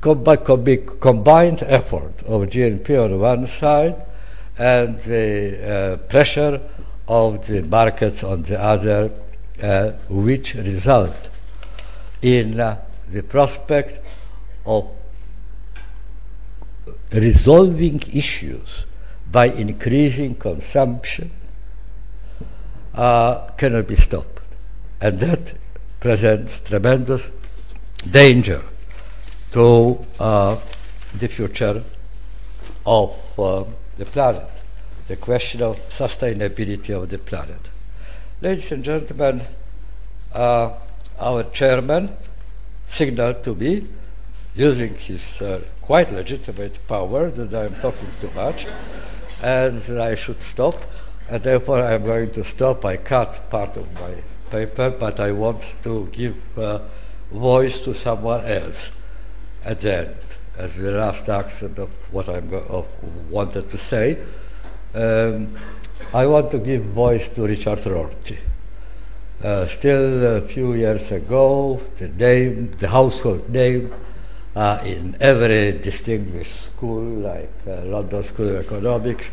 combined 0.00 1.62
effort 1.62 2.22
of 2.22 2.42
GNP 2.48 3.04
on 3.04 3.20
one 3.20 3.46
side 3.46 3.96
and 4.56 4.98
the 5.00 5.98
uh, 6.00 6.08
pressure 6.08 6.60
of 7.08 7.46
the 7.46 7.62
markets 7.62 8.22
on 8.22 8.42
the 8.42 8.60
other, 8.60 9.10
uh, 9.62 9.90
which 10.08 10.54
result 10.54 11.16
in 12.22 12.60
uh, 12.60 12.76
the 13.10 13.22
prospect 13.22 14.04
of 14.66 14.88
resolving 17.12 18.00
issues 18.12 18.84
by 19.32 19.46
increasing 19.46 20.34
consumption 20.34 21.30
uh, 22.94 23.48
cannot 23.56 23.86
be 23.86 23.96
stopped. 23.96 24.42
And 25.00 25.18
that 25.20 25.54
presents 26.00 26.60
tremendous 26.60 27.30
danger 28.10 28.62
to 29.52 30.04
uh, 30.18 30.56
the 31.18 31.28
future 31.28 31.82
of 32.84 33.38
uh, 33.38 33.64
the 33.96 34.04
planet, 34.04 34.57
the 35.08 35.16
question 35.16 35.62
of 35.62 35.76
sustainability 35.88 36.90
of 36.90 37.08
the 37.08 37.18
planet. 37.18 37.70
Ladies 38.42 38.70
and 38.70 38.84
gentlemen, 38.84 39.40
uh, 40.34 40.70
our 41.18 41.42
chairman 41.44 42.14
signaled 42.88 43.42
to 43.42 43.54
me, 43.54 43.86
using 44.54 44.94
his 44.94 45.40
uh, 45.40 45.60
quite 45.80 46.12
legitimate 46.12 46.86
power, 46.86 47.30
that 47.30 47.54
I 47.54 47.64
am 47.64 47.74
talking 47.76 48.08
too 48.20 48.30
much 48.34 48.66
and 49.42 49.80
that 49.80 50.00
I 50.00 50.14
should 50.14 50.42
stop, 50.42 50.74
and 51.30 51.42
therefore 51.42 51.82
I 51.82 51.94
am 51.94 52.04
going 52.04 52.30
to 52.32 52.44
stop. 52.44 52.84
I 52.84 52.98
cut 52.98 53.48
part 53.48 53.76
of 53.78 53.92
my 53.94 54.14
paper, 54.50 54.90
but 54.90 55.18
I 55.20 55.32
want 55.32 55.76
to 55.84 56.08
give 56.12 56.36
uh, 56.58 56.80
voice 57.32 57.80
to 57.80 57.94
someone 57.94 58.44
else 58.44 58.90
at 59.64 59.80
the 59.80 59.96
end 59.96 60.16
as 60.58 60.76
the 60.76 60.90
last 60.90 61.28
accent 61.28 61.78
of 61.78 61.88
what 62.12 62.28
I 62.28 62.40
go- 62.40 62.86
wanted 63.30 63.70
to 63.70 63.78
say. 63.78 64.18
Um, 64.94 65.52
I 66.14 66.26
want 66.26 66.50
to 66.52 66.58
give 66.58 66.82
voice 66.84 67.28
to 67.28 67.46
Richard 67.46 67.84
Rorty. 67.86 68.38
Uh, 69.42 69.66
still 69.66 70.36
a 70.38 70.40
few 70.40 70.72
years 70.72 71.12
ago, 71.12 71.80
the 71.96 72.08
name, 72.08 72.70
the 72.78 72.88
household 72.88 73.48
name, 73.50 73.92
uh, 74.56 74.80
in 74.84 75.16
every 75.20 75.78
distinguished 75.78 76.62
school 76.64 77.02
like 77.02 77.52
uh, 77.66 77.82
London 77.84 78.22
School 78.22 78.48
of 78.48 78.64
Economics, 78.64 79.30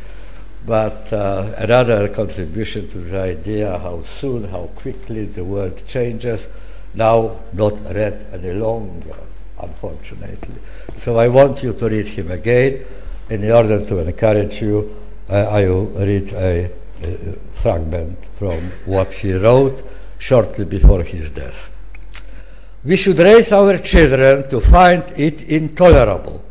but 0.66 1.12
uh, 1.14 1.54
another 1.58 2.10
contribution 2.10 2.88
to 2.90 2.98
the 2.98 3.22
idea 3.22 3.78
how 3.80 4.02
soon, 4.02 4.44
how 4.50 4.68
quickly 4.76 5.26
the 5.26 5.44
world 5.44 5.82
changes, 5.88 6.50
now 6.94 7.40
not 7.54 7.74
read 7.94 8.26
any 8.34 8.54
longer 8.54 9.16
unfortunately. 9.62 10.56
So 10.98 11.18
I 11.18 11.28
want 11.28 11.64
you 11.64 11.74
to 11.74 11.90
read 11.90 12.08
him 12.08 12.32
again. 12.32 12.86
In 13.30 13.50
order 13.50 13.84
to 13.84 14.00
encourage 14.00 14.62
you, 14.62 15.05
I 15.30 15.68
will 15.68 15.86
read 15.86 16.34
a, 16.34 16.72
fragment 17.52 18.24
from 18.34 18.72
what 18.86 19.12
he 19.12 19.34
wrote 19.34 19.84
shortly 20.18 20.66
before 20.66 21.04
his 21.04 21.32
death. 21.32 21.72
We 22.84 22.96
should 22.96 23.20
raise 23.20 23.52
our 23.52 23.78
children 23.80 24.48
to 24.50 24.62
find 24.62 25.04
it 25.18 25.42
intolerable 25.42 26.44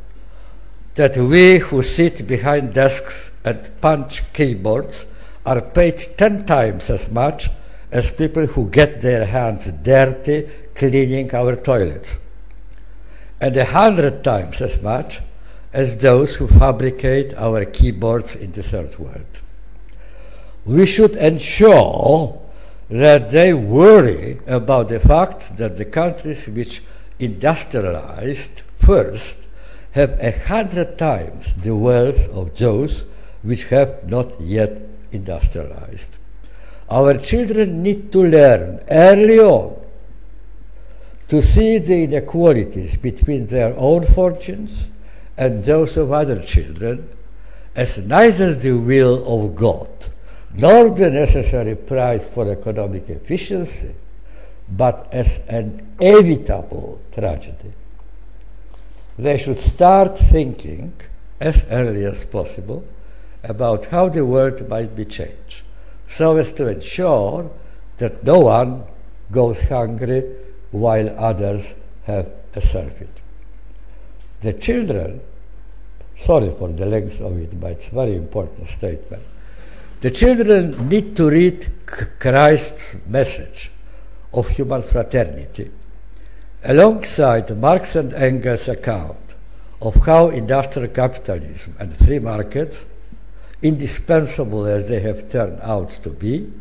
that 0.94 1.16
we 1.16 1.58
who 1.58 1.82
sit 1.82 2.26
behind 2.26 2.74
desks 2.74 3.30
and 3.44 3.70
punch 3.80 4.32
keyboards 4.32 5.06
are 5.46 5.60
paid 5.60 5.98
ten 6.16 6.44
times 6.46 6.90
as 6.90 7.10
much 7.10 7.48
as 7.90 8.10
people 8.10 8.46
who 8.46 8.68
get 8.70 9.00
their 9.00 9.24
hands 9.24 9.70
dirty 9.72 10.48
cleaning 10.74 11.32
our 11.34 11.56
toilets 11.56 12.18
and 13.40 13.56
a 13.56 13.64
hundred 13.64 14.22
times 14.24 14.60
as 14.60 14.80
much 14.82 15.20
as 15.74 15.98
those 15.98 16.36
who 16.36 16.46
fabricate 16.46 17.34
our 17.34 17.64
keyboards 17.64 18.36
in 18.36 18.52
the 18.52 18.62
third 18.62 18.96
world. 18.96 19.26
We 20.64 20.86
should 20.86 21.16
ensure 21.16 22.40
that 22.88 23.30
they 23.30 23.52
worry 23.52 24.38
about 24.46 24.88
the 24.88 25.00
fact 25.00 25.56
that 25.56 25.76
the 25.76 25.84
countries 25.84 26.46
which 26.46 26.80
industrialized 27.18 28.62
first 28.78 29.36
have 29.92 30.10
a 30.20 30.30
hundred 30.46 30.96
times 30.96 31.54
the 31.56 31.74
wealth 31.74 32.28
of 32.28 32.56
those 32.56 33.04
which 33.42 33.64
have 33.66 34.08
not 34.08 34.40
yet 34.40 34.80
industrialized. 35.10 36.10
Our 36.88 37.18
children 37.18 37.82
need 37.82 38.12
to 38.12 38.22
learn 38.22 38.80
early 38.88 39.40
on 39.40 39.80
to 41.28 41.42
see 41.42 41.78
the 41.78 42.04
inequalities 42.04 42.96
between 42.96 43.46
their 43.46 43.74
own 43.76 44.06
fortunes 44.06 44.90
and 45.36 45.64
those 45.64 45.96
of 45.96 46.12
other 46.12 46.40
children 46.42 47.08
as 47.74 47.98
neither 47.98 48.54
the 48.54 48.72
will 48.72 49.24
of 49.26 49.56
God 49.56 49.88
nor 50.54 50.90
the 50.90 51.10
necessary 51.10 51.74
price 51.74 52.28
for 52.28 52.50
economic 52.50 53.08
efficiency, 53.10 53.94
but 54.68 55.08
as 55.12 55.40
an 55.48 55.96
inevitable 56.00 57.00
tragedy. 57.12 57.72
They 59.18 59.36
should 59.36 59.58
start 59.58 60.16
thinking 60.16 60.92
as 61.40 61.64
early 61.70 62.04
as 62.04 62.24
possible 62.24 62.84
about 63.42 63.86
how 63.86 64.08
the 64.08 64.24
world 64.24 64.68
might 64.68 64.94
be 64.94 65.04
changed 65.04 65.62
so 66.06 66.36
as 66.36 66.52
to 66.52 66.68
ensure 66.68 67.50
that 67.98 68.24
no 68.24 68.40
one 68.40 68.84
goes 69.30 69.62
hungry 69.62 70.22
while 70.70 71.08
others 71.18 71.74
have 72.04 72.30
a 72.54 72.60
surfeit. 72.60 73.08
The 74.44 74.52
children, 74.52 75.22
sorry 76.18 76.52
for 76.58 76.70
the 76.70 76.84
length 76.84 77.18
of 77.22 77.34
it, 77.38 77.58
but 77.58 77.72
it's 77.72 77.88
a 77.88 77.94
very 77.94 78.14
important 78.14 78.68
statement. 78.68 79.22
The 80.02 80.10
children 80.10 80.86
need 80.86 81.16
to 81.16 81.30
read 81.30 81.66
Christ's 81.86 82.96
message 83.06 83.70
of 84.34 84.46
human 84.48 84.82
fraternity 84.82 85.70
alongside 86.62 87.58
Marx 87.58 87.96
and 87.96 88.12
Engels' 88.12 88.68
account 88.68 89.34
of 89.80 89.94
how 90.04 90.28
industrial 90.28 90.88
capitalism 90.88 91.76
and 91.78 91.96
free 91.96 92.18
markets, 92.18 92.84
indispensable 93.62 94.66
as 94.66 94.88
they 94.88 95.00
have 95.00 95.30
turned 95.30 95.58
out 95.62 95.88
to 96.02 96.10
be, 96.10 96.52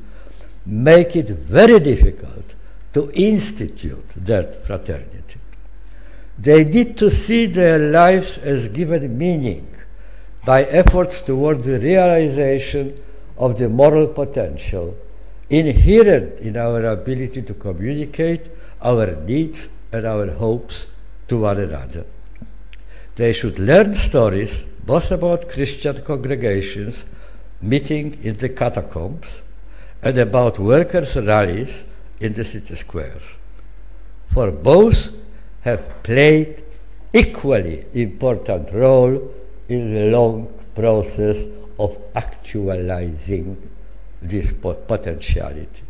make 0.65 1.17
it 1.17 1.27
very 1.27 1.81
difficult 1.81 2.55
to 2.93 3.11
institute 3.11 4.07
that 4.15 4.65
fraternity. 4.65 5.42
They 6.37 6.63
need 6.63 6.97
to 6.97 7.09
see 7.09 7.45
their 7.45 7.79
lives 7.79 8.37
as 8.37 8.67
given 8.69 9.17
meaning 9.17 9.67
by 10.45 10.63
efforts 10.63 11.21
toward 11.21 11.63
the 11.63 11.79
realization 11.79 12.99
of 13.37 13.57
the 13.57 13.69
moral 13.69 14.07
potential 14.07 14.97
inherent 15.49 16.39
in 16.39 16.57
our 16.57 16.83
ability 16.85 17.41
to 17.43 17.53
communicate 17.53 18.49
our 18.81 19.15
needs 19.15 19.69
and 19.91 20.05
our 20.05 20.31
hopes 20.31 20.87
to 21.27 21.39
one 21.41 21.59
another. 21.59 22.05
They 23.15 23.31
should 23.31 23.59
learn 23.59 23.95
stories 23.95 24.65
both 24.85 25.11
about 25.11 25.49
Christian 25.49 26.01
congregations 26.01 27.05
meeting 27.61 28.17
in 28.23 28.35
the 28.35 28.49
catacombs 28.49 29.41
and 30.01 30.17
about 30.17 30.59
workers' 30.59 31.15
rallies 31.15 31.83
in 32.19 32.33
the 32.33 32.43
city 32.43 32.75
squares. 32.75 33.37
For 34.27 34.51
both 34.51 35.13
have 35.63 36.03
played 36.03 36.63
equally 37.13 37.85
important 37.93 38.71
role 38.73 39.31
in 39.69 39.93
the 39.93 40.05
long 40.05 40.53
process 40.75 41.45
of 41.79 41.97
actualizing 42.15 43.57
this 44.21 44.53
potentiality. 44.53 45.83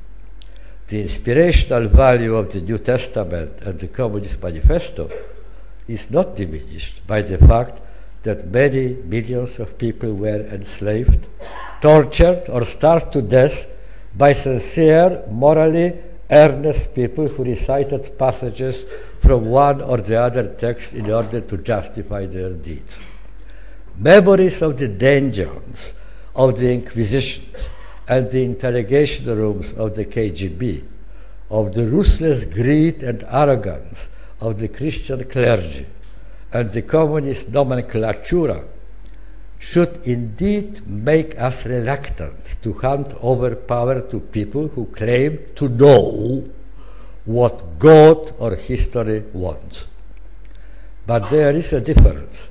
The 0.88 1.02
inspirational 1.02 1.88
value 1.88 2.36
of 2.36 2.52
the 2.52 2.62
New 2.62 2.78
Testament 2.78 3.62
and 3.62 3.80
the 3.80 3.88
Communist 3.88 4.42
Manifesto 4.42 5.10
is 5.88 6.12
not 6.12 6.36
diminished 6.36 7.06
by 7.08 7.22
the 7.22 7.38
fact 7.38 7.82
that 8.24 8.48
many 8.48 8.94
millions 8.94 9.60
of 9.60 9.78
people 9.78 10.14
were 10.14 10.46
enslaved, 10.48 11.28
tortured, 11.82 12.50
or 12.50 12.64
starved 12.64 13.12
to 13.14 13.22
death 13.22 13.66
by 14.16 14.34
sincere, 14.34 15.24
morally 15.30 15.94
earnest 16.30 16.96
people 16.96 17.28
who 17.28 17.44
recited 17.44 18.18
passages 18.18 18.86
from 19.24 19.46
one 19.46 19.82
or 19.82 19.98
the 19.98 20.20
other 20.20 20.48
text 20.48 20.94
in 20.94 21.10
order 21.10 21.40
to 21.40 21.58
justify 21.58 22.26
their 22.26 22.50
deeds. 22.50 23.00
Memories 23.98 24.62
of 24.62 24.78
the 24.78 24.90
dungeons 24.90 25.94
of 26.36 26.60
the 26.60 26.74
Inquisition 26.74 27.46
and 28.08 28.30
the 28.30 28.44
interrogation 28.44 29.26
rooms 29.26 29.72
of 29.74 29.96
the 29.96 30.04
KGB, 30.04 30.84
of 31.50 31.74
the 31.74 31.88
ruthless 31.88 32.44
greed 32.44 33.02
and 33.02 33.24
arrogance 33.30 34.10
of 34.42 34.60
the 34.60 34.68
Christian 34.68 35.24
clergy 35.24 35.86
and 36.52 36.70
the 36.72 36.82
communist 36.82 37.50
nomenclatura 37.50 38.66
should 39.58 40.02
indeed 40.04 40.86
make 40.86 41.40
us 41.40 41.66
reluctant 41.66 42.58
to 42.62 42.74
hand 42.74 43.16
over 43.22 43.56
power 43.56 44.02
to 44.02 44.20
people 44.20 44.68
who 44.68 44.86
claim 44.88 45.40
to 45.56 45.70
know 45.70 46.44
what 47.26 47.80
God 47.80 48.34
or 48.38 48.56
history 48.56 49.24
wants. 49.34 49.88
But 51.06 51.30
there 51.30 51.52
is 51.52 51.74
a 51.74 51.82
difference 51.82 52.48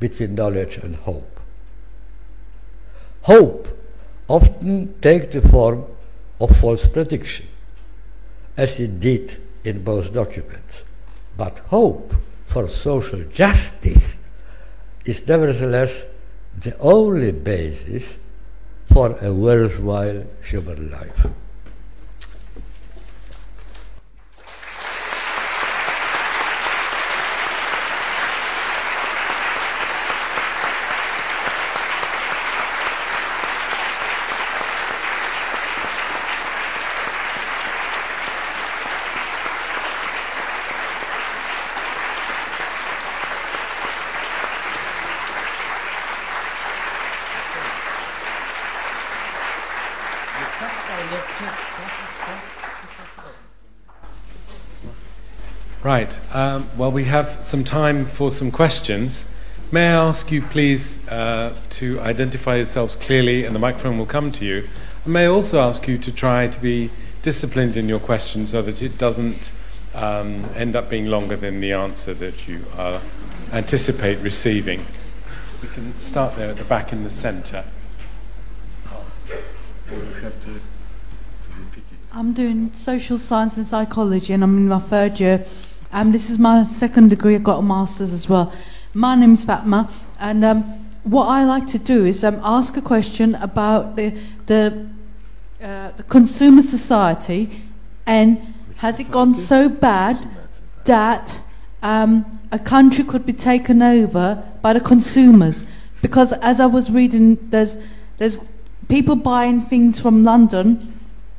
between 0.00 0.34
knowledge 0.34 0.78
and 0.78 0.96
hope. 0.96 1.40
Hope 3.22 3.68
often 4.28 4.94
takes 5.00 5.34
the 5.34 5.42
form 5.42 5.84
of 6.40 6.56
false 6.56 6.86
prediction, 6.88 7.46
as 8.56 8.80
it 8.80 9.00
did 9.00 9.40
in 9.64 9.82
both 9.82 10.12
documents. 10.12 10.84
But 11.36 11.58
hope 11.70 12.14
for 12.46 12.68
social 12.68 13.24
justice 13.24 14.18
is 15.04 15.26
nevertheless 15.26 16.04
the 16.58 16.76
only 16.78 17.32
basis 17.32 18.16
for 18.86 19.18
a 19.20 19.32
worthwhile 19.32 20.24
human 20.42 20.90
life. 20.90 21.26
Right. 55.84 56.18
Um, 56.34 56.66
well, 56.78 56.90
we 56.90 57.04
have 57.04 57.38
some 57.42 57.62
time 57.62 58.06
for 58.06 58.30
some 58.30 58.50
questions. 58.50 59.26
May 59.70 59.88
I 59.88 60.06
ask 60.06 60.30
you, 60.30 60.40
please, 60.40 61.06
uh, 61.08 61.54
to 61.70 62.00
identify 62.00 62.56
yourselves 62.56 62.96
clearly, 62.96 63.44
and 63.44 63.54
the 63.54 63.58
microphone 63.58 63.98
will 63.98 64.06
come 64.06 64.32
to 64.32 64.44
you. 64.46 64.68
I 65.04 65.08
may 65.10 65.26
also 65.26 65.60
ask 65.60 65.86
you 65.86 65.98
to 65.98 66.10
try 66.10 66.48
to 66.48 66.60
be 66.60 66.90
disciplined 67.20 67.76
in 67.76 67.86
your 67.86 68.00
question 68.00 68.46
so 68.46 68.62
that 68.62 68.82
it 68.82 68.96
doesn't 68.96 69.52
um, 69.94 70.46
end 70.56 70.74
up 70.74 70.88
being 70.88 71.06
longer 71.06 71.36
than 71.36 71.60
the 71.60 71.72
answer 71.72 72.14
that 72.14 72.48
you 72.48 72.64
uh, 72.76 73.00
anticipate 73.52 74.18
receiving. 74.20 74.86
We 75.60 75.68
can 75.68 75.98
start 75.98 76.36
there 76.36 76.50
at 76.50 76.56
the 76.56 76.64
back 76.64 76.92
in 76.92 77.04
the 77.04 77.10
centre. 77.10 77.64
I'm 82.16 82.32
doing 82.32 82.72
social 82.72 83.18
science 83.18 83.56
and 83.56 83.66
psychology, 83.66 84.32
and 84.34 84.44
I'm 84.44 84.56
in 84.56 84.68
my 84.68 84.78
third 84.78 85.18
year. 85.18 85.44
Um, 85.90 86.12
this 86.12 86.30
is 86.30 86.38
my 86.38 86.62
second 86.62 87.08
degree. 87.10 87.34
I've 87.34 87.42
got 87.42 87.58
a 87.58 87.62
master's 87.62 88.12
as 88.12 88.28
well. 88.28 88.52
My 88.92 89.16
name 89.16 89.32
is 89.32 89.44
Fatma, 89.44 89.90
and 90.20 90.44
um, 90.44 90.62
what 91.02 91.24
I 91.24 91.42
like 91.44 91.66
to 91.68 91.78
do 91.78 92.04
is 92.04 92.22
um, 92.22 92.40
ask 92.44 92.76
a 92.76 92.80
question 92.80 93.34
about 93.34 93.96
the 93.96 94.16
the, 94.46 94.86
uh, 95.60 95.90
the 95.96 96.04
consumer 96.04 96.62
society, 96.62 97.62
and 98.06 98.54
has 98.76 99.00
it 99.00 99.10
gone 99.10 99.34
so 99.34 99.68
bad 99.68 100.28
that 100.84 101.40
um, 101.82 102.40
a 102.52 102.60
country 102.60 103.02
could 103.02 103.26
be 103.26 103.32
taken 103.32 103.82
over 103.82 104.40
by 104.62 104.72
the 104.72 104.80
consumers? 104.80 105.64
Because 106.00 106.32
as 106.34 106.60
I 106.60 106.66
was 106.66 106.92
reading, 106.92 107.38
there's 107.50 107.76
there's 108.18 108.38
people 108.88 109.16
buying 109.16 109.62
things 109.62 109.98
from 109.98 110.22
London, 110.22 110.93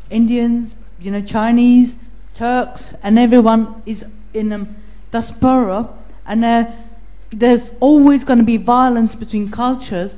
Indians, 0.09 0.75
you 0.99 1.11
know, 1.11 1.21
Chinese, 1.21 1.95
Turks, 2.33 2.93
and 3.01 3.17
everyone 3.17 3.81
is 3.85 4.05
in 4.33 4.51
um, 4.51 4.75
diaspora, 5.11 5.89
and 6.25 6.43
uh, 6.43 6.65
there's 7.29 7.73
always 7.79 8.23
going 8.23 8.39
to 8.39 8.45
be 8.45 8.57
violence 8.57 9.15
between 9.15 9.49
cultures, 9.49 10.17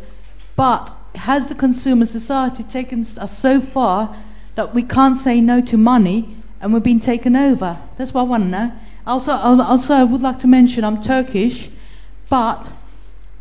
but 0.56 0.96
has 1.16 1.48
the 1.48 1.56
consumer 1.56 2.06
society 2.06 2.64
taken 2.64 3.02
us 3.02 3.38
so 3.38 3.62
far 3.62 4.16
that 4.56 4.74
we 4.74 4.84
can't 4.84 5.18
say 5.18 5.42
no 5.42 5.62
to 5.62 5.78
money 5.78 6.36
and 6.62 6.74
we're 6.74 6.80
being 6.80 7.00
taken 7.00 7.36
over? 7.36 7.80
That's 7.98 8.14
what 8.14 8.22
I 8.22 8.24
want 8.26 8.44
to 8.44 8.50
know. 8.50 8.72
Also, 9.06 9.32
also, 9.32 9.94
I 9.94 10.04
would 10.04 10.22
like 10.22 10.40
to 10.40 10.48
mention 10.48 10.84
I'm 10.84 11.02
Turkish, 11.02 11.70
but 12.30 12.70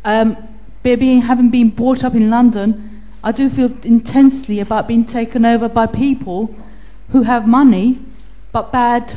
um, 0.05 0.37
being 0.81 1.21
having 1.21 1.49
been 1.49 1.69
brought 1.69 2.03
up 2.03 2.15
in 2.15 2.29
London, 2.29 2.96
I 3.23 3.31
do 3.31 3.49
feel 3.49 3.71
intensely 3.83 4.59
about 4.59 4.87
being 4.87 5.05
taken 5.05 5.45
over 5.45 5.67
by 5.67 5.87
people 5.87 6.55
who 7.09 7.23
have 7.23 7.47
money 7.47 7.99
but 8.51 8.71
bad 8.71 9.15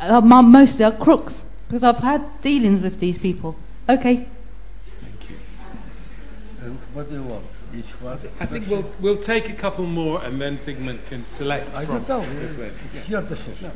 uh, 0.00 0.20
mostly 0.20 0.84
are 0.84 0.92
crooks 0.92 1.44
because 1.66 1.82
I've 1.82 1.98
had 1.98 2.40
dealings 2.42 2.82
with 2.82 3.00
these 3.00 3.18
people. 3.18 3.56
Okay. 3.88 4.26
Thank 5.00 5.30
you. 5.30 5.36
Uh, 6.62 6.70
what 6.92 7.08
do 7.08 7.16
you 7.16 7.22
want? 7.22 7.44
Each 7.74 7.90
one? 8.00 8.18
I 8.40 8.46
think 8.46 8.68
we'll, 8.68 8.90
we'll 9.00 9.16
take 9.16 9.48
a 9.50 9.52
couple 9.52 9.84
more 9.84 10.24
and 10.24 10.40
then 10.40 10.58
Zygmunt 10.58 11.04
can 11.06 11.26
select 11.26 11.74
I 11.74 11.84
from. 11.84 12.02
don't 12.04 12.26
know. 12.32 12.62
It's 12.62 12.94
yes. 12.94 13.08
your 13.08 13.22
decision. 13.22 13.68
No. 13.68 13.72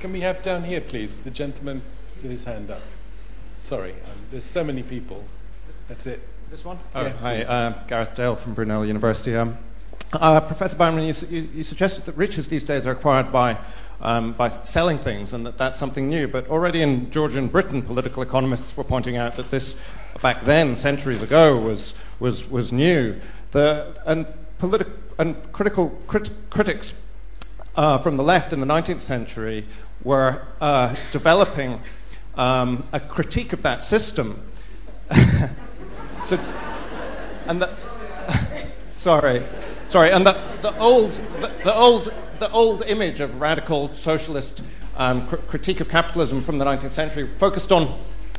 Can 0.00 0.12
we 0.12 0.20
have 0.20 0.42
down 0.42 0.64
here, 0.64 0.82
please, 0.82 1.20
the 1.20 1.30
gentleman 1.30 1.80
with 2.22 2.30
his 2.30 2.44
hand 2.44 2.70
up? 2.70 2.82
Sorry, 3.56 3.92
um, 3.92 4.26
there's 4.30 4.44
so 4.44 4.62
many 4.62 4.82
people. 4.82 5.24
That's 5.88 6.06
it. 6.06 6.20
This 6.54 6.64
one? 6.64 6.78
Oh, 6.94 7.02
yes, 7.02 7.18
hi, 7.18 7.42
uh, 7.42 7.74
Gareth 7.88 8.14
Dale 8.14 8.36
from 8.36 8.54
Brunel 8.54 8.86
University. 8.86 9.34
Um, 9.34 9.58
uh, 10.12 10.40
Professor 10.40 10.76
Bauman, 10.76 11.02
you, 11.02 11.12
you, 11.28 11.48
you, 11.52 11.62
suggested 11.64 12.04
that 12.04 12.16
riches 12.16 12.46
these 12.46 12.62
days 12.62 12.86
are 12.86 12.92
acquired 12.92 13.32
by, 13.32 13.58
um, 14.00 14.34
by 14.34 14.48
selling 14.48 14.98
things 14.98 15.32
and 15.32 15.44
that 15.46 15.58
that's 15.58 15.76
something 15.76 16.08
new. 16.08 16.28
But 16.28 16.48
already 16.48 16.80
in 16.80 17.10
Georgian 17.10 17.48
Britain, 17.48 17.82
political 17.82 18.22
economists 18.22 18.76
were 18.76 18.84
pointing 18.84 19.16
out 19.16 19.34
that 19.34 19.50
this, 19.50 19.74
back 20.22 20.42
then, 20.42 20.76
centuries 20.76 21.24
ago, 21.24 21.58
was, 21.58 21.92
was, 22.20 22.48
was 22.48 22.72
new. 22.72 23.18
The, 23.50 24.00
and, 24.06 24.24
politi- 24.60 24.92
and 25.18 25.34
critical 25.50 26.00
crit- 26.06 26.30
critics 26.50 26.94
uh, 27.74 27.98
from 27.98 28.16
the 28.16 28.22
left 28.22 28.52
in 28.52 28.60
the 28.60 28.66
19th 28.66 29.00
century 29.00 29.66
were 30.04 30.46
uh, 30.60 30.94
developing 31.10 31.80
um, 32.36 32.84
a 32.92 33.00
critique 33.00 33.52
of 33.52 33.62
that 33.62 33.82
system. 33.82 34.40
so, 36.24 36.38
and 37.46 37.60
the, 37.60 37.70
sorry. 38.90 39.42
Sorry, 39.86 40.10
and 40.10 40.26
the, 40.26 40.40
the, 40.62 40.76
old, 40.78 41.12
the, 41.40 41.48
the, 41.62 41.74
old, 41.74 42.12
the 42.38 42.50
old 42.50 42.82
image 42.82 43.20
of 43.20 43.40
radical 43.40 43.92
socialist 43.92 44.64
um, 44.96 45.26
cr- 45.28 45.36
critique 45.36 45.80
of 45.80 45.88
capitalism 45.88 46.40
from 46.40 46.58
the 46.58 46.64
19th 46.64 46.90
century 46.90 47.26
focused 47.26 47.70
on 47.70 47.96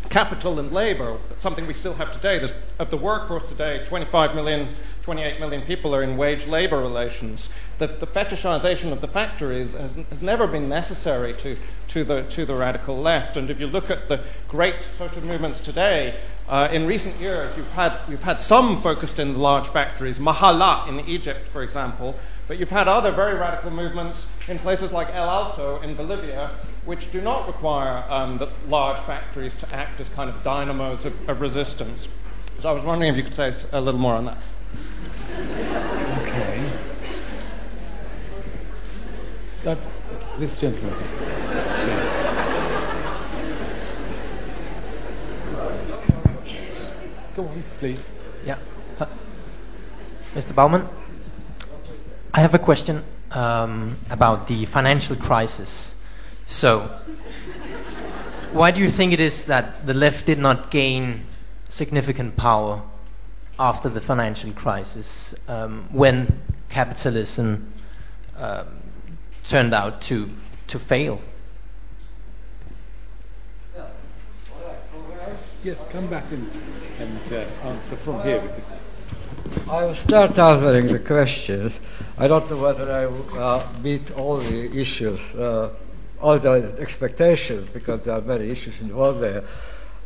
capital 0.10 0.60
and 0.60 0.72
labor, 0.72 1.18
something 1.38 1.68
we 1.68 1.74
still 1.74 1.94
have 1.94 2.12
today. 2.12 2.38
There's, 2.38 2.54
of 2.80 2.90
the 2.90 2.98
workforce 2.98 3.44
today, 3.44 3.84
25 3.86 4.36
million, 4.36 4.70
28 5.02 5.40
million 5.40 5.62
people 5.62 5.96
are 5.96 6.04
in 6.04 6.18
wage 6.18 6.48
labor 6.48 6.80
relations. 6.80 7.50
The, 7.78 7.88
the 7.88 8.08
fetishization 8.08 8.92
of 8.92 9.02
the 9.02 9.08
factories 9.08 9.74
has, 9.74 9.96
has 9.96 10.22
never 10.22 10.48
been 10.48 10.70
necessary 10.70 11.34
to, 11.36 11.58
to, 11.90 12.04
the, 12.04 12.24
to 12.24 12.46
the 12.46 12.56
radical 12.56 12.98
left. 12.98 13.38
And 13.38 13.50
if 13.50 13.60
you 13.60 13.68
look 13.68 13.90
at 13.90 14.08
the 14.08 14.22
great 14.48 14.76
social 14.84 15.24
movements 15.24 15.60
today, 15.60 16.16
uh, 16.48 16.70
in 16.72 16.86
recent 16.86 17.20
years, 17.20 17.56
you've 17.58 17.72
had, 17.72 17.98
you've 18.08 18.24
had 18.24 18.40
some 18.40 18.78
focused 18.78 19.18
in 19.18 19.34
the 19.34 19.40
large 19.40 19.68
factories, 19.68 20.20
Mahalla 20.20 20.88
in 20.88 21.00
Egypt, 21.08 21.50
for 21.50 21.64
example, 21.64 22.16
but 22.48 22.60
you've 22.60 22.70
had 22.70 22.88
other 22.88 23.12
very 23.12 23.34
radical 23.34 23.72
movements 23.72 24.28
in 24.48 24.60
places 24.60 24.94
like 24.94 25.10
El 25.10 25.28
Alto 25.28 25.82
in 25.82 25.96
Bolivia, 25.96 26.52
which 26.86 27.12
do 27.12 27.20
not 27.20 27.48
require 27.48 28.04
um, 28.10 28.38
the 28.38 28.48
large 28.68 29.00
factories 29.02 29.56
to 29.56 29.76
act 29.76 30.00
as 30.00 30.10
kind 30.10 30.30
of 30.30 30.44
dynamos 30.44 31.06
of, 31.06 31.30
of 31.30 31.42
resistance. 31.42 32.08
So 32.60 32.70
I 32.70 32.72
was 32.72 32.84
wondering 32.84 33.10
if 33.10 33.18
you 33.18 33.24
could 33.24 33.34
say 33.34 33.52
a 33.72 33.82
little 33.82 34.00
more 34.00 34.14
on 34.14 34.26
that. 34.26 34.38
Okay. 36.22 36.70
Uh, 39.66 39.76
this 40.38 40.60
gentleman. 40.60 40.94
Go 47.36 47.50
on, 47.50 47.64
please. 47.80 48.14
Yeah. 48.46 48.58
Uh, 48.98 49.08
Mr. 50.36 50.56
Bauman, 50.56 50.88
I 52.34 52.40
have 52.40 52.54
a 52.54 52.60
question 52.60 53.04
um, 53.32 53.98
about 54.10 54.48
the 54.48 54.64
financial 54.64 55.18
crisis. 55.18 55.98
So, 56.48 56.98
why 58.54 58.72
do 58.72 58.80
you 58.80 58.90
think 58.90 59.12
it 59.12 59.20
is 59.20 59.48
that 59.48 59.86
the 59.86 59.94
left 59.94 60.28
did 60.28 60.40
not 60.40 60.72
gain 60.72 61.26
significant 61.68 62.38
power 62.38 62.82
after 63.60 63.90
the 63.90 64.00
financial 64.00 64.54
crisis 64.54 65.36
um, 65.50 65.90
when 65.92 66.40
capitalism 66.70 67.74
um, 68.38 68.68
turned 69.44 69.74
out 69.74 70.00
to 70.04 70.30
to 70.68 70.80
fail? 70.80 71.20
Yes, 75.66 75.88
come 75.92 76.06
back 76.06 76.26
and, 76.32 76.48
and 77.00 77.34
uh, 77.34 77.68
answer 77.68 77.96
from 77.96 78.22
here. 78.22 78.40
Because 78.40 79.68
I 79.68 79.86
will 79.86 79.96
start 79.96 80.38
answering 80.38 80.86
the 80.86 81.00
questions. 81.00 81.82
I 82.20 82.28
don't 82.28 82.48
know 82.52 82.58
whether 82.58 82.92
I 82.92 83.08
will 83.08 83.26
uh, 83.34 83.68
meet 83.82 84.12
all 84.12 84.38
the 84.38 84.80
issues, 84.80 85.20
uh, 85.34 85.72
all 86.22 86.38
the 86.38 86.76
expectations, 86.78 87.68
because 87.74 88.04
there 88.04 88.14
are 88.14 88.22
many 88.22 88.52
issues 88.52 88.80
involved 88.80 89.22
there. 89.22 89.44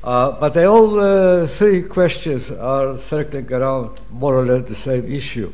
Uh, 0.01 0.31
but 0.31 0.53
they 0.53 0.63
all 0.63 0.97
uh, 0.97 1.45
three 1.45 1.81
questions 1.81 2.49
are 2.51 2.97
circling 2.97 3.51
around 3.51 3.99
more 4.11 4.35
or 4.35 4.45
less 4.45 4.65
the 4.69 4.75
same 4.75 5.11
issue 5.11 5.51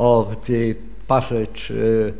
of 0.00 0.44
the 0.46 0.74
passage 1.06 1.70
uh, 1.70 2.10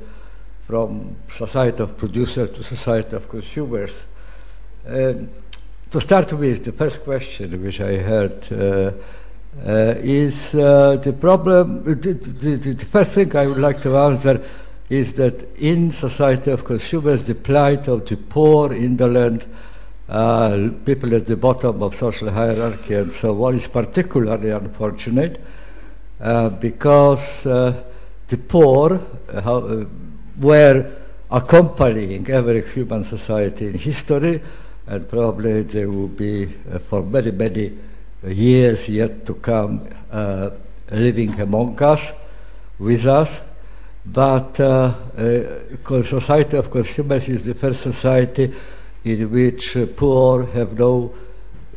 from 0.64 1.16
society 1.36 1.82
of 1.82 1.98
producers 1.98 2.56
to 2.56 2.62
society 2.62 3.16
of 3.16 3.28
consumers. 3.28 3.90
Um, 4.86 5.28
to 5.90 6.00
start 6.00 6.32
with, 6.32 6.64
the 6.64 6.72
first 6.72 7.04
question 7.04 7.62
which 7.62 7.80
I 7.80 7.96
heard 7.98 8.52
uh, 8.52 8.92
uh, 9.64 9.94
is 9.98 10.54
uh, 10.54 10.96
the 10.96 11.12
problem. 11.12 11.84
The, 11.84 11.94
the, 11.94 12.56
the, 12.56 12.84
first 12.84 13.12
thing 13.12 13.34
I 13.36 13.46
would 13.46 13.58
like 13.58 13.80
to 13.82 13.96
answer 13.96 14.42
is 14.88 15.14
that 15.14 15.48
in 15.56 15.92
society 15.92 16.50
of 16.50 16.64
consumers, 16.64 17.26
the 17.26 17.34
plight 17.34 17.88
of 17.88 18.06
the 18.06 18.16
poor, 18.16 18.72
indolent, 18.72 19.46
uh, 20.08 20.70
people 20.84 21.14
at 21.14 21.26
the 21.26 21.36
bottom 21.36 21.82
of 21.82 21.94
social 21.94 22.30
hierarchy 22.30 22.94
and 22.94 23.12
so 23.12 23.44
on 23.44 23.56
is 23.56 23.66
particularly 23.66 24.50
unfortunate 24.50 25.40
uh, 26.20 26.48
because 26.48 27.44
uh, 27.46 27.82
the 28.28 28.38
poor 28.38 29.00
were 30.38 30.92
accompanying 31.30 32.28
every 32.30 32.62
human 32.68 33.02
society 33.02 33.66
in 33.66 33.74
history 33.74 34.40
and 34.86 35.08
probably 35.08 35.62
they 35.62 35.86
will 35.86 36.08
be 36.08 36.54
uh, 36.70 36.78
for 36.78 37.02
many, 37.02 37.30
many 37.30 37.72
years 38.24 38.88
yet 38.88 39.26
to 39.26 39.34
come 39.34 39.88
uh, 40.10 40.50
living 40.90 41.40
among 41.40 41.80
us, 41.82 42.12
with 42.78 43.06
us. 43.06 43.40
But 44.04 44.60
uh, 44.60 44.94
uh 45.18 46.02
society 46.02 46.56
of 46.56 46.70
consumers 46.70 47.28
is 47.28 47.44
the 47.44 47.54
first 47.54 47.82
society 47.82 48.54
in 49.04 49.30
which 49.30 49.76
uh, 49.76 49.86
poor 49.96 50.46
have 50.46 50.78
no 50.78 51.12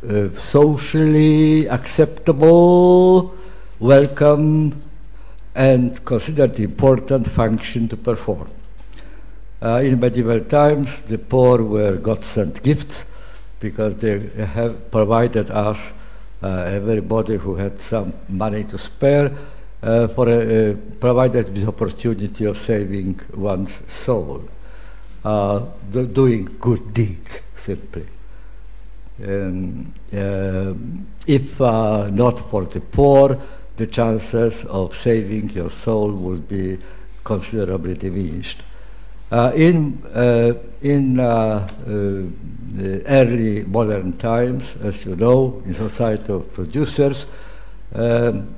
uh, 0.08 0.28
socially 0.36 1.66
acceptable, 1.66 3.34
welcome, 3.80 4.80
and 5.54 6.04
considered 6.04 6.58
important 6.60 7.28
function 7.28 7.88
to 7.88 7.96
perform. 7.96 8.48
Uh, 9.62 9.80
in 9.82 10.00
medieval 10.00 10.40
times, 10.40 11.02
the 11.02 11.18
poor 11.18 11.62
were 11.62 11.96
God 11.96 12.24
sent 12.24 12.62
gifts 12.62 13.04
because 13.60 13.94
they 13.96 14.18
have 14.46 14.90
provided 14.90 15.50
us, 15.50 15.92
uh, 16.42 16.46
everybody 16.46 17.36
who 17.36 17.56
had 17.56 17.78
some 17.78 18.14
money 18.28 18.64
to 18.64 18.78
spare, 18.78 19.30
uh, 19.82 20.08
for 20.08 20.28
a, 20.28 20.70
uh, 20.70 20.74
provided 20.98 21.54
the 21.54 21.66
opportunity 21.66 22.46
of 22.46 22.56
saving 22.56 23.20
one's 23.34 23.82
soul, 23.86 24.42
uh, 25.26 25.60
do, 25.90 26.06
doing 26.06 26.48
good 26.58 26.94
deeds 26.94 27.40
simply. 27.56 28.06
Um, 29.22 29.92
uh, 30.10 30.72
if 31.26 31.60
not 31.60 32.50
for 32.50 32.64
the 32.64 32.80
poor, 32.80 33.38
the 33.76 33.86
chances 33.86 34.64
of 34.64 34.96
saving 34.96 35.50
your 35.50 35.70
soul 35.70 36.12
would 36.12 36.48
be 36.48 36.78
considerably 37.22 37.94
diminished. 37.94 38.62
Uh, 39.30 39.52
in 39.54 40.02
uh, 41.20 41.68
uh, 41.86 42.22
early 43.06 43.62
modern 43.62 44.12
times, 44.12 44.74
as 44.82 45.04
you 45.04 45.14
know, 45.14 45.62
in 45.64 45.72
society 45.72 46.32
of 46.32 46.52
producers, 46.52 47.26
um, 47.94 48.52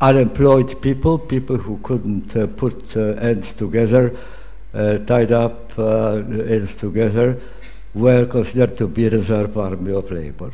unemployed 0.00 0.80
people, 0.82 1.16
people 1.16 1.56
who 1.56 1.78
couldn't 1.84 2.36
uh, 2.36 2.48
put 2.48 2.96
uh, 2.96 3.00
ends 3.20 3.52
together, 3.52 4.16
uh, 4.74 4.98
tied 4.98 5.30
up 5.30 5.78
ends 5.78 6.74
together, 6.74 7.40
were 7.94 8.26
considered 8.26 8.76
to 8.76 8.88
be 8.88 9.08
reserve 9.08 9.56
army 9.56 9.92
of 9.92 10.10
labor. 10.10 10.50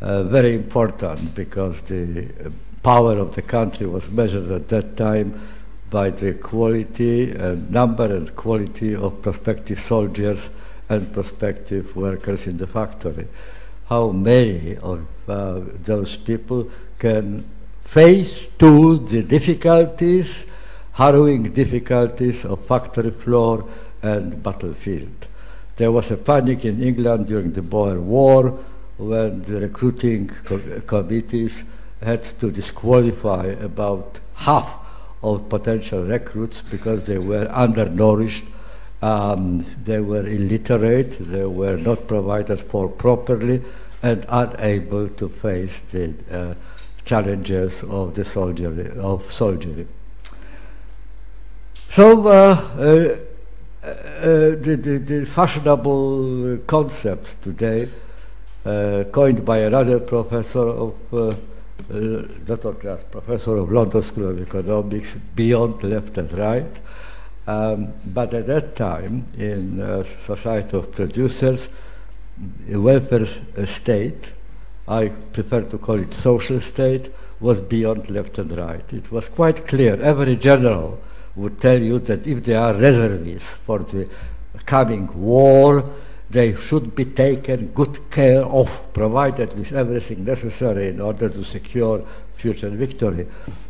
very 0.00 0.54
important 0.54 1.32
because 1.36 1.80
the 1.82 2.28
power 2.82 3.18
of 3.18 3.36
the 3.36 3.42
country 3.42 3.86
was 3.86 4.10
measured 4.10 4.50
at 4.50 4.68
that 4.68 4.96
time 4.96 5.40
by 5.92 6.08
the 6.08 6.32
quality 6.32 7.30
and 7.30 7.70
number 7.70 8.06
and 8.06 8.34
quality 8.34 8.94
of 8.94 9.20
prospective 9.20 9.78
soldiers 9.78 10.40
and 10.88 11.12
prospective 11.12 11.94
workers 11.94 12.46
in 12.46 12.56
the 12.56 12.66
factory. 12.66 13.28
How 13.90 14.08
many 14.08 14.78
of 14.78 15.06
uh, 15.28 15.60
those 15.84 16.16
people 16.16 16.70
can 16.98 17.44
face 17.84 18.48
to 18.58 18.98
the 18.98 19.22
difficulties, 19.22 20.46
harrowing 20.92 21.52
difficulties 21.52 22.42
of 22.46 22.64
factory 22.64 23.10
floor 23.10 23.68
and 24.02 24.42
battlefield. 24.42 25.26
There 25.76 25.92
was 25.92 26.10
a 26.10 26.16
panic 26.16 26.64
in 26.64 26.82
England 26.82 27.26
during 27.26 27.52
the 27.52 27.60
Boer 27.60 28.00
War 28.00 28.58
when 28.96 29.42
the 29.42 29.60
recruiting 29.60 30.30
co- 30.44 30.80
committees 30.86 31.64
had 32.02 32.24
to 32.40 32.50
disqualify 32.50 33.46
about 33.60 34.20
half 34.34 34.81
of 35.22 35.48
potential 35.48 36.04
recruits 36.04 36.62
because 36.62 37.06
they 37.06 37.18
were 37.18 37.46
undernourished, 37.50 38.44
um, 39.02 39.64
they 39.84 40.00
were 40.00 40.26
illiterate, 40.26 41.16
they 41.20 41.44
were 41.44 41.76
not 41.76 42.06
provided 42.06 42.60
for 42.60 42.88
properly, 42.88 43.62
and 44.02 44.24
unable 44.28 45.08
to 45.08 45.28
face 45.28 45.80
the 45.92 46.12
uh, 46.30 46.54
challenges 47.04 47.82
of 47.84 48.14
the 48.14 48.24
soldiery. 48.24 48.90
Of 48.98 49.32
soldiery. 49.32 49.86
So 51.90 52.26
uh, 52.26 52.32
uh, 52.32 53.16
uh, 53.84 53.90
the, 54.22 54.78
the, 54.80 54.98
the, 54.98 55.26
fashionable 55.26 56.58
concept 56.66 57.42
today, 57.42 57.88
uh, 58.64 59.04
coined 59.12 59.44
by 59.44 59.58
another 59.58 60.00
professor 60.00 60.66
of 60.66 60.94
uh, 61.90 62.52
uh. 62.52 62.72
Glass, 62.72 63.00
professor 63.10 63.56
of 63.56 63.70
London 63.72 64.02
School 64.02 64.28
of 64.30 64.40
Economics, 64.40 65.14
beyond 65.34 65.82
left 65.82 66.18
and 66.18 66.32
right. 66.32 66.76
Um, 67.46 67.92
but 68.06 68.32
at 68.34 68.46
that 68.46 68.76
time, 68.76 69.26
in 69.36 69.80
uh, 69.80 70.04
Society 70.24 70.76
of 70.76 70.92
Producers, 70.92 71.68
welfare 72.68 73.26
state, 73.66 74.32
I 74.86 75.08
prefer 75.08 75.62
to 75.62 75.78
call 75.78 76.00
it 76.00 76.12
social 76.14 76.60
state, 76.60 77.10
was 77.40 77.60
beyond 77.60 78.08
left 78.10 78.38
and 78.38 78.52
right. 78.52 78.92
It 78.92 79.10
was 79.10 79.28
quite 79.28 79.66
clear. 79.66 80.00
Every 80.00 80.36
general 80.36 81.00
would 81.34 81.60
tell 81.60 81.80
you 81.80 81.98
that 82.00 82.26
if 82.26 82.44
there 82.44 82.60
are 82.60 82.74
reservists 82.74 83.48
for 83.48 83.80
the 83.80 84.08
coming 84.64 85.08
war, 85.20 85.90
they 86.32 86.56
should 86.56 86.94
be 86.94 87.04
taken 87.04 87.66
good 87.74 88.10
care 88.10 88.42
of, 88.42 88.92
provided 88.94 89.54
with 89.56 89.70
everything 89.72 90.24
necessary 90.24 90.88
in 90.88 91.00
order 91.00 91.28
to 91.28 91.44
secure 91.44 92.02
future 92.36 92.70
victory. 92.70 93.26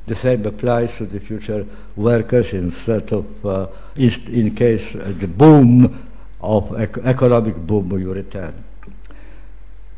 The 0.07 0.15
same 0.15 0.47
applies 0.47 0.97
to 0.99 1.07
the 1.07 1.19
future 1.19 1.67
workers 1.97 2.53
instead 2.53 3.13
of, 3.13 3.45
uh, 3.45 3.67
in 3.97 4.55
case 4.55 4.95
uh, 4.95 5.13
the 5.19 5.27
boom 5.27 6.09
of 6.41 6.81
ec- 6.81 6.99
economic 6.99 7.57
boom 7.57 7.89
will 7.89 8.15
return. 8.15 8.55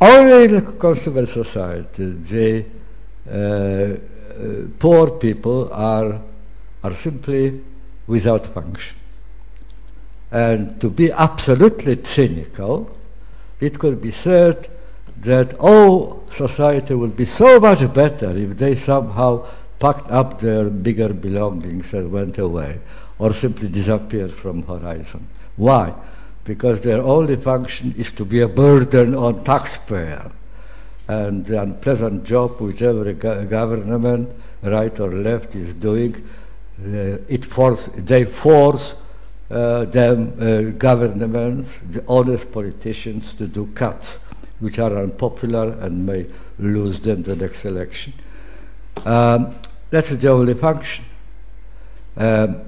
Only 0.00 0.44
in 0.44 0.56
a 0.56 0.62
consumer 0.62 1.26
society, 1.26 2.12
the 2.12 2.64
uh, 3.30 3.32
uh, 3.32 3.96
poor 4.78 5.10
people 5.10 5.70
are, 5.72 6.20
are 6.82 6.94
simply 6.94 7.60
without 8.06 8.46
function. 8.46 8.96
And 10.30 10.80
to 10.80 10.90
be 10.90 11.12
absolutely 11.12 12.02
cynical, 12.04 12.96
it 13.60 13.78
could 13.78 14.00
be 14.00 14.10
said 14.10 14.68
that 15.20 15.54
oh, 15.60 16.22
society 16.30 16.94
would 16.94 17.16
be 17.16 17.24
so 17.24 17.58
much 17.60 17.92
better 17.92 18.30
if 18.36 18.56
they 18.56 18.74
somehow 18.74 19.46
packed 19.78 20.10
up 20.10 20.40
their 20.40 20.70
bigger 20.70 21.12
belongings 21.12 21.92
and 21.92 22.10
went 22.10 22.38
away, 22.38 22.80
or 23.18 23.32
simply 23.32 23.68
disappeared 23.68 24.32
from 24.32 24.62
horizon. 24.62 25.28
Why? 25.56 25.94
Because 26.44 26.80
their 26.80 27.02
only 27.02 27.36
function 27.36 27.94
is 27.96 28.10
to 28.12 28.24
be 28.24 28.40
a 28.40 28.48
burden 28.48 29.14
on 29.14 29.44
taxpayer. 29.44 30.30
And 31.06 31.44
the 31.44 31.60
unpleasant 31.60 32.24
job 32.24 32.60
which 32.60 32.82
every 32.82 33.14
go- 33.14 33.44
government, 33.44 34.30
right 34.62 34.98
or 34.98 35.12
left, 35.12 35.54
is 35.54 35.74
doing, 35.74 36.16
uh, 36.80 37.18
it 37.28 37.44
force, 37.44 37.88
they 37.96 38.24
force 38.24 38.94
uh, 39.50 39.84
them 39.84 40.34
uh, 40.40 40.70
governments, 40.78 41.78
the 41.90 42.04
honest 42.08 42.50
politicians, 42.50 43.32
to 43.34 43.46
do 43.46 43.66
cuts 43.74 44.18
which 44.60 44.78
are 44.78 44.96
unpopular 44.96 45.72
and 45.80 46.06
may 46.06 46.26
lose 46.58 47.00
them 47.00 47.22
the 47.22 47.36
next 47.36 47.64
election. 47.64 48.12
Um, 49.04 49.56
that's 49.90 50.10
the 50.10 50.28
only 50.28 50.54
function. 50.54 51.04
Um, 52.16 52.60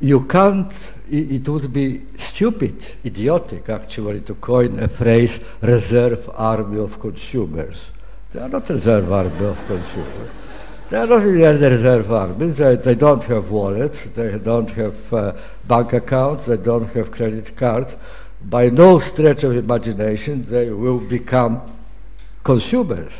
you 0.00 0.24
can't, 0.26 0.72
it, 1.10 1.48
would 1.48 1.72
be 1.72 2.02
stupid, 2.18 2.84
idiotic 3.04 3.68
actually, 3.68 4.20
to 4.20 4.34
coin 4.34 4.78
a 4.80 4.88
phrase 4.88 5.40
reserve 5.62 6.28
army 6.34 6.80
of 6.80 7.00
consumers. 7.00 7.90
They 8.32 8.40
are 8.40 8.48
not 8.48 8.68
reserve 8.68 9.10
army 9.10 9.46
of 9.46 9.58
consumers. 9.66 10.30
The 10.94 11.70
reserve 11.70 12.12
army. 12.12 12.50
They, 12.50 12.76
they 12.76 12.94
don't 12.94 13.24
have 13.24 13.50
wallets, 13.50 14.04
they 14.04 14.38
don't 14.38 14.70
have 14.70 15.12
uh, 15.12 15.32
bank 15.66 15.92
accounts, 15.92 16.46
they 16.46 16.56
don't 16.56 16.88
have 16.90 17.10
credit 17.10 17.56
cards. 17.56 17.96
By 18.40 18.70
no 18.70 19.00
stretch 19.00 19.42
of 19.42 19.56
imagination, 19.56 20.44
they 20.44 20.70
will 20.70 21.00
become 21.00 21.62
consumers. 22.44 23.12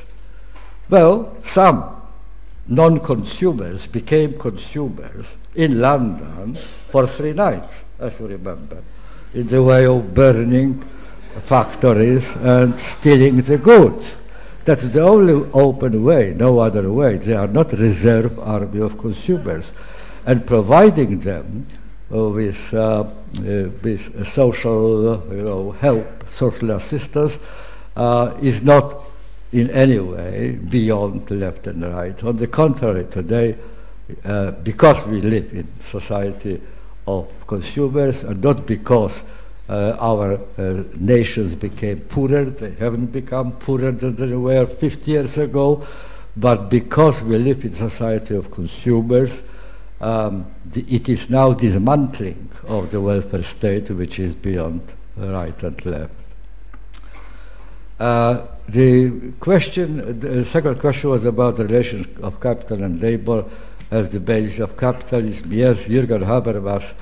Well, 0.88 1.36
some 1.42 2.00
non 2.68 3.00
consumers 3.00 3.88
became 3.88 4.38
consumers 4.38 5.26
in 5.56 5.80
London 5.80 6.54
for 6.54 7.08
three 7.08 7.32
nights, 7.32 7.74
as 7.98 8.12
you 8.20 8.28
remember, 8.28 8.84
in 9.34 9.48
the 9.48 9.60
way 9.64 9.86
of 9.86 10.14
burning 10.14 10.84
factories 11.42 12.30
and 12.36 12.78
stealing 12.78 13.38
the 13.38 13.58
goods. 13.58 14.14
That's 14.64 14.88
the 14.88 15.02
only 15.02 15.34
open 15.52 16.02
way, 16.04 16.34
no 16.34 16.58
other 16.58 16.90
way. 16.90 17.18
They 17.18 17.34
are 17.34 17.46
not 17.46 17.72
reserve 17.72 18.38
army 18.38 18.80
of 18.80 18.96
consumers. 18.96 19.72
And 20.24 20.46
providing 20.46 21.18
them 21.18 21.66
uh, 22.10 22.30
with, 22.30 22.72
uh, 22.72 23.00
uh, 23.00 23.04
with 23.82 24.26
social 24.26 25.22
you 25.30 25.42
know, 25.42 25.70
help, 25.72 26.24
social 26.30 26.70
assistance, 26.70 27.38
uh, 27.94 28.34
is 28.40 28.62
not 28.62 29.04
in 29.52 29.70
any 29.70 29.98
way 29.98 30.52
beyond 30.52 31.30
left 31.30 31.66
and 31.66 31.82
right. 31.94 32.24
On 32.24 32.36
the 32.36 32.46
contrary, 32.46 33.04
today, 33.04 33.56
uh, 34.24 34.50
because 34.50 35.06
we 35.06 35.20
live 35.20 35.52
in 35.52 35.68
society 35.90 36.60
of 37.06 37.28
consumers 37.46 38.24
and 38.24 38.42
not 38.42 38.66
because 38.66 39.22
uh, 39.68 39.96
our 39.98 40.34
uh, 40.58 40.84
nations 40.96 41.54
became 41.54 42.00
poorer, 42.00 42.44
they 42.44 42.72
haven't 42.72 43.06
become 43.06 43.52
poorer 43.52 43.92
than 43.92 44.16
they 44.16 44.36
were 44.36 44.66
50 44.66 45.10
years 45.10 45.38
ago, 45.38 45.86
but 46.36 46.68
because 46.68 47.22
we 47.22 47.38
live 47.38 47.64
in 47.64 47.72
society 47.72 48.34
of 48.34 48.50
consumers, 48.50 49.42
um, 50.00 50.46
the, 50.66 50.84
it 50.88 51.08
is 51.08 51.30
now 51.30 51.52
dismantling 51.52 52.50
of 52.64 52.90
the 52.90 53.00
welfare 53.00 53.42
state 53.42 53.90
which 53.90 54.18
is 54.18 54.34
beyond 54.34 54.82
right 55.16 55.62
and 55.62 55.86
left. 55.86 56.12
Uh, 57.98 58.46
the 58.68 59.32
question, 59.40 60.18
the 60.18 60.44
second 60.44 60.78
question 60.80 61.10
was 61.10 61.24
about 61.24 61.56
the 61.56 61.64
relation 61.64 62.04
of 62.22 62.40
capital 62.40 62.82
and 62.82 63.00
labor 63.00 63.44
as 63.90 64.08
the 64.08 64.20
basis 64.20 64.58
of 64.58 64.76
capitalism. 64.76 65.52
Yes, 65.52 65.78
Jürgen 65.82 66.24
Habermas 66.24 66.92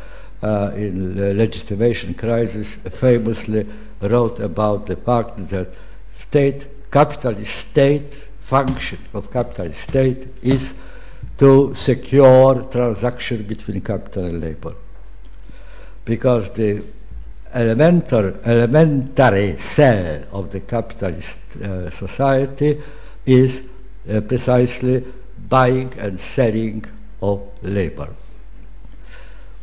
uh, 0.43 0.73
in 0.75 1.15
the 1.17 1.35
legitimation 1.35 2.15
crisis 2.15 2.75
famously 2.91 3.67
wrote 4.01 4.41
about 4.41 4.87
the 4.87 4.97
fact 4.97 5.49
that 5.49 5.69
state, 6.19 6.67
capitalist 6.91 7.55
state 7.55 8.13
function 8.41 8.99
of 9.15 9.31
capitalist 9.31 9.81
state 9.83 10.29
is 10.43 10.75
to 11.39 11.75
secure 11.75 12.63
transaction 12.71 13.43
between 13.45 13.81
capital 13.81 14.25
and 14.25 14.41
labor. 14.41 14.75
Because 16.05 16.51
the 16.51 16.83
elementar, 17.55 18.45
elementary 18.45 19.57
cell 19.59 20.25
of 20.33 20.51
the 20.51 20.61
capitalist 20.61 21.39
uh, 21.63 21.91
society 21.91 22.81
is 23.25 23.63
uh, 24.11 24.21
precisely 24.23 25.05
buying 25.49 25.93
and 25.99 26.19
selling 26.19 26.85
of 27.21 27.43
labor. 27.63 28.09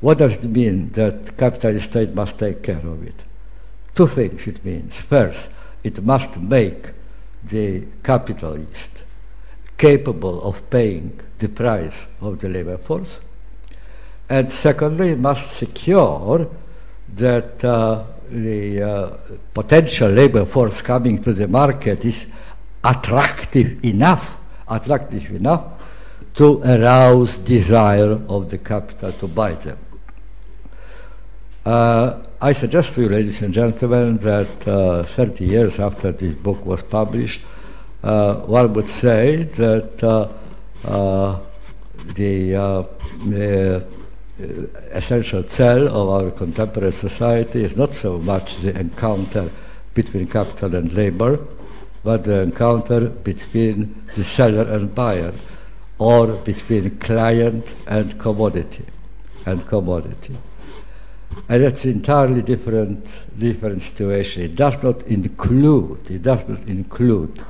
What 0.02 0.20
does 0.20 0.38
it 0.38 0.46
mean 0.46 0.92
that 0.92 1.38
capitalist 1.38 1.92
state 1.92 2.14
must 2.16 2.38
take 2.38 2.64
care 2.64 2.78
of 2.78 3.06
it? 3.06 3.24
Two 3.94 4.08
things 4.08 4.48
it 4.48 4.64
means. 4.64 4.96
First, 4.96 5.50
it 5.84 6.02
must 6.04 6.38
make 6.38 6.92
the 7.44 7.84
capitalist 8.04 8.92
capable 9.78 10.42
of 10.44 10.70
paying 10.70 11.20
the 11.40 11.50
price 11.50 12.06
of 12.22 12.40
the 12.40 12.48
labor 12.48 12.78
force. 12.78 13.20
And 14.30 14.52
secondly, 14.52 15.10
it 15.10 15.20
must 15.20 15.52
secure 15.52 16.50
that 17.16 17.64
uh, 17.64 18.04
the 18.30 18.82
uh, 18.82 19.18
potential 19.54 20.10
labor 20.10 20.46
force 20.46 20.82
coming 20.82 21.22
to 21.24 21.34
the 21.34 21.48
market 21.48 22.06
is 22.06 22.26
attractive 22.84 23.84
enough, 23.84 24.38
attractive 24.68 25.32
enough 25.32 25.64
to 26.36 26.62
arouse 26.64 27.38
desire 27.40 28.12
of 28.30 28.50
the 28.50 28.58
capital 28.58 29.12
to 29.14 29.28
buy 29.28 29.54
them. 29.56 29.78
Uh, 31.70 32.18
I 32.42 32.54
suggest 32.54 32.96
to 32.96 33.04
you, 33.04 33.10
ladies 33.10 33.44
and 33.44 33.54
gentlemen, 33.54 34.18
that 34.18 34.68
uh, 34.68 35.04
30 35.04 35.46
years 35.46 35.80
after 35.80 36.12
this 36.12 36.34
book 36.34 36.66
was 36.66 36.82
published, 36.82 37.44
uh, 38.02 38.38
one 38.38 38.74
would 38.74 38.88
say 38.88 39.44
that 39.44 40.04
uh, 40.04 40.30
uh, 40.88 41.40
the, 42.16 42.56
essential 44.94 45.48
cell 45.48 45.88
of 45.90 46.10
our 46.10 46.32
contemporary 46.32 46.92
society 46.92 47.64
is 47.64 47.78
not 47.78 47.94
so 47.94 48.18
much 48.18 48.58
the 48.62 48.76
encounter 48.80 49.52
between 49.94 50.26
capital 50.26 50.74
and 50.74 50.94
labor, 50.94 51.38
but 52.04 52.24
the 52.24 52.40
encounter 52.40 53.10
between 53.10 54.08
the 54.16 54.24
seller 54.24 54.64
and 54.74 54.96
buyer 54.96 55.34
or 56.00 56.34
between 56.50 56.98
client 56.98 57.64
and 57.86 58.18
commodity 58.18 58.86
and 59.46 59.68
commodity. 59.68 60.36
And 61.48 61.64
it's 61.64 61.86
entirely 61.86 62.42
different 62.42 63.06
different 63.38 63.82
situation. 63.82 64.44
It 64.44 64.56
does 64.56 64.82
not 64.84 65.04
include 65.04 66.12
it 66.12 66.22
does 66.22 66.48
not 66.48 66.62
include 66.68 67.42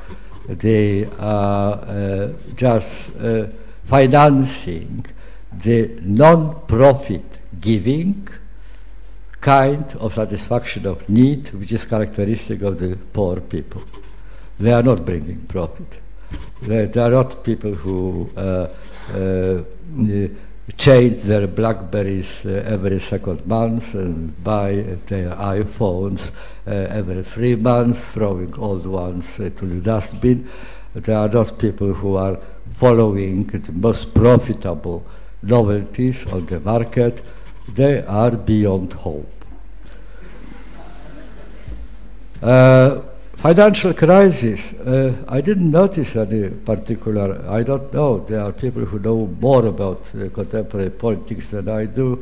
the 0.47 1.07
uh, 1.19 1.21
uh, 1.21 2.33
just 2.55 3.09
uh, 3.19 3.47
financing 3.85 5.05
the 5.51 5.99
non-profit 6.01 7.25
giving 7.59 8.27
kind 9.41 9.85
of 9.99 10.13
satisfaction 10.13 10.85
of 10.85 11.07
need 11.09 11.51
which 11.53 11.71
is 11.71 11.85
characteristic 11.85 12.61
of 12.61 12.79
the 12.79 12.95
poor 13.13 13.39
people. 13.39 13.83
They 14.59 14.73
are 14.73 14.83
not 14.83 15.05
bringing 15.05 15.41
profit. 15.47 15.99
They 16.61 16.85
are 16.99 17.09
not 17.09 17.43
people 17.43 17.73
who 17.73 18.29
uh, 18.35 18.67
uh, 19.13 19.63
change 20.77 21.23
their 21.23 21.47
Blackberries 21.47 22.45
uh, 22.45 22.63
every 22.65 22.99
second 22.99 23.45
month 23.45 23.93
and 23.93 24.43
buy 24.43 24.97
their 25.07 25.31
iPhones 25.35 26.31
uh, 26.67 26.71
every 26.71 27.23
three 27.23 27.55
months, 27.55 27.99
throwing 27.99 28.53
old 28.55 28.85
ones 28.85 29.39
uh, 29.39 29.49
to 29.57 29.65
the 29.65 29.81
dustbin. 29.81 30.49
There 30.93 31.17
are 31.17 31.29
not 31.29 31.57
people 31.57 31.93
who 31.93 32.15
are 32.15 32.39
following 32.75 33.45
the 33.47 33.71
most 33.71 34.13
profitable 34.13 35.05
novelties 35.41 36.25
on 36.31 36.45
the 36.45 36.59
market. 36.59 37.21
They 37.67 38.03
are 38.03 38.31
beyond 38.31 38.93
hope. 38.93 39.31
Financial 43.39 43.93
crisis. 43.93 44.73
Uh, 44.73 45.13
I 45.29 45.39
didn't 45.39 45.71
notice 45.71 46.17
any 46.17 46.49
particular. 46.49 47.41
I 47.49 47.63
don't 47.63 47.93
know. 47.93 48.19
There 48.19 48.41
are 48.41 48.51
people 48.51 48.83
who 48.83 48.99
know 48.99 49.27
more 49.39 49.65
about 49.65 50.01
uh, 50.13 50.27
contemporary 50.27 50.89
politics 50.89 51.47
than 51.47 51.69
I 51.69 51.85
do. 51.85 52.21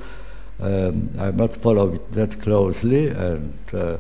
Um, 0.60 1.10
I'm 1.18 1.35
not 1.35 1.56
following 1.56 1.99
that 2.11 2.39
closely, 2.39 3.07
and 3.07 3.57
uh, 3.73 3.98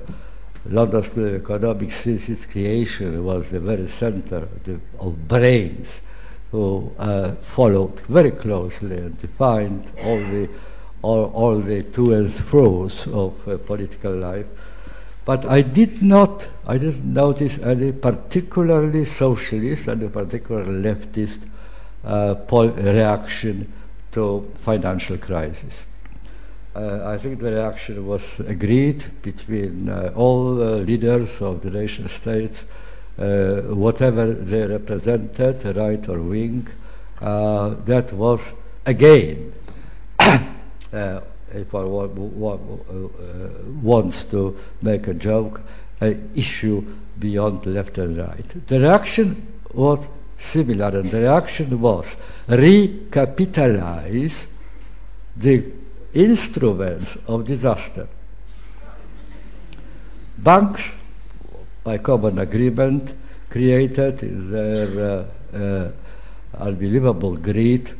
London 0.67 1.01
School 1.01 1.25
of 1.25 1.33
Economics, 1.41 1.95
since 1.95 2.29
its 2.29 2.45
creation, 2.45 3.25
was 3.25 3.49
the 3.49 3.61
very 3.61 3.87
center 3.87 4.47
the, 4.63 4.79
of 4.99 5.27
brains 5.27 6.01
who 6.51 6.91
uh, 6.99 7.31
followed 7.41 7.99
very 8.01 8.29
closely 8.29 8.95
and 8.95 9.17
defined 9.17 9.91
all 10.03 10.19
the 10.19 10.47
all, 11.01 11.31
all 11.33 11.59
the 11.59 11.81
to 11.81 12.13
and 12.13 12.31
fro's 12.31 13.07
of 13.07 13.47
uh, 13.47 13.57
political 13.57 14.13
life. 14.13 14.45
But 15.27 15.45
I 15.45 15.61
did 15.61 16.01
not, 16.01 16.47
I 16.65 16.77
didn't 16.77 17.11
notice 17.11 17.59
any 17.59 17.91
particularly 17.91 19.03
socialist, 19.03 19.89
any 19.89 20.07
particular 20.07 20.63
leftist 20.63 21.39
uh, 22.05 22.35
reaction 22.49 23.69
to 24.13 24.49
financial 24.61 25.17
crisis. 25.17 25.73
Uh, 26.73 27.09
I 27.09 27.17
think 27.17 27.39
the 27.39 27.51
reaction 27.51 28.07
was 28.07 28.39
agreed 28.39 29.03
between 29.21 29.89
uh, 29.89 30.13
all 30.15 30.63
uh, 30.63 30.77
leaders 30.77 31.41
of 31.41 31.61
the 31.61 31.71
nation 31.71 32.07
states, 32.07 32.63
uh, 33.19 33.63
whatever 33.75 34.31
they 34.31 34.65
represented, 34.65 35.75
right 35.75 36.07
or 36.07 36.21
wing. 36.21 36.69
Uh, 37.19 37.75
that 37.83 38.13
was 38.13 38.39
again 38.85 39.51
if 41.53 41.73
I 41.73 41.83
want, 41.83 42.17
uh, 42.17 43.07
wants 43.81 44.23
to 44.25 44.57
make 44.81 45.07
a 45.07 45.13
joke, 45.13 45.61
an 46.01 46.29
issue 46.35 46.85
beyond 47.19 47.65
left 47.65 47.97
and 47.97 48.17
right. 48.17 48.67
The 48.67 48.79
reaction 48.79 49.47
was 49.73 50.07
similar, 50.37 50.89
and 50.99 51.09
the 51.09 51.21
reaction 51.21 51.79
was 51.79 52.15
recapitalize 52.47 54.45
the 55.35 55.63
instruments 56.13 57.17
of 57.27 57.45
disaster. 57.45 58.07
Banks, 60.37 60.91
by 61.83 61.97
common 61.97 62.39
agreement, 62.39 63.13
created 63.49 64.19
their 64.51 65.25
uh, 65.53 65.57
uh, 65.57 65.91
unbelievable 66.59 67.35
greed 67.35 67.93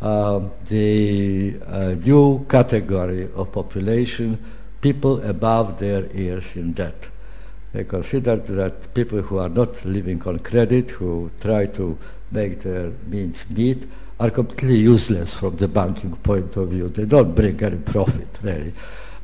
uh, 0.00 0.40
the 0.66 1.56
uh, 1.66 1.94
new 2.04 2.44
category 2.48 3.28
of 3.34 3.52
population, 3.52 4.38
people 4.80 5.22
above 5.22 5.78
their 5.78 6.06
ears 6.14 6.56
in 6.56 6.72
debt. 6.72 7.08
They 7.72 7.84
considered 7.84 8.46
that 8.46 8.94
people 8.94 9.20
who 9.22 9.38
are 9.38 9.48
not 9.48 9.84
living 9.84 10.22
on 10.24 10.40
credit, 10.40 10.90
who 10.90 11.30
try 11.40 11.66
to 11.66 11.98
make 12.32 12.60
their 12.62 12.90
means 13.06 13.44
meet, 13.50 13.86
are 14.18 14.30
completely 14.30 14.76
useless 14.76 15.34
from 15.34 15.56
the 15.56 15.68
banking 15.68 16.16
point 16.16 16.56
of 16.56 16.68
view. 16.70 16.88
They 16.88 17.04
don't 17.04 17.34
bring 17.34 17.62
any 17.62 17.76
profit, 17.76 18.28
really. 18.42 18.74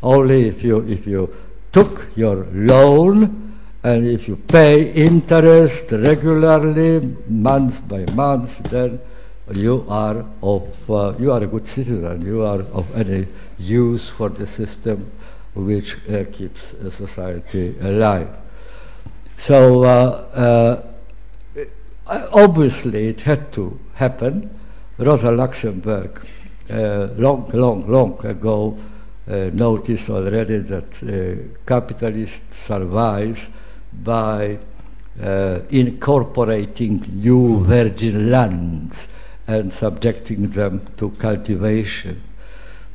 Only 0.03 0.49
if 0.49 0.63
you, 0.63 0.87
if 0.89 1.07
you 1.07 1.35
took 1.73 2.07
your 2.17 2.47
loan 2.53 3.59
and 3.83 4.07
if 4.07 4.29
you 4.29 4.37
pay 4.37 4.93
interest 4.93 5.91
regularly, 5.91 7.17
month 7.29 7.87
by 7.89 8.05
month, 8.15 8.63
then 8.71 9.01
you 9.53 9.85
are 9.89 10.25
of 10.43 10.91
uh, 10.91 11.15
you 11.19 11.33
are 11.33 11.43
a 11.43 11.47
good 11.47 11.69
citizen. 11.69 12.25
You 12.25 12.43
are 12.43 12.63
of 12.73 12.95
any 12.97 13.27
use 13.59 14.09
for 14.09 14.29
the 14.29 14.47
system 14.47 15.11
which 15.55 15.97
uh, 16.09 16.25
keeps 16.33 16.61
society 16.91 17.77
alive. 17.81 18.29
So 19.37 19.85
uh, 19.85 20.83
uh, 22.07 22.29
obviously 22.33 23.09
it 23.09 23.21
had 23.21 23.53
to 23.53 23.79
happen. 23.95 24.51
Rosa 24.99 25.31
Luxemburg, 25.31 26.27
uh, 26.71 27.09
long, 27.17 27.49
long, 27.53 27.87
long 27.87 28.25
ago, 28.25 28.77
uh, 29.29 29.51
noticed 29.53 30.09
already 30.11 30.59
that 30.59 31.53
capitalist 31.67 32.43
survives 32.53 33.47
by 33.93 34.59
incorporating 35.71 37.03
new 37.13 37.65
virgin 37.65 38.31
lands 38.31 39.09
and 39.47 39.73
subjecting 39.73 40.51
them 40.51 40.87
to 40.97 41.11
cultivation 41.11 42.23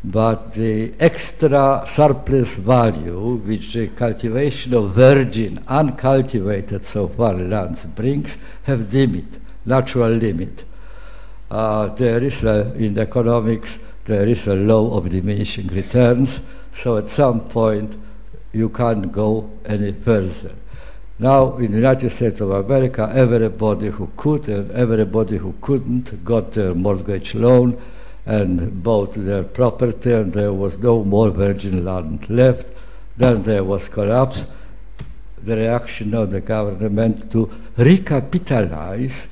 but 0.03 0.53
the 0.53 0.93
extra 0.99 1.83
surplus 1.87 2.55
value 2.55 3.35
which 3.35 3.73
the 3.73 3.87
cultivation 3.89 4.73
of 4.73 4.91
virgin, 4.91 5.63
uncultivated 5.67 6.83
so 6.83 7.07
far 7.07 7.35
lands 7.35 7.85
brings 7.85 8.37
have 8.63 8.91
limit, 8.91 9.25
natural 9.65 10.09
limit. 10.09 10.63
Uh, 11.51 11.87
there 11.87 12.23
is 12.23 12.43
a, 12.43 12.73
in 12.75 12.97
economics, 12.97 13.77
there 14.05 14.27
is 14.27 14.47
a 14.47 14.55
law 14.55 14.97
of 14.97 15.09
diminishing 15.09 15.67
returns, 15.67 16.39
so 16.73 16.97
at 16.97 17.07
some 17.07 17.41
point 17.41 17.93
you 18.53 18.69
can't 18.69 19.11
go 19.11 19.51
any 19.65 19.91
further. 19.91 20.55
Now, 21.21 21.57
in 21.57 21.69
the 21.69 21.77
United 21.77 22.09
States 22.09 22.41
of 22.41 22.49
America, 22.49 23.07
everybody 23.13 23.89
who 23.89 24.09
could 24.17 24.47
and 24.47 24.71
everybody 24.71 25.37
who 25.37 25.53
couldn't 25.61 26.25
got 26.25 26.53
their 26.53 26.73
mortgage 26.73 27.35
loan 27.35 27.79
and 28.25 28.81
bought 28.81 29.13
their 29.13 29.43
property, 29.43 30.13
and 30.13 30.33
there 30.33 30.51
was 30.51 30.79
no 30.79 31.03
more 31.03 31.29
virgin 31.29 31.85
land 31.85 32.27
left. 32.27 32.65
Then 33.17 33.43
there 33.43 33.63
was 33.63 33.87
collapse. 33.87 34.47
The 35.43 35.57
reaction 35.57 36.15
of 36.15 36.31
the 36.31 36.41
government 36.41 37.31
to 37.33 37.51
recapitalize 37.77 39.27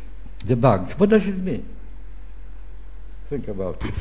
the 0.45 0.55
banks. 0.55 0.93
What 0.93 1.09
does 1.09 1.25
it 1.25 1.39
mean? 1.39 1.65
Think 3.31 3.47
about 3.47 3.83
it. 3.83 3.95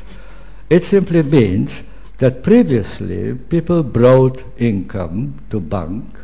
It 0.69 0.85
simply 0.85 1.23
means 1.23 1.83
that 2.19 2.43
previously 2.43 3.35
people 3.35 3.83
brought 3.83 4.45
income 4.59 5.39
to 5.49 5.59
bank 5.59 6.18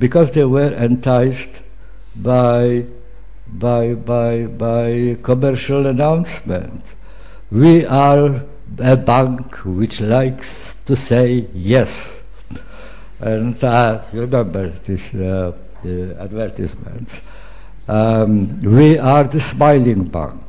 because 0.00 0.32
they 0.32 0.44
were 0.44 0.72
enticed 0.72 1.60
by, 2.16 2.86
by, 3.46 3.94
by, 3.94 4.46
by 4.46 5.16
commercial 5.22 5.86
announcements 5.86 6.94
we 7.50 7.84
are 7.84 8.42
a 8.78 8.96
bank 8.96 9.56
which 9.64 10.00
likes 10.00 10.76
to 10.86 10.94
say 10.94 11.46
yes. 11.52 12.20
And 13.18 13.62
uh, 13.62 14.04
you 14.12 14.20
remember 14.22 14.68
this 14.68 15.12
uh, 15.14 15.52
advertisements. 16.18 17.20
Um, 17.88 18.62
we 18.62 18.98
are 18.98 19.24
the 19.24 19.40
smiling 19.40 20.04
bank. 20.04 20.40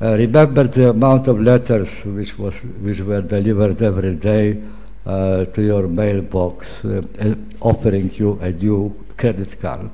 Uh, 0.00 0.16
remember 0.16 0.64
the 0.64 0.90
amount 0.90 1.28
of 1.28 1.40
letters 1.40 2.04
which, 2.04 2.36
was, 2.36 2.54
which 2.82 3.00
were 3.00 3.22
delivered 3.22 3.80
every 3.80 4.16
day 4.16 4.60
to 5.04 5.62
your 5.62 5.88
mailbox 5.88 6.84
uh, 6.84 7.02
offering 7.60 8.10
you 8.14 8.38
a 8.40 8.52
new 8.52 8.94
credit 9.16 9.60
card 9.60 9.90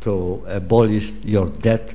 to 0.00 0.42
abolish 0.48 1.12
your 1.24 1.48
debt 1.48 1.94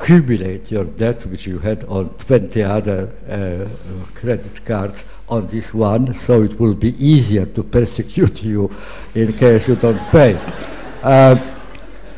accumulate 0.00 0.70
your 0.70 0.84
debt, 0.84 1.26
which 1.26 1.46
you 1.46 1.58
had 1.58 1.84
on 1.84 2.08
20 2.08 2.62
other 2.62 3.12
uh, 3.28 3.68
credit 4.14 4.64
cards, 4.64 5.04
on 5.28 5.46
this 5.46 5.72
one, 5.72 6.12
so 6.12 6.42
it 6.42 6.58
will 6.58 6.74
be 6.74 6.92
easier 7.04 7.46
to 7.46 7.62
persecute 7.62 8.42
you 8.50 8.74
in 9.14 9.32
case 9.32 9.68
you 9.68 9.76
don't 9.76 10.00
pay. 10.10 10.34
Uh, 11.02 11.36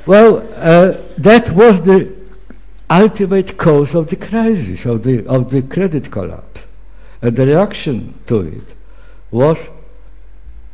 well, 0.06 0.38
uh, 0.56 0.96
that 1.18 1.50
was 1.50 1.82
the 1.82 2.10
ultimate 2.88 3.58
cause 3.58 3.94
of 3.94 4.08
the 4.08 4.16
crisis, 4.16 4.86
of 4.86 5.02
the, 5.02 5.26
of 5.26 5.50
the 5.50 5.62
credit 5.62 6.10
collapse. 6.10 6.62
And 7.20 7.36
the 7.36 7.46
reaction 7.46 8.14
to 8.26 8.40
it 8.40 8.64
was 9.32 9.68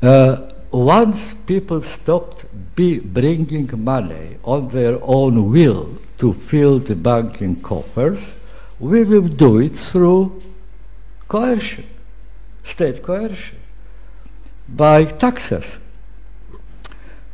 uh, 0.03 0.51
once 0.71 1.35
people 1.47 1.81
stopped 1.81 2.45
bringing 2.77 3.71
money 3.83 4.37
on 4.45 4.69
their 4.69 4.99
own 5.03 5.51
will 5.51 5.99
to 6.19 6.35
fill 6.35 6.79
the 6.79 6.95
banking 6.95 7.57
coffers, 7.61 8.31
we 8.79 9.05
will 9.05 9.29
do 9.29 9.59
it 9.59 9.75
through 9.75 10.43
coercion, 11.27 11.87
state 12.65 13.03
coercion, 13.03 13.59
by 14.69 15.05
taxes. 15.05 15.79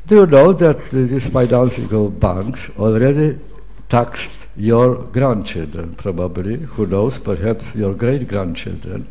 Do 0.06 0.16
you 0.16 0.26
know 0.26 0.52
that 0.52 0.90
these 0.90 1.26
financial 1.26 2.10
banks 2.10 2.70
already 2.78 3.38
taxed 3.88 4.48
your 4.56 4.96
grandchildren, 4.96 5.94
probably, 5.96 6.56
who 6.56 6.86
knows, 6.86 7.18
perhaps 7.18 7.74
your 7.74 7.94
great 7.94 8.28
grandchildren? 8.28 9.08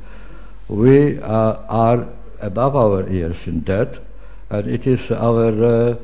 We 0.73 1.19
uh, 1.19 1.57
are 1.69 2.07
above 2.41 2.75
our 2.75 3.07
ears 3.07 3.45
in 3.45 3.59
debt, 3.59 3.99
and 4.49 4.67
it 4.67 4.87
is 4.87 5.11
our 5.11 5.53
uh, 5.63 5.95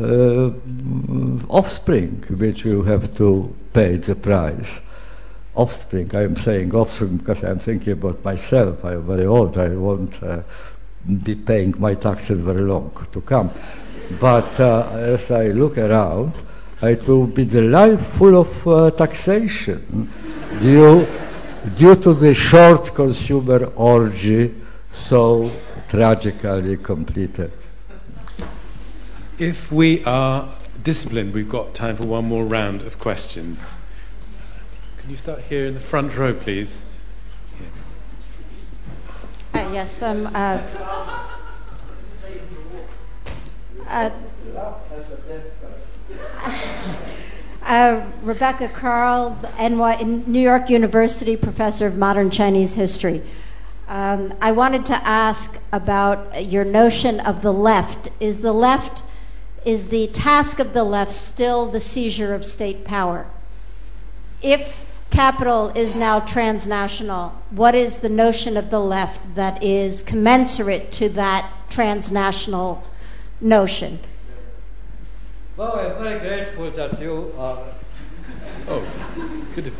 uh, 0.00 0.50
offspring 1.50 2.24
which 2.30 2.64
you 2.64 2.84
have 2.84 3.14
to 3.18 3.54
pay 3.74 3.96
the 3.98 4.14
price. 4.14 4.80
Offspring, 5.54 6.10
I 6.14 6.22
am 6.22 6.36
saying 6.36 6.74
offspring 6.74 7.18
because 7.18 7.44
I'm 7.44 7.58
thinking 7.58 7.92
about 7.92 8.24
myself. 8.24 8.82
I'm 8.82 9.02
very 9.02 9.26
old, 9.26 9.58
I 9.58 9.68
won't 9.68 10.22
uh, 10.22 10.40
be 11.22 11.34
paying 11.34 11.74
my 11.78 11.92
taxes 11.92 12.40
very 12.40 12.62
long 12.62 12.90
to 13.12 13.20
come. 13.20 13.50
But 14.18 14.58
uh, 14.58 14.88
as 14.94 15.30
I 15.30 15.48
look 15.48 15.76
around, 15.76 16.32
it 16.80 17.06
will 17.06 17.26
be 17.26 17.44
the 17.44 17.60
life 17.60 18.06
full 18.16 18.40
of 18.40 18.96
taxation 18.96 20.10
due, 20.62 21.06
due 21.76 21.96
to 21.96 22.14
the 22.14 22.34
short 22.34 22.94
consumer 22.94 23.66
orgy 23.76 24.54
so 24.90 25.50
tragically 25.88 26.76
completed. 26.76 27.52
If 29.38 29.70
we 29.70 30.04
are 30.04 30.48
disciplined, 30.82 31.34
we've 31.34 31.48
got 31.48 31.74
time 31.74 31.96
for 31.96 32.04
one 32.04 32.26
more 32.26 32.44
round 32.44 32.82
of 32.82 32.98
questions. 32.98 33.78
Can 34.98 35.10
you 35.10 35.16
start 35.16 35.40
here 35.42 35.66
in 35.66 35.74
the 35.74 35.80
front 35.80 36.16
row, 36.16 36.34
please? 36.34 36.84
Uh, 39.54 39.70
yes, 39.72 40.02
um, 40.02 40.26
uh, 40.34 40.60
uh, 43.88 44.10
uh, 47.68 48.02
Rebecca 48.22 48.68
Karl, 48.68 49.38
NY, 49.60 50.02
New 50.26 50.40
York 50.40 50.70
University 50.70 51.36
professor 51.36 51.86
of 51.86 51.98
modern 51.98 52.30
Chinese 52.30 52.72
history. 52.72 53.22
Um, 53.86 54.34
I 54.40 54.52
wanted 54.52 54.86
to 54.86 54.94
ask 55.06 55.60
about 55.70 56.46
your 56.46 56.64
notion 56.64 57.20
of 57.20 57.42
the 57.42 57.52
left. 57.52 58.08
Is 58.20 58.40
the 58.40 58.52
left 58.52 59.04
is 59.64 59.88
the 59.88 60.06
task 60.08 60.60
of 60.60 60.72
the 60.72 60.84
left 60.84 61.12
still 61.12 61.66
the 61.66 61.80
seizure 61.80 62.34
of 62.34 62.42
state 62.44 62.84
power? 62.84 63.26
If 64.40 64.86
capital 65.10 65.68
is 65.70 65.94
now 65.94 66.20
transnational, 66.20 67.30
what 67.50 67.74
is 67.74 67.98
the 67.98 68.08
notion 68.08 68.56
of 68.56 68.70
the 68.70 68.80
left 68.80 69.34
that 69.34 69.62
is 69.62 70.00
commensurate 70.02 70.90
to 70.92 71.08
that 71.10 71.50
transnational 71.68 72.82
notion? 73.42 73.98
Well, 75.58 75.76
I'm 75.76 76.00
very 76.00 76.20
grateful 76.20 76.70
that 76.70 77.00
you 77.00 77.34
are. 77.36 77.58
Oh, 78.68 78.86
good. 79.56 79.64
Do 79.64 79.72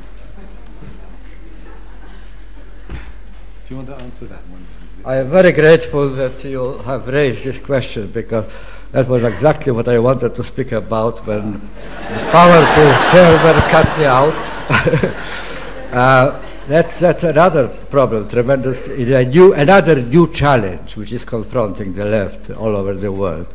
you 3.71 3.77
want 3.77 3.87
to 3.87 3.95
answer 3.95 4.27
that 4.27 4.43
one? 4.49 4.67
I 5.05 5.19
am 5.19 5.31
very 5.31 5.53
grateful 5.53 6.09
that 6.15 6.43
you 6.43 6.79
have 6.79 7.07
raised 7.07 7.45
this 7.45 7.61
question 7.61 8.11
because 8.11 8.47
that 8.91 9.07
was 9.07 9.23
exactly 9.23 9.71
what 9.71 9.87
I 9.87 10.01
wanted 10.01 10.35
to 10.35 10.43
speak 10.43 10.73
about 10.73 11.25
when 11.25 11.53
the 11.53 12.29
powerful 12.33 12.91
chairman 13.13 13.63
cut 13.71 13.99
me 13.99 14.05
out. 14.05 14.35
uh, 15.93 16.43
that's, 16.67 16.99
that's 16.99 17.23
another 17.23 17.69
problem, 17.69 18.29
tremendous, 18.29 18.89
a 18.89 19.25
new, 19.25 19.55
another 19.55 20.03
new 20.03 20.33
challenge 20.33 20.97
which 20.97 21.13
is 21.13 21.25
confronting 21.25 21.95
the 21.95 22.05
left 22.05 22.51
all 22.51 22.75
over 22.75 22.95
the 22.95 23.13
world. 23.13 23.55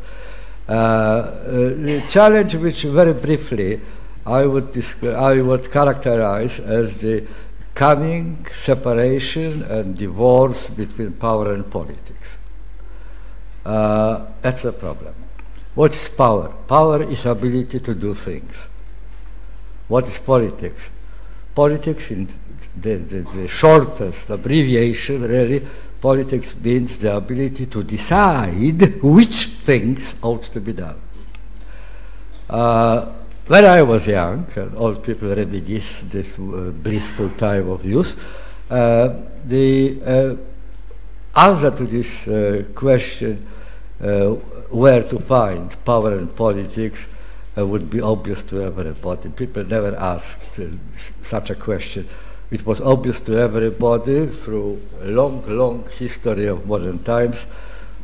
Uh, 0.68 0.72
uh, 0.72 1.32
the 1.52 2.04
challenge 2.10 2.56
which 2.56 2.84
very 2.84 3.14
briefly 3.14 3.82
I 4.26 4.46
would, 4.46 4.72
descri- 4.72 5.14
I 5.14 5.42
would 5.42 5.70
characterize 5.70 6.60
as 6.60 6.96
the 6.98 7.28
coming 7.74 8.46
separation 8.64 9.64
and 9.64 9.98
divorce 9.98 10.70
between 10.70 11.14
power 11.14 11.54
and 11.54 11.70
politics. 11.70 12.30
Uh, 13.66 14.26
that's 14.42 14.64
a 14.64 14.72
problem. 14.72 15.14
What 15.76 15.94
is 15.94 16.08
power? 16.08 16.54
Power 16.68 17.04
is 17.04 17.26
ability 17.26 17.80
to 17.80 17.96
do 17.96 18.14
things. 18.14 18.54
What 19.88 20.08
is 20.08 20.18
politics? 20.20 20.82
Politics, 21.54 22.12
in 22.12 22.34
the, 22.76 22.96
the, 22.96 23.22
the 23.22 23.48
shortest 23.48 24.30
abbreviation, 24.30 25.24
really, 25.24 25.66
politics 26.00 26.56
means 26.56 26.98
the 27.00 27.16
ability 27.16 27.66
to 27.66 27.84
decide 27.84 29.02
which 29.02 29.53
things 29.64 30.16
ought 30.22 30.44
to 30.44 30.60
be 30.60 30.74
done. 30.74 31.00
Uh, 32.50 33.12
when 33.48 33.66
I 33.66 33.82
was 33.82 34.06
young, 34.08 34.46
and 34.56 34.76
old 34.78 35.04
people 35.04 35.30
reminisce 35.36 36.02
this 36.04 36.40
uh, 36.40 36.72
blissful 36.72 37.30
time 37.32 37.70
of 37.70 37.84
youth, 37.84 38.18
uh, 38.70 39.10
the 39.46 40.00
uh, 40.06 40.36
answer 41.36 41.72
to 41.72 41.86
this 41.86 42.28
uh, 42.28 42.64
question, 42.74 43.46
uh, 44.02 44.30
where 44.72 45.04
to 45.04 45.20
find 45.20 45.76
power 45.84 46.18
and 46.18 46.34
politics, 46.36 47.06
would 47.56 47.88
be 47.88 48.02
obvious 48.02 48.42
to 48.42 48.64
everybody. 48.64 49.30
People 49.30 49.64
never 49.64 49.96
asked 49.96 50.42
such 51.22 51.52
a 51.52 51.56
question. 51.56 52.08
It 52.50 52.66
was 52.66 52.82
obvious 52.82 53.20
to 53.22 53.38
everybody 53.38 54.26
through 54.26 54.82
a 55.04 55.10
long, 55.10 55.44
long 55.48 55.88
history 56.00 56.48
of 56.48 56.66
modern 56.66 56.98
times 56.98 57.46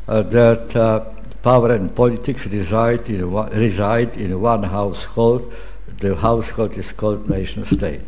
that 0.05 1.15
power 1.41 1.71
and 1.71 1.95
politics 1.95 2.45
reside 2.47 3.09
in, 3.09 3.31
one, 3.31 3.49
reside 3.51 4.17
in 4.17 4.39
one 4.39 4.63
household. 4.63 5.51
The 5.99 6.15
household 6.15 6.77
is 6.77 6.91
called 6.91 7.29
nation 7.29 7.65
state. 7.65 8.01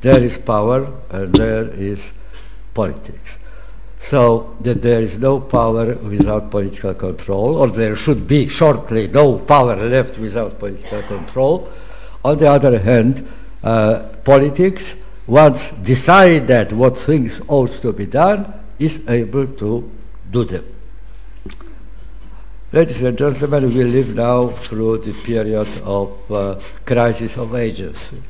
There 0.00 0.22
is 0.22 0.38
power 0.38 0.92
and 1.10 1.34
there 1.34 1.68
is 1.68 2.12
politics. 2.74 3.36
So 4.00 4.56
that 4.60 4.80
there 4.80 5.02
is 5.02 5.18
no 5.18 5.40
power 5.40 5.94
without 5.94 6.50
political 6.50 6.94
control, 6.94 7.56
or 7.56 7.68
there 7.68 7.94
should 7.94 8.26
be 8.26 8.48
shortly 8.48 9.08
no 9.08 9.38
power 9.38 9.76
left 9.76 10.16
without 10.18 10.58
political 10.58 11.02
control. 11.02 11.68
On 12.24 12.38
the 12.38 12.48
other 12.48 12.78
hand, 12.78 13.28
uh, 13.62 13.98
politics, 14.24 14.96
once 15.26 15.70
decided 15.82 16.72
what 16.72 16.96
things 16.96 17.42
ought 17.46 17.72
to 17.82 17.92
be 17.92 18.06
done, 18.06 18.52
is 18.78 19.00
able 19.06 19.46
to 19.46 19.90
do 20.30 20.44
them. 20.44 20.64
Ladies 22.72 23.02
and 23.02 23.18
gentlemen, 23.18 23.74
we 23.74 23.82
live 23.82 24.14
now 24.14 24.46
through 24.46 24.98
the 24.98 25.12
period 25.12 25.66
of 25.82 26.30
uh, 26.30 26.60
crisis 26.86 27.36
of 27.36 27.56
agency. 27.56 28.22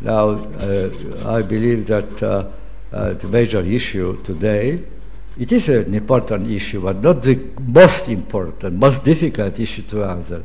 Now, 0.00 0.30
uh, 0.30 0.88
I 1.26 1.42
believe 1.42 1.86
that 1.88 2.22
uh, 2.22 2.46
uh, 2.90 3.12
the 3.12 3.28
major 3.28 3.60
issue 3.60 4.22
today, 4.22 4.82
it 5.38 5.52
is 5.52 5.68
an 5.68 5.94
important 5.94 6.50
issue, 6.50 6.80
but 6.80 7.02
not 7.02 7.20
the 7.20 7.38
most 7.60 8.08
important, 8.08 8.78
most 8.78 9.04
difficult 9.04 9.60
issue 9.60 9.82
to 9.82 10.04
answer, 10.04 10.42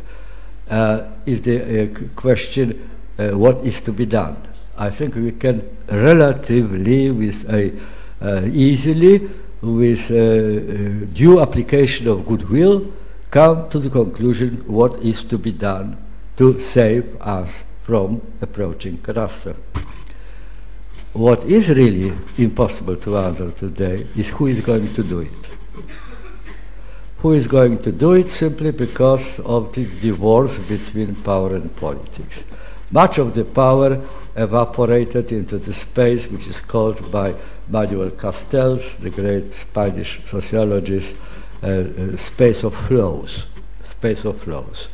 uh, 0.69 1.03
is 1.25 1.41
the 1.41 1.83
uh, 1.83 2.09
question 2.17 2.89
what 3.17 3.65
is 3.65 3.79
to 3.79 3.93
be 3.93 4.05
done. 4.05 4.35
I 4.77 4.89
think 4.89 5.15
we 5.15 5.31
can 5.31 5.77
relatively, 5.87 7.09
with 7.09 7.49
a, 7.49 7.71
easily, 8.47 9.29
with 9.61 10.09
due 11.13 11.39
application 11.39 12.09
of 12.09 12.25
goodwill, 12.25 12.98
come 13.31 13.69
to 13.69 13.79
the 13.79 13.89
conclusion 13.89 14.63
what 14.67 14.95
is 15.01 15.23
to 15.23 15.37
be 15.37 15.51
done 15.51 15.97
to 16.37 16.59
save 16.59 17.21
us 17.21 17.63
from 17.83 18.21
approaching 18.41 18.97
catastrophe. 18.99 19.59
What 21.13 21.43
is 21.45 21.69
really 21.69 22.13
impossible 22.37 22.95
to 22.97 23.17
answer 23.17 23.51
today 23.51 24.07
is 24.15 24.29
who 24.29 24.47
is 24.47 24.61
going 24.61 24.93
to 24.93 25.03
do 25.03 25.19
it. 25.19 25.49
Who 27.17 27.33
is 27.33 27.47
going 27.47 27.79
to 27.79 27.91
do 27.91 28.13
it 28.13 28.29
simply 28.29 28.71
because 28.71 29.39
of 29.39 29.73
the 29.73 29.85
divorce 29.85 30.57
between 30.59 31.15
power 31.15 31.55
and 31.55 31.75
politics. 31.75 32.43
Much 32.91 33.17
of 33.17 33.33
the 33.35 33.43
power 33.43 34.01
evaporated 34.35 35.31
into 35.31 35.57
the 35.57 35.73
space 35.73 36.27
which 36.27 36.47
is 36.47 36.59
called 36.59 37.11
by 37.11 37.35
Manuel 37.67 38.11
Castells, 38.11 38.97
the 38.99 39.09
great 39.09 39.53
Spanish 39.53 40.21
sociologist, 40.29 41.15
space 42.17 42.63
of 42.63 42.75
flows, 42.75 43.47
space 43.83 44.25
of 44.25 44.41
flows. 44.41 44.89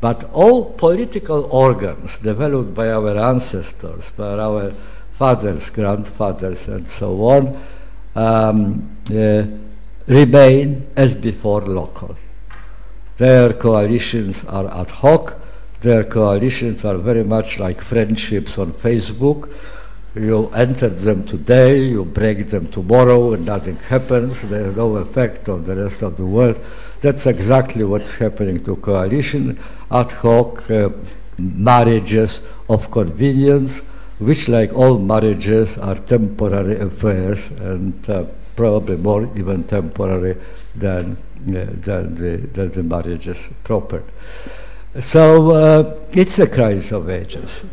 But 0.00 0.30
all 0.32 0.64
political 0.64 1.44
organs 1.44 2.18
developed 2.18 2.74
by 2.74 2.90
our 2.90 3.16
ancestors, 3.16 4.10
by 4.16 4.38
our 4.38 4.74
fathers, 5.12 5.70
grandfathers, 5.70 6.66
and 6.66 6.88
so 6.88 7.24
on, 7.24 7.62
um, 8.16 8.96
uh, 9.10 9.44
remain 10.06 10.88
as 10.96 11.14
before 11.14 11.62
local. 11.62 12.16
Their 13.18 13.52
coalitions 13.52 14.44
are 14.44 14.66
ad 14.80 14.90
hoc, 14.90 15.40
their 15.80 16.04
coalitions 16.04 16.84
are 16.84 16.96
very 16.96 17.24
much 17.24 17.58
like 17.58 17.80
friendships 17.80 18.58
on 18.58 18.72
Facebook 18.72 19.52
you 20.14 20.48
enter 20.50 20.88
them 20.88 21.24
today, 21.24 21.84
you 21.84 22.04
break 22.04 22.48
them 22.48 22.66
tomorrow, 22.68 23.32
and 23.32 23.46
nothing 23.46 23.76
happens. 23.76 24.42
There's 24.42 24.76
no 24.76 24.96
effect 24.96 25.48
on 25.48 25.64
the 25.64 25.76
rest 25.76 26.02
of 26.02 26.16
the 26.16 26.26
world. 26.26 26.60
That's 27.00 27.26
exactly 27.26 27.84
what's 27.84 28.16
happening 28.16 28.62
to 28.64 28.76
coalition, 28.76 29.58
ad 29.90 30.12
hoc 30.12 30.70
uh, 30.70 30.90
marriages 31.38 32.40
of 32.68 32.90
convenience, 32.90 33.78
which, 34.18 34.48
like 34.48 34.72
all 34.74 34.98
marriages, 34.98 35.78
are 35.78 35.96
temporary 35.96 36.78
affairs 36.78 37.50
and 37.58 38.08
uh, 38.10 38.24
probably 38.54 38.96
more 38.96 39.30
even 39.34 39.64
temporary 39.64 40.36
than, 40.74 41.16
uh, 41.48 41.66
than, 41.72 42.14
the, 42.14 42.36
than 42.52 42.70
the 42.72 42.82
marriages 42.82 43.38
proper. 43.64 44.04
So 45.00 45.50
uh, 45.50 45.94
it's 46.12 46.38
a 46.38 46.46
crisis 46.46 46.92
of 46.92 47.08
agency. 47.08 47.68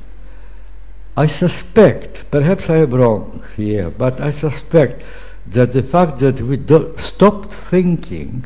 I 1.20 1.28
suspect, 1.28 2.32
perhaps 2.32 2.70
I 2.70 2.78
am 2.78 2.92
wrong 2.92 3.44
here, 3.58 3.90
but 3.90 4.22
I 4.22 4.32
suspect 4.32 5.04
that 5.48 5.74
the 5.74 5.84
fact 5.84 6.20
that 6.20 6.40
we 6.40 6.58
stopped 6.96 7.52
thinking 7.52 8.46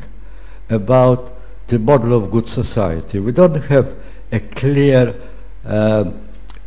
about 0.68 1.38
the 1.68 1.78
model 1.78 2.14
of 2.14 2.32
good 2.32 2.48
society, 2.48 3.20
we 3.20 3.30
don't 3.30 3.62
have 3.66 3.94
a 4.32 4.40
clear, 4.40 5.14
uh, 5.64 6.10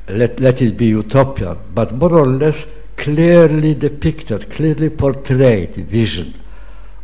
let, 0.08 0.40
let 0.40 0.62
it 0.62 0.78
be 0.78 0.86
utopia, 0.86 1.58
but 1.76 1.94
more 1.94 2.14
or 2.14 2.28
less 2.28 2.66
clearly 2.96 3.74
depicted, 3.74 4.50
clearly 4.50 4.90
portrayed 4.90 5.76
vision 5.76 6.34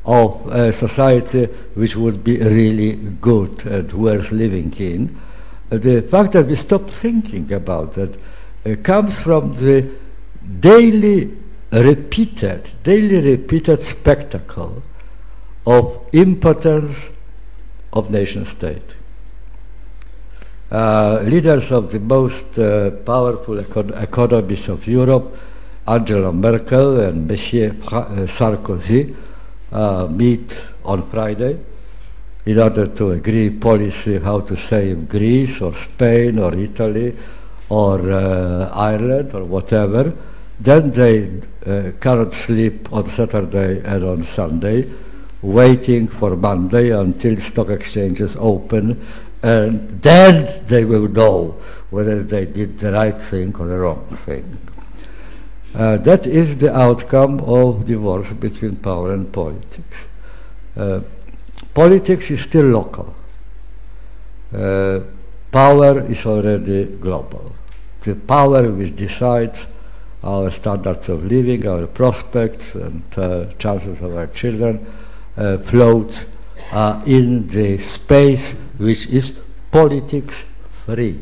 of 0.06 0.48
a 0.48 0.72
society 0.72 1.44
which 1.74 1.98
would 1.98 2.24
be 2.24 2.38
really 2.38 2.94
good 3.20 3.66
and 3.66 3.92
worth 3.92 4.32
living 4.32 4.72
in. 4.78 5.20
the 5.72 6.02
fact 6.04 6.32
that 6.32 6.48
we 6.48 6.56
stopped 6.56 6.92
thinking 6.92 7.52
about 7.52 7.96
that 7.96 8.18
comes 8.84 9.20
from 9.20 9.54
the 9.56 9.90
daily 10.60 11.38
repeated, 11.72 12.70
daily 12.84 13.20
repeated 13.22 13.82
spectacle 13.82 14.84
of 15.66 16.06
impotence 16.14 17.10
of 17.92 18.10
nation 18.10 18.46
state. 18.46 18.96
Uh, 20.72 21.22
leaders 21.24 21.72
of 21.72 21.92
the 21.92 22.00
most 22.00 22.58
uh, 22.58 22.90
powerful 23.06 23.58
econ- 23.58 24.02
economies 24.02 24.68
of 24.70 24.88
Europe, 24.88 25.38
Angela 25.88 26.32
Merkel 26.32 27.00
and 27.02 27.28
Monsieur 27.28 27.70
uh, 27.92 28.26
Sarkozy, 28.26 29.16
uh, 29.72 30.08
meet 30.10 30.60
on 30.86 31.08
Friday 31.10 31.60
in 32.46 32.60
order 32.60 32.88
to 32.88 33.12
agree 33.12 33.50
policy 33.50 34.20
how 34.20 34.40
to 34.40 34.56
save 34.56 35.08
Greece 35.08 35.62
or 35.62 35.74
Spain 35.76 36.40
or 36.40 36.54
Italy 36.56 37.16
or 37.74 37.98
uh, 38.12 38.70
Ireland 38.72 39.34
or 39.34 39.44
whatever, 39.46 40.14
then 40.60 40.92
they 40.92 41.16
uh, 41.66 41.92
cannot 42.00 42.34
sleep 42.34 42.92
on 42.94 43.10
Saturday 43.10 43.82
and 43.84 44.04
on 44.04 44.24
Sunday, 44.24 44.88
waiting 45.42 46.08
for 46.08 46.36
Monday 46.36 46.92
until 46.92 47.40
stock 47.40 47.70
exchanges 47.70 48.36
open, 48.38 49.02
and 49.42 49.90
then 50.02 50.64
they 50.68 50.86
will 50.86 51.08
know 51.08 51.56
whether 51.90 52.22
they 52.22 52.46
did 52.46 52.78
the 52.78 52.92
right 52.92 53.20
thing 53.20 53.56
or 53.56 53.66
the 53.68 53.78
wrong 53.78 54.06
thing. 54.26 54.46
Uh, 55.74 55.98
that 55.98 56.28
is 56.28 56.58
the 56.58 56.72
outcome 56.72 57.40
of 57.40 57.86
divorce 57.86 58.32
between 58.34 58.76
power 58.76 59.14
and 59.14 59.34
politics. 59.34 59.98
Uh, 60.78 61.00
politics 61.74 62.30
is 62.30 62.42
still 62.42 62.66
local. 62.66 63.16
Uh, 64.54 65.00
power 65.52 66.06
is 66.06 66.24
already 66.28 66.86
global. 66.86 67.56
The 68.04 68.16
power 68.16 68.70
which 68.72 68.96
decides 68.96 69.66
our 70.24 70.52
standards 70.52 71.10
of 71.10 71.26
living, 71.26 71.68
our 71.68 71.88
prospects, 71.88 72.76
and 72.76 73.04
uh, 73.18 73.46
chances 73.60 74.02
of 74.02 74.16
our 74.16 74.28
children 74.28 74.86
uh, 75.36 75.58
floats 75.58 76.26
uh, 76.72 77.02
in 77.06 77.48
the 77.48 77.78
space 77.80 78.54
which 78.78 79.08
is 79.08 79.34
politics 79.72 80.46
free. 80.86 81.20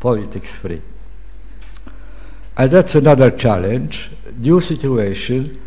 Politics 0.00 0.50
free. 0.50 0.82
And 2.56 2.70
that's 2.70 2.94
another 2.94 3.30
challenge, 3.30 4.10
new 4.36 4.60
situation 4.60 5.60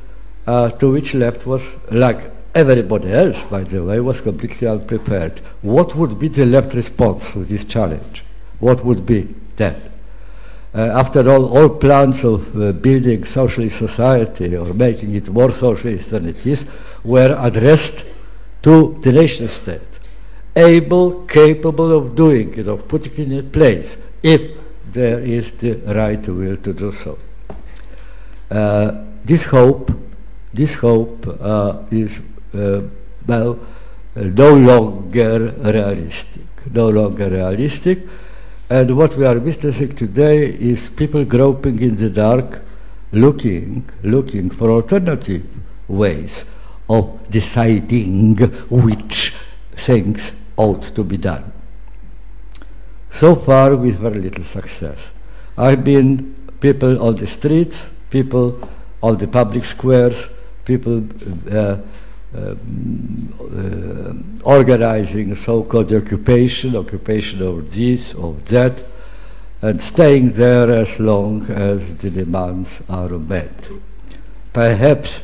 uh, 0.46 0.70
to 0.72 0.92
which 0.92 1.14
left 1.14 1.46
was, 1.46 1.64
like 1.90 2.32
everybody 2.54 3.12
else, 3.12 3.42
by 3.46 3.64
the 3.64 3.84
way, 3.84 4.00
was 4.00 4.22
completely 4.22 4.68
unprepared. 4.68 5.40
What 5.62 5.96
would 5.96 6.20
be 6.20 6.28
the 6.28 6.46
left 6.46 6.74
response 6.74 7.32
to 7.34 7.46
this 7.46 7.66
challenge? 7.66 8.24
What 8.60 8.84
would 8.86 9.06
be 9.06 9.34
that? 9.56 9.93
Uh, 10.76 10.80
after 10.80 11.30
all, 11.30 11.56
all 11.56 11.70
plans 11.70 12.24
of 12.24 12.60
uh, 12.60 12.72
building 12.72 13.24
socialist 13.26 13.78
society 13.78 14.56
or 14.56 14.74
making 14.74 15.14
it 15.14 15.30
more 15.30 15.52
socialist 15.52 16.10
than 16.10 16.28
it 16.28 16.46
is 16.48 16.66
were 17.04 17.38
addressed 17.40 18.06
to 18.64 18.98
the 19.04 19.12
nation 19.12 19.48
state, 19.48 19.82
able, 20.56 21.26
capable 21.26 21.92
of 21.92 22.16
doing 22.16 22.58
it, 22.58 22.68
of 22.68 22.88
putting 22.88 23.14
it 23.14 23.32
in 23.32 23.50
place, 23.52 23.98
if 24.24 24.42
there 24.92 25.20
is 25.20 25.52
the 25.54 25.74
right 25.94 26.28
will 26.28 26.58
to 26.58 26.74
do 26.74 26.92
so. 26.92 27.20
Uh, 28.50 29.04
this 29.24 29.44
hope, 29.44 29.92
this 30.54 30.76
hope 30.76 31.28
uh, 31.40 31.84
is 31.92 32.20
uh, 32.56 32.82
well 33.28 33.60
no 34.16 34.56
longer 34.56 35.54
realistic, 35.60 36.44
no 36.72 36.90
longer 36.90 37.30
realistic. 37.30 38.00
And 38.70 38.98
what 38.98 39.16
we 39.16 39.26
are 39.26 39.38
witnessing 39.40 39.94
today 39.94 40.46
is 40.48 40.90
people 40.90 41.26
groping 41.26 41.80
in 41.80 41.98
the 41.98 42.10
dark, 42.10 42.62
looking, 43.12 43.90
looking 44.04 44.50
for 44.50 44.72
alternative 44.72 45.48
ways 45.88 46.46
of 46.90 47.20
deciding 47.30 48.36
which 48.70 49.34
things 49.72 50.32
ought 50.56 50.84
to 50.96 51.04
be 51.04 51.18
done. 51.18 51.52
So 53.12 53.36
far, 53.36 53.76
with 53.76 54.00
very 54.00 54.20
little 54.20 54.44
success. 54.44 55.12
I've 55.58 55.84
been 55.84 56.36
people 56.60 57.02
on 57.02 57.16
the 57.16 57.28
streets, 57.28 57.88
people 58.10 58.68
on 59.02 59.18
the 59.18 59.28
public 59.28 59.66
squares, 59.66 60.28
people 60.66 61.04
uh, 61.52 61.78
uh, 62.36 62.56
organizing 64.44 65.36
so-called 65.36 65.94
occupation, 65.94 66.76
occupation 66.76 67.42
of 67.42 67.74
this, 67.74 68.14
of 68.16 68.46
that, 68.46 68.82
and 69.62 69.82
staying 69.82 70.34
there 70.34 70.72
as 70.72 71.00
long 71.00 71.50
as 71.50 71.96
the 71.98 72.10
demands 72.10 72.82
are 72.90 73.10
met. 73.10 73.70
Perhaps 74.52 75.22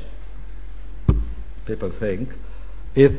people 1.65 1.90
think 1.90 2.30
if 2.95 3.11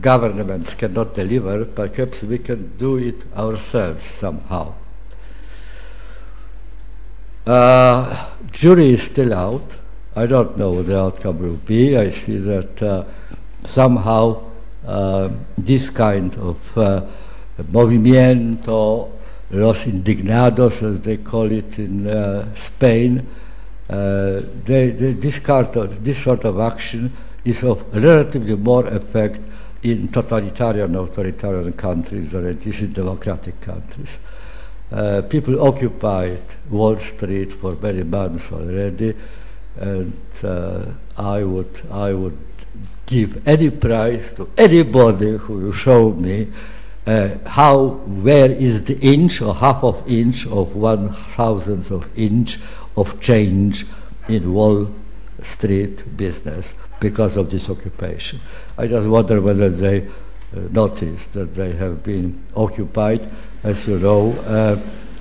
governments 0.00 0.74
cannot 0.74 1.14
deliver, 1.14 1.64
perhaps 1.64 2.22
we 2.22 2.38
can 2.38 2.76
do 2.76 2.96
it 2.96 3.16
ourselves 3.36 4.04
somehow. 4.04 4.74
Uh, 7.46 8.28
jury 8.52 8.94
is 8.94 9.02
still 9.02 9.32
out. 9.32 9.76
I 10.14 10.26
don't 10.26 10.56
know 10.58 10.70
what 10.70 10.86
the 10.86 10.98
outcome 10.98 11.38
will 11.38 11.56
be. 11.56 11.96
I 11.96 12.10
see 12.10 12.38
that 12.38 12.82
uh, 12.82 13.04
somehow 13.68 14.42
uh, 14.86 15.28
this 15.56 15.90
kind 15.90 16.34
of 16.36 16.78
uh, 16.78 17.02
movimiento, 17.70 19.10
los 19.50 19.84
indignados, 19.84 20.82
as 20.82 21.00
they 21.00 21.18
call 21.18 21.50
it 21.52 21.78
in 21.78 22.06
uh, 22.06 22.54
Spain, 22.54 23.26
uh, 23.88 24.40
they, 24.64 24.90
they, 24.90 25.12
this, 25.12 25.38
kind 25.38 25.76
of, 25.76 26.04
this 26.04 26.22
sort 26.22 26.44
of 26.44 26.58
action 26.60 27.12
is 27.44 27.62
of 27.64 27.82
relatively 27.94 28.56
more 28.56 28.86
effect 28.88 29.40
in 29.82 30.08
totalitarian, 30.08 30.94
authoritarian 30.96 31.72
countries 31.72 32.32
than 32.32 32.46
it 32.46 32.66
is 32.66 32.80
in 32.80 32.92
democratic 32.92 33.60
countries. 33.60 34.18
Uh, 34.90 35.22
people 35.22 35.66
occupied 35.66 36.42
Wall 36.70 36.96
Street 36.96 37.52
for 37.52 37.76
many 37.76 38.02
months 38.02 38.50
already, 38.50 39.14
and 39.76 40.18
uh, 40.42 40.82
I 41.16 41.44
would 41.44 41.82
I 41.90 42.12
would 42.12 42.38
give 43.08 43.46
any 43.48 43.70
price 43.70 44.32
to 44.32 44.50
anybody 44.56 45.38
who 45.38 45.54
will 45.54 45.72
show 45.72 46.10
me 46.12 46.46
uh, 47.06 47.30
how 47.46 47.86
where 48.26 48.50
is 48.50 48.84
the 48.84 48.98
inch 49.00 49.40
or 49.40 49.54
half 49.54 49.82
of 49.82 50.06
inch 50.06 50.46
of 50.46 50.76
one 50.76 51.14
thousandth 51.36 51.90
of 51.90 52.06
inch 52.18 52.58
of 52.98 53.18
change 53.18 53.86
in 54.28 54.52
Wall 54.52 54.92
Street 55.42 56.16
business 56.18 56.74
because 57.00 57.38
of 57.38 57.50
this 57.50 57.70
occupation. 57.70 58.40
I 58.76 58.86
just 58.88 59.08
wonder 59.08 59.40
whether 59.40 59.70
they 59.70 60.02
uh, 60.02 60.60
noticed 60.70 61.32
that 61.32 61.54
they 61.54 61.72
have 61.72 62.02
been 62.02 62.44
occupied. 62.54 63.26
As 63.62 63.88
you 63.88 63.98
know, 63.98 64.32
uh, 64.40 64.78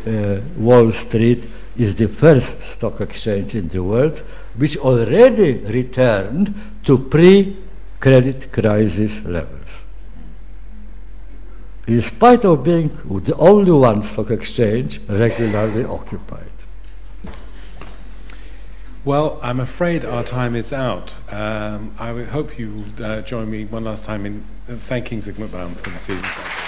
uh, 0.10 0.42
Wall 0.58 0.92
Street 0.92 1.46
is 1.78 1.96
the 1.96 2.08
first 2.10 2.60
stock 2.62 3.00
exchange 3.00 3.56
in 3.56 3.70
the 3.70 3.82
world 3.82 4.20
which 4.58 4.76
already 4.76 5.60
returned 5.60 6.54
to 6.84 6.98
pre 6.98 7.56
credit 8.00 8.52
crisis 8.52 9.24
levels. 9.24 9.84
In 11.88 12.02
spite 12.02 12.44
of 12.44 12.64
being 12.64 12.90
the 13.24 13.36
only 13.38 13.72
one 13.72 14.04
stock 14.04 14.30
exchange 14.30 15.00
regularly 15.08 15.86
occupied. 15.86 16.52
Well, 19.06 19.40
I'm 19.42 19.62
afraid 19.62 20.04
our 20.04 20.24
time 20.24 20.54
is 20.54 20.74
out. 20.74 21.16
Um, 21.32 21.96
I 21.98 22.24
hope 22.24 22.60
you 22.60 22.84
will 22.98 23.06
uh, 23.06 23.22
join 23.22 23.50
me 23.50 23.64
one 23.64 23.86
last 23.86 24.04
time 24.04 24.26
in 24.26 24.44
thanking 24.68 25.20
Zygmunt 25.20 25.52
Bauman 25.52 25.76
for 25.76 25.92
this 25.92 26.10
evening. 26.10 26.67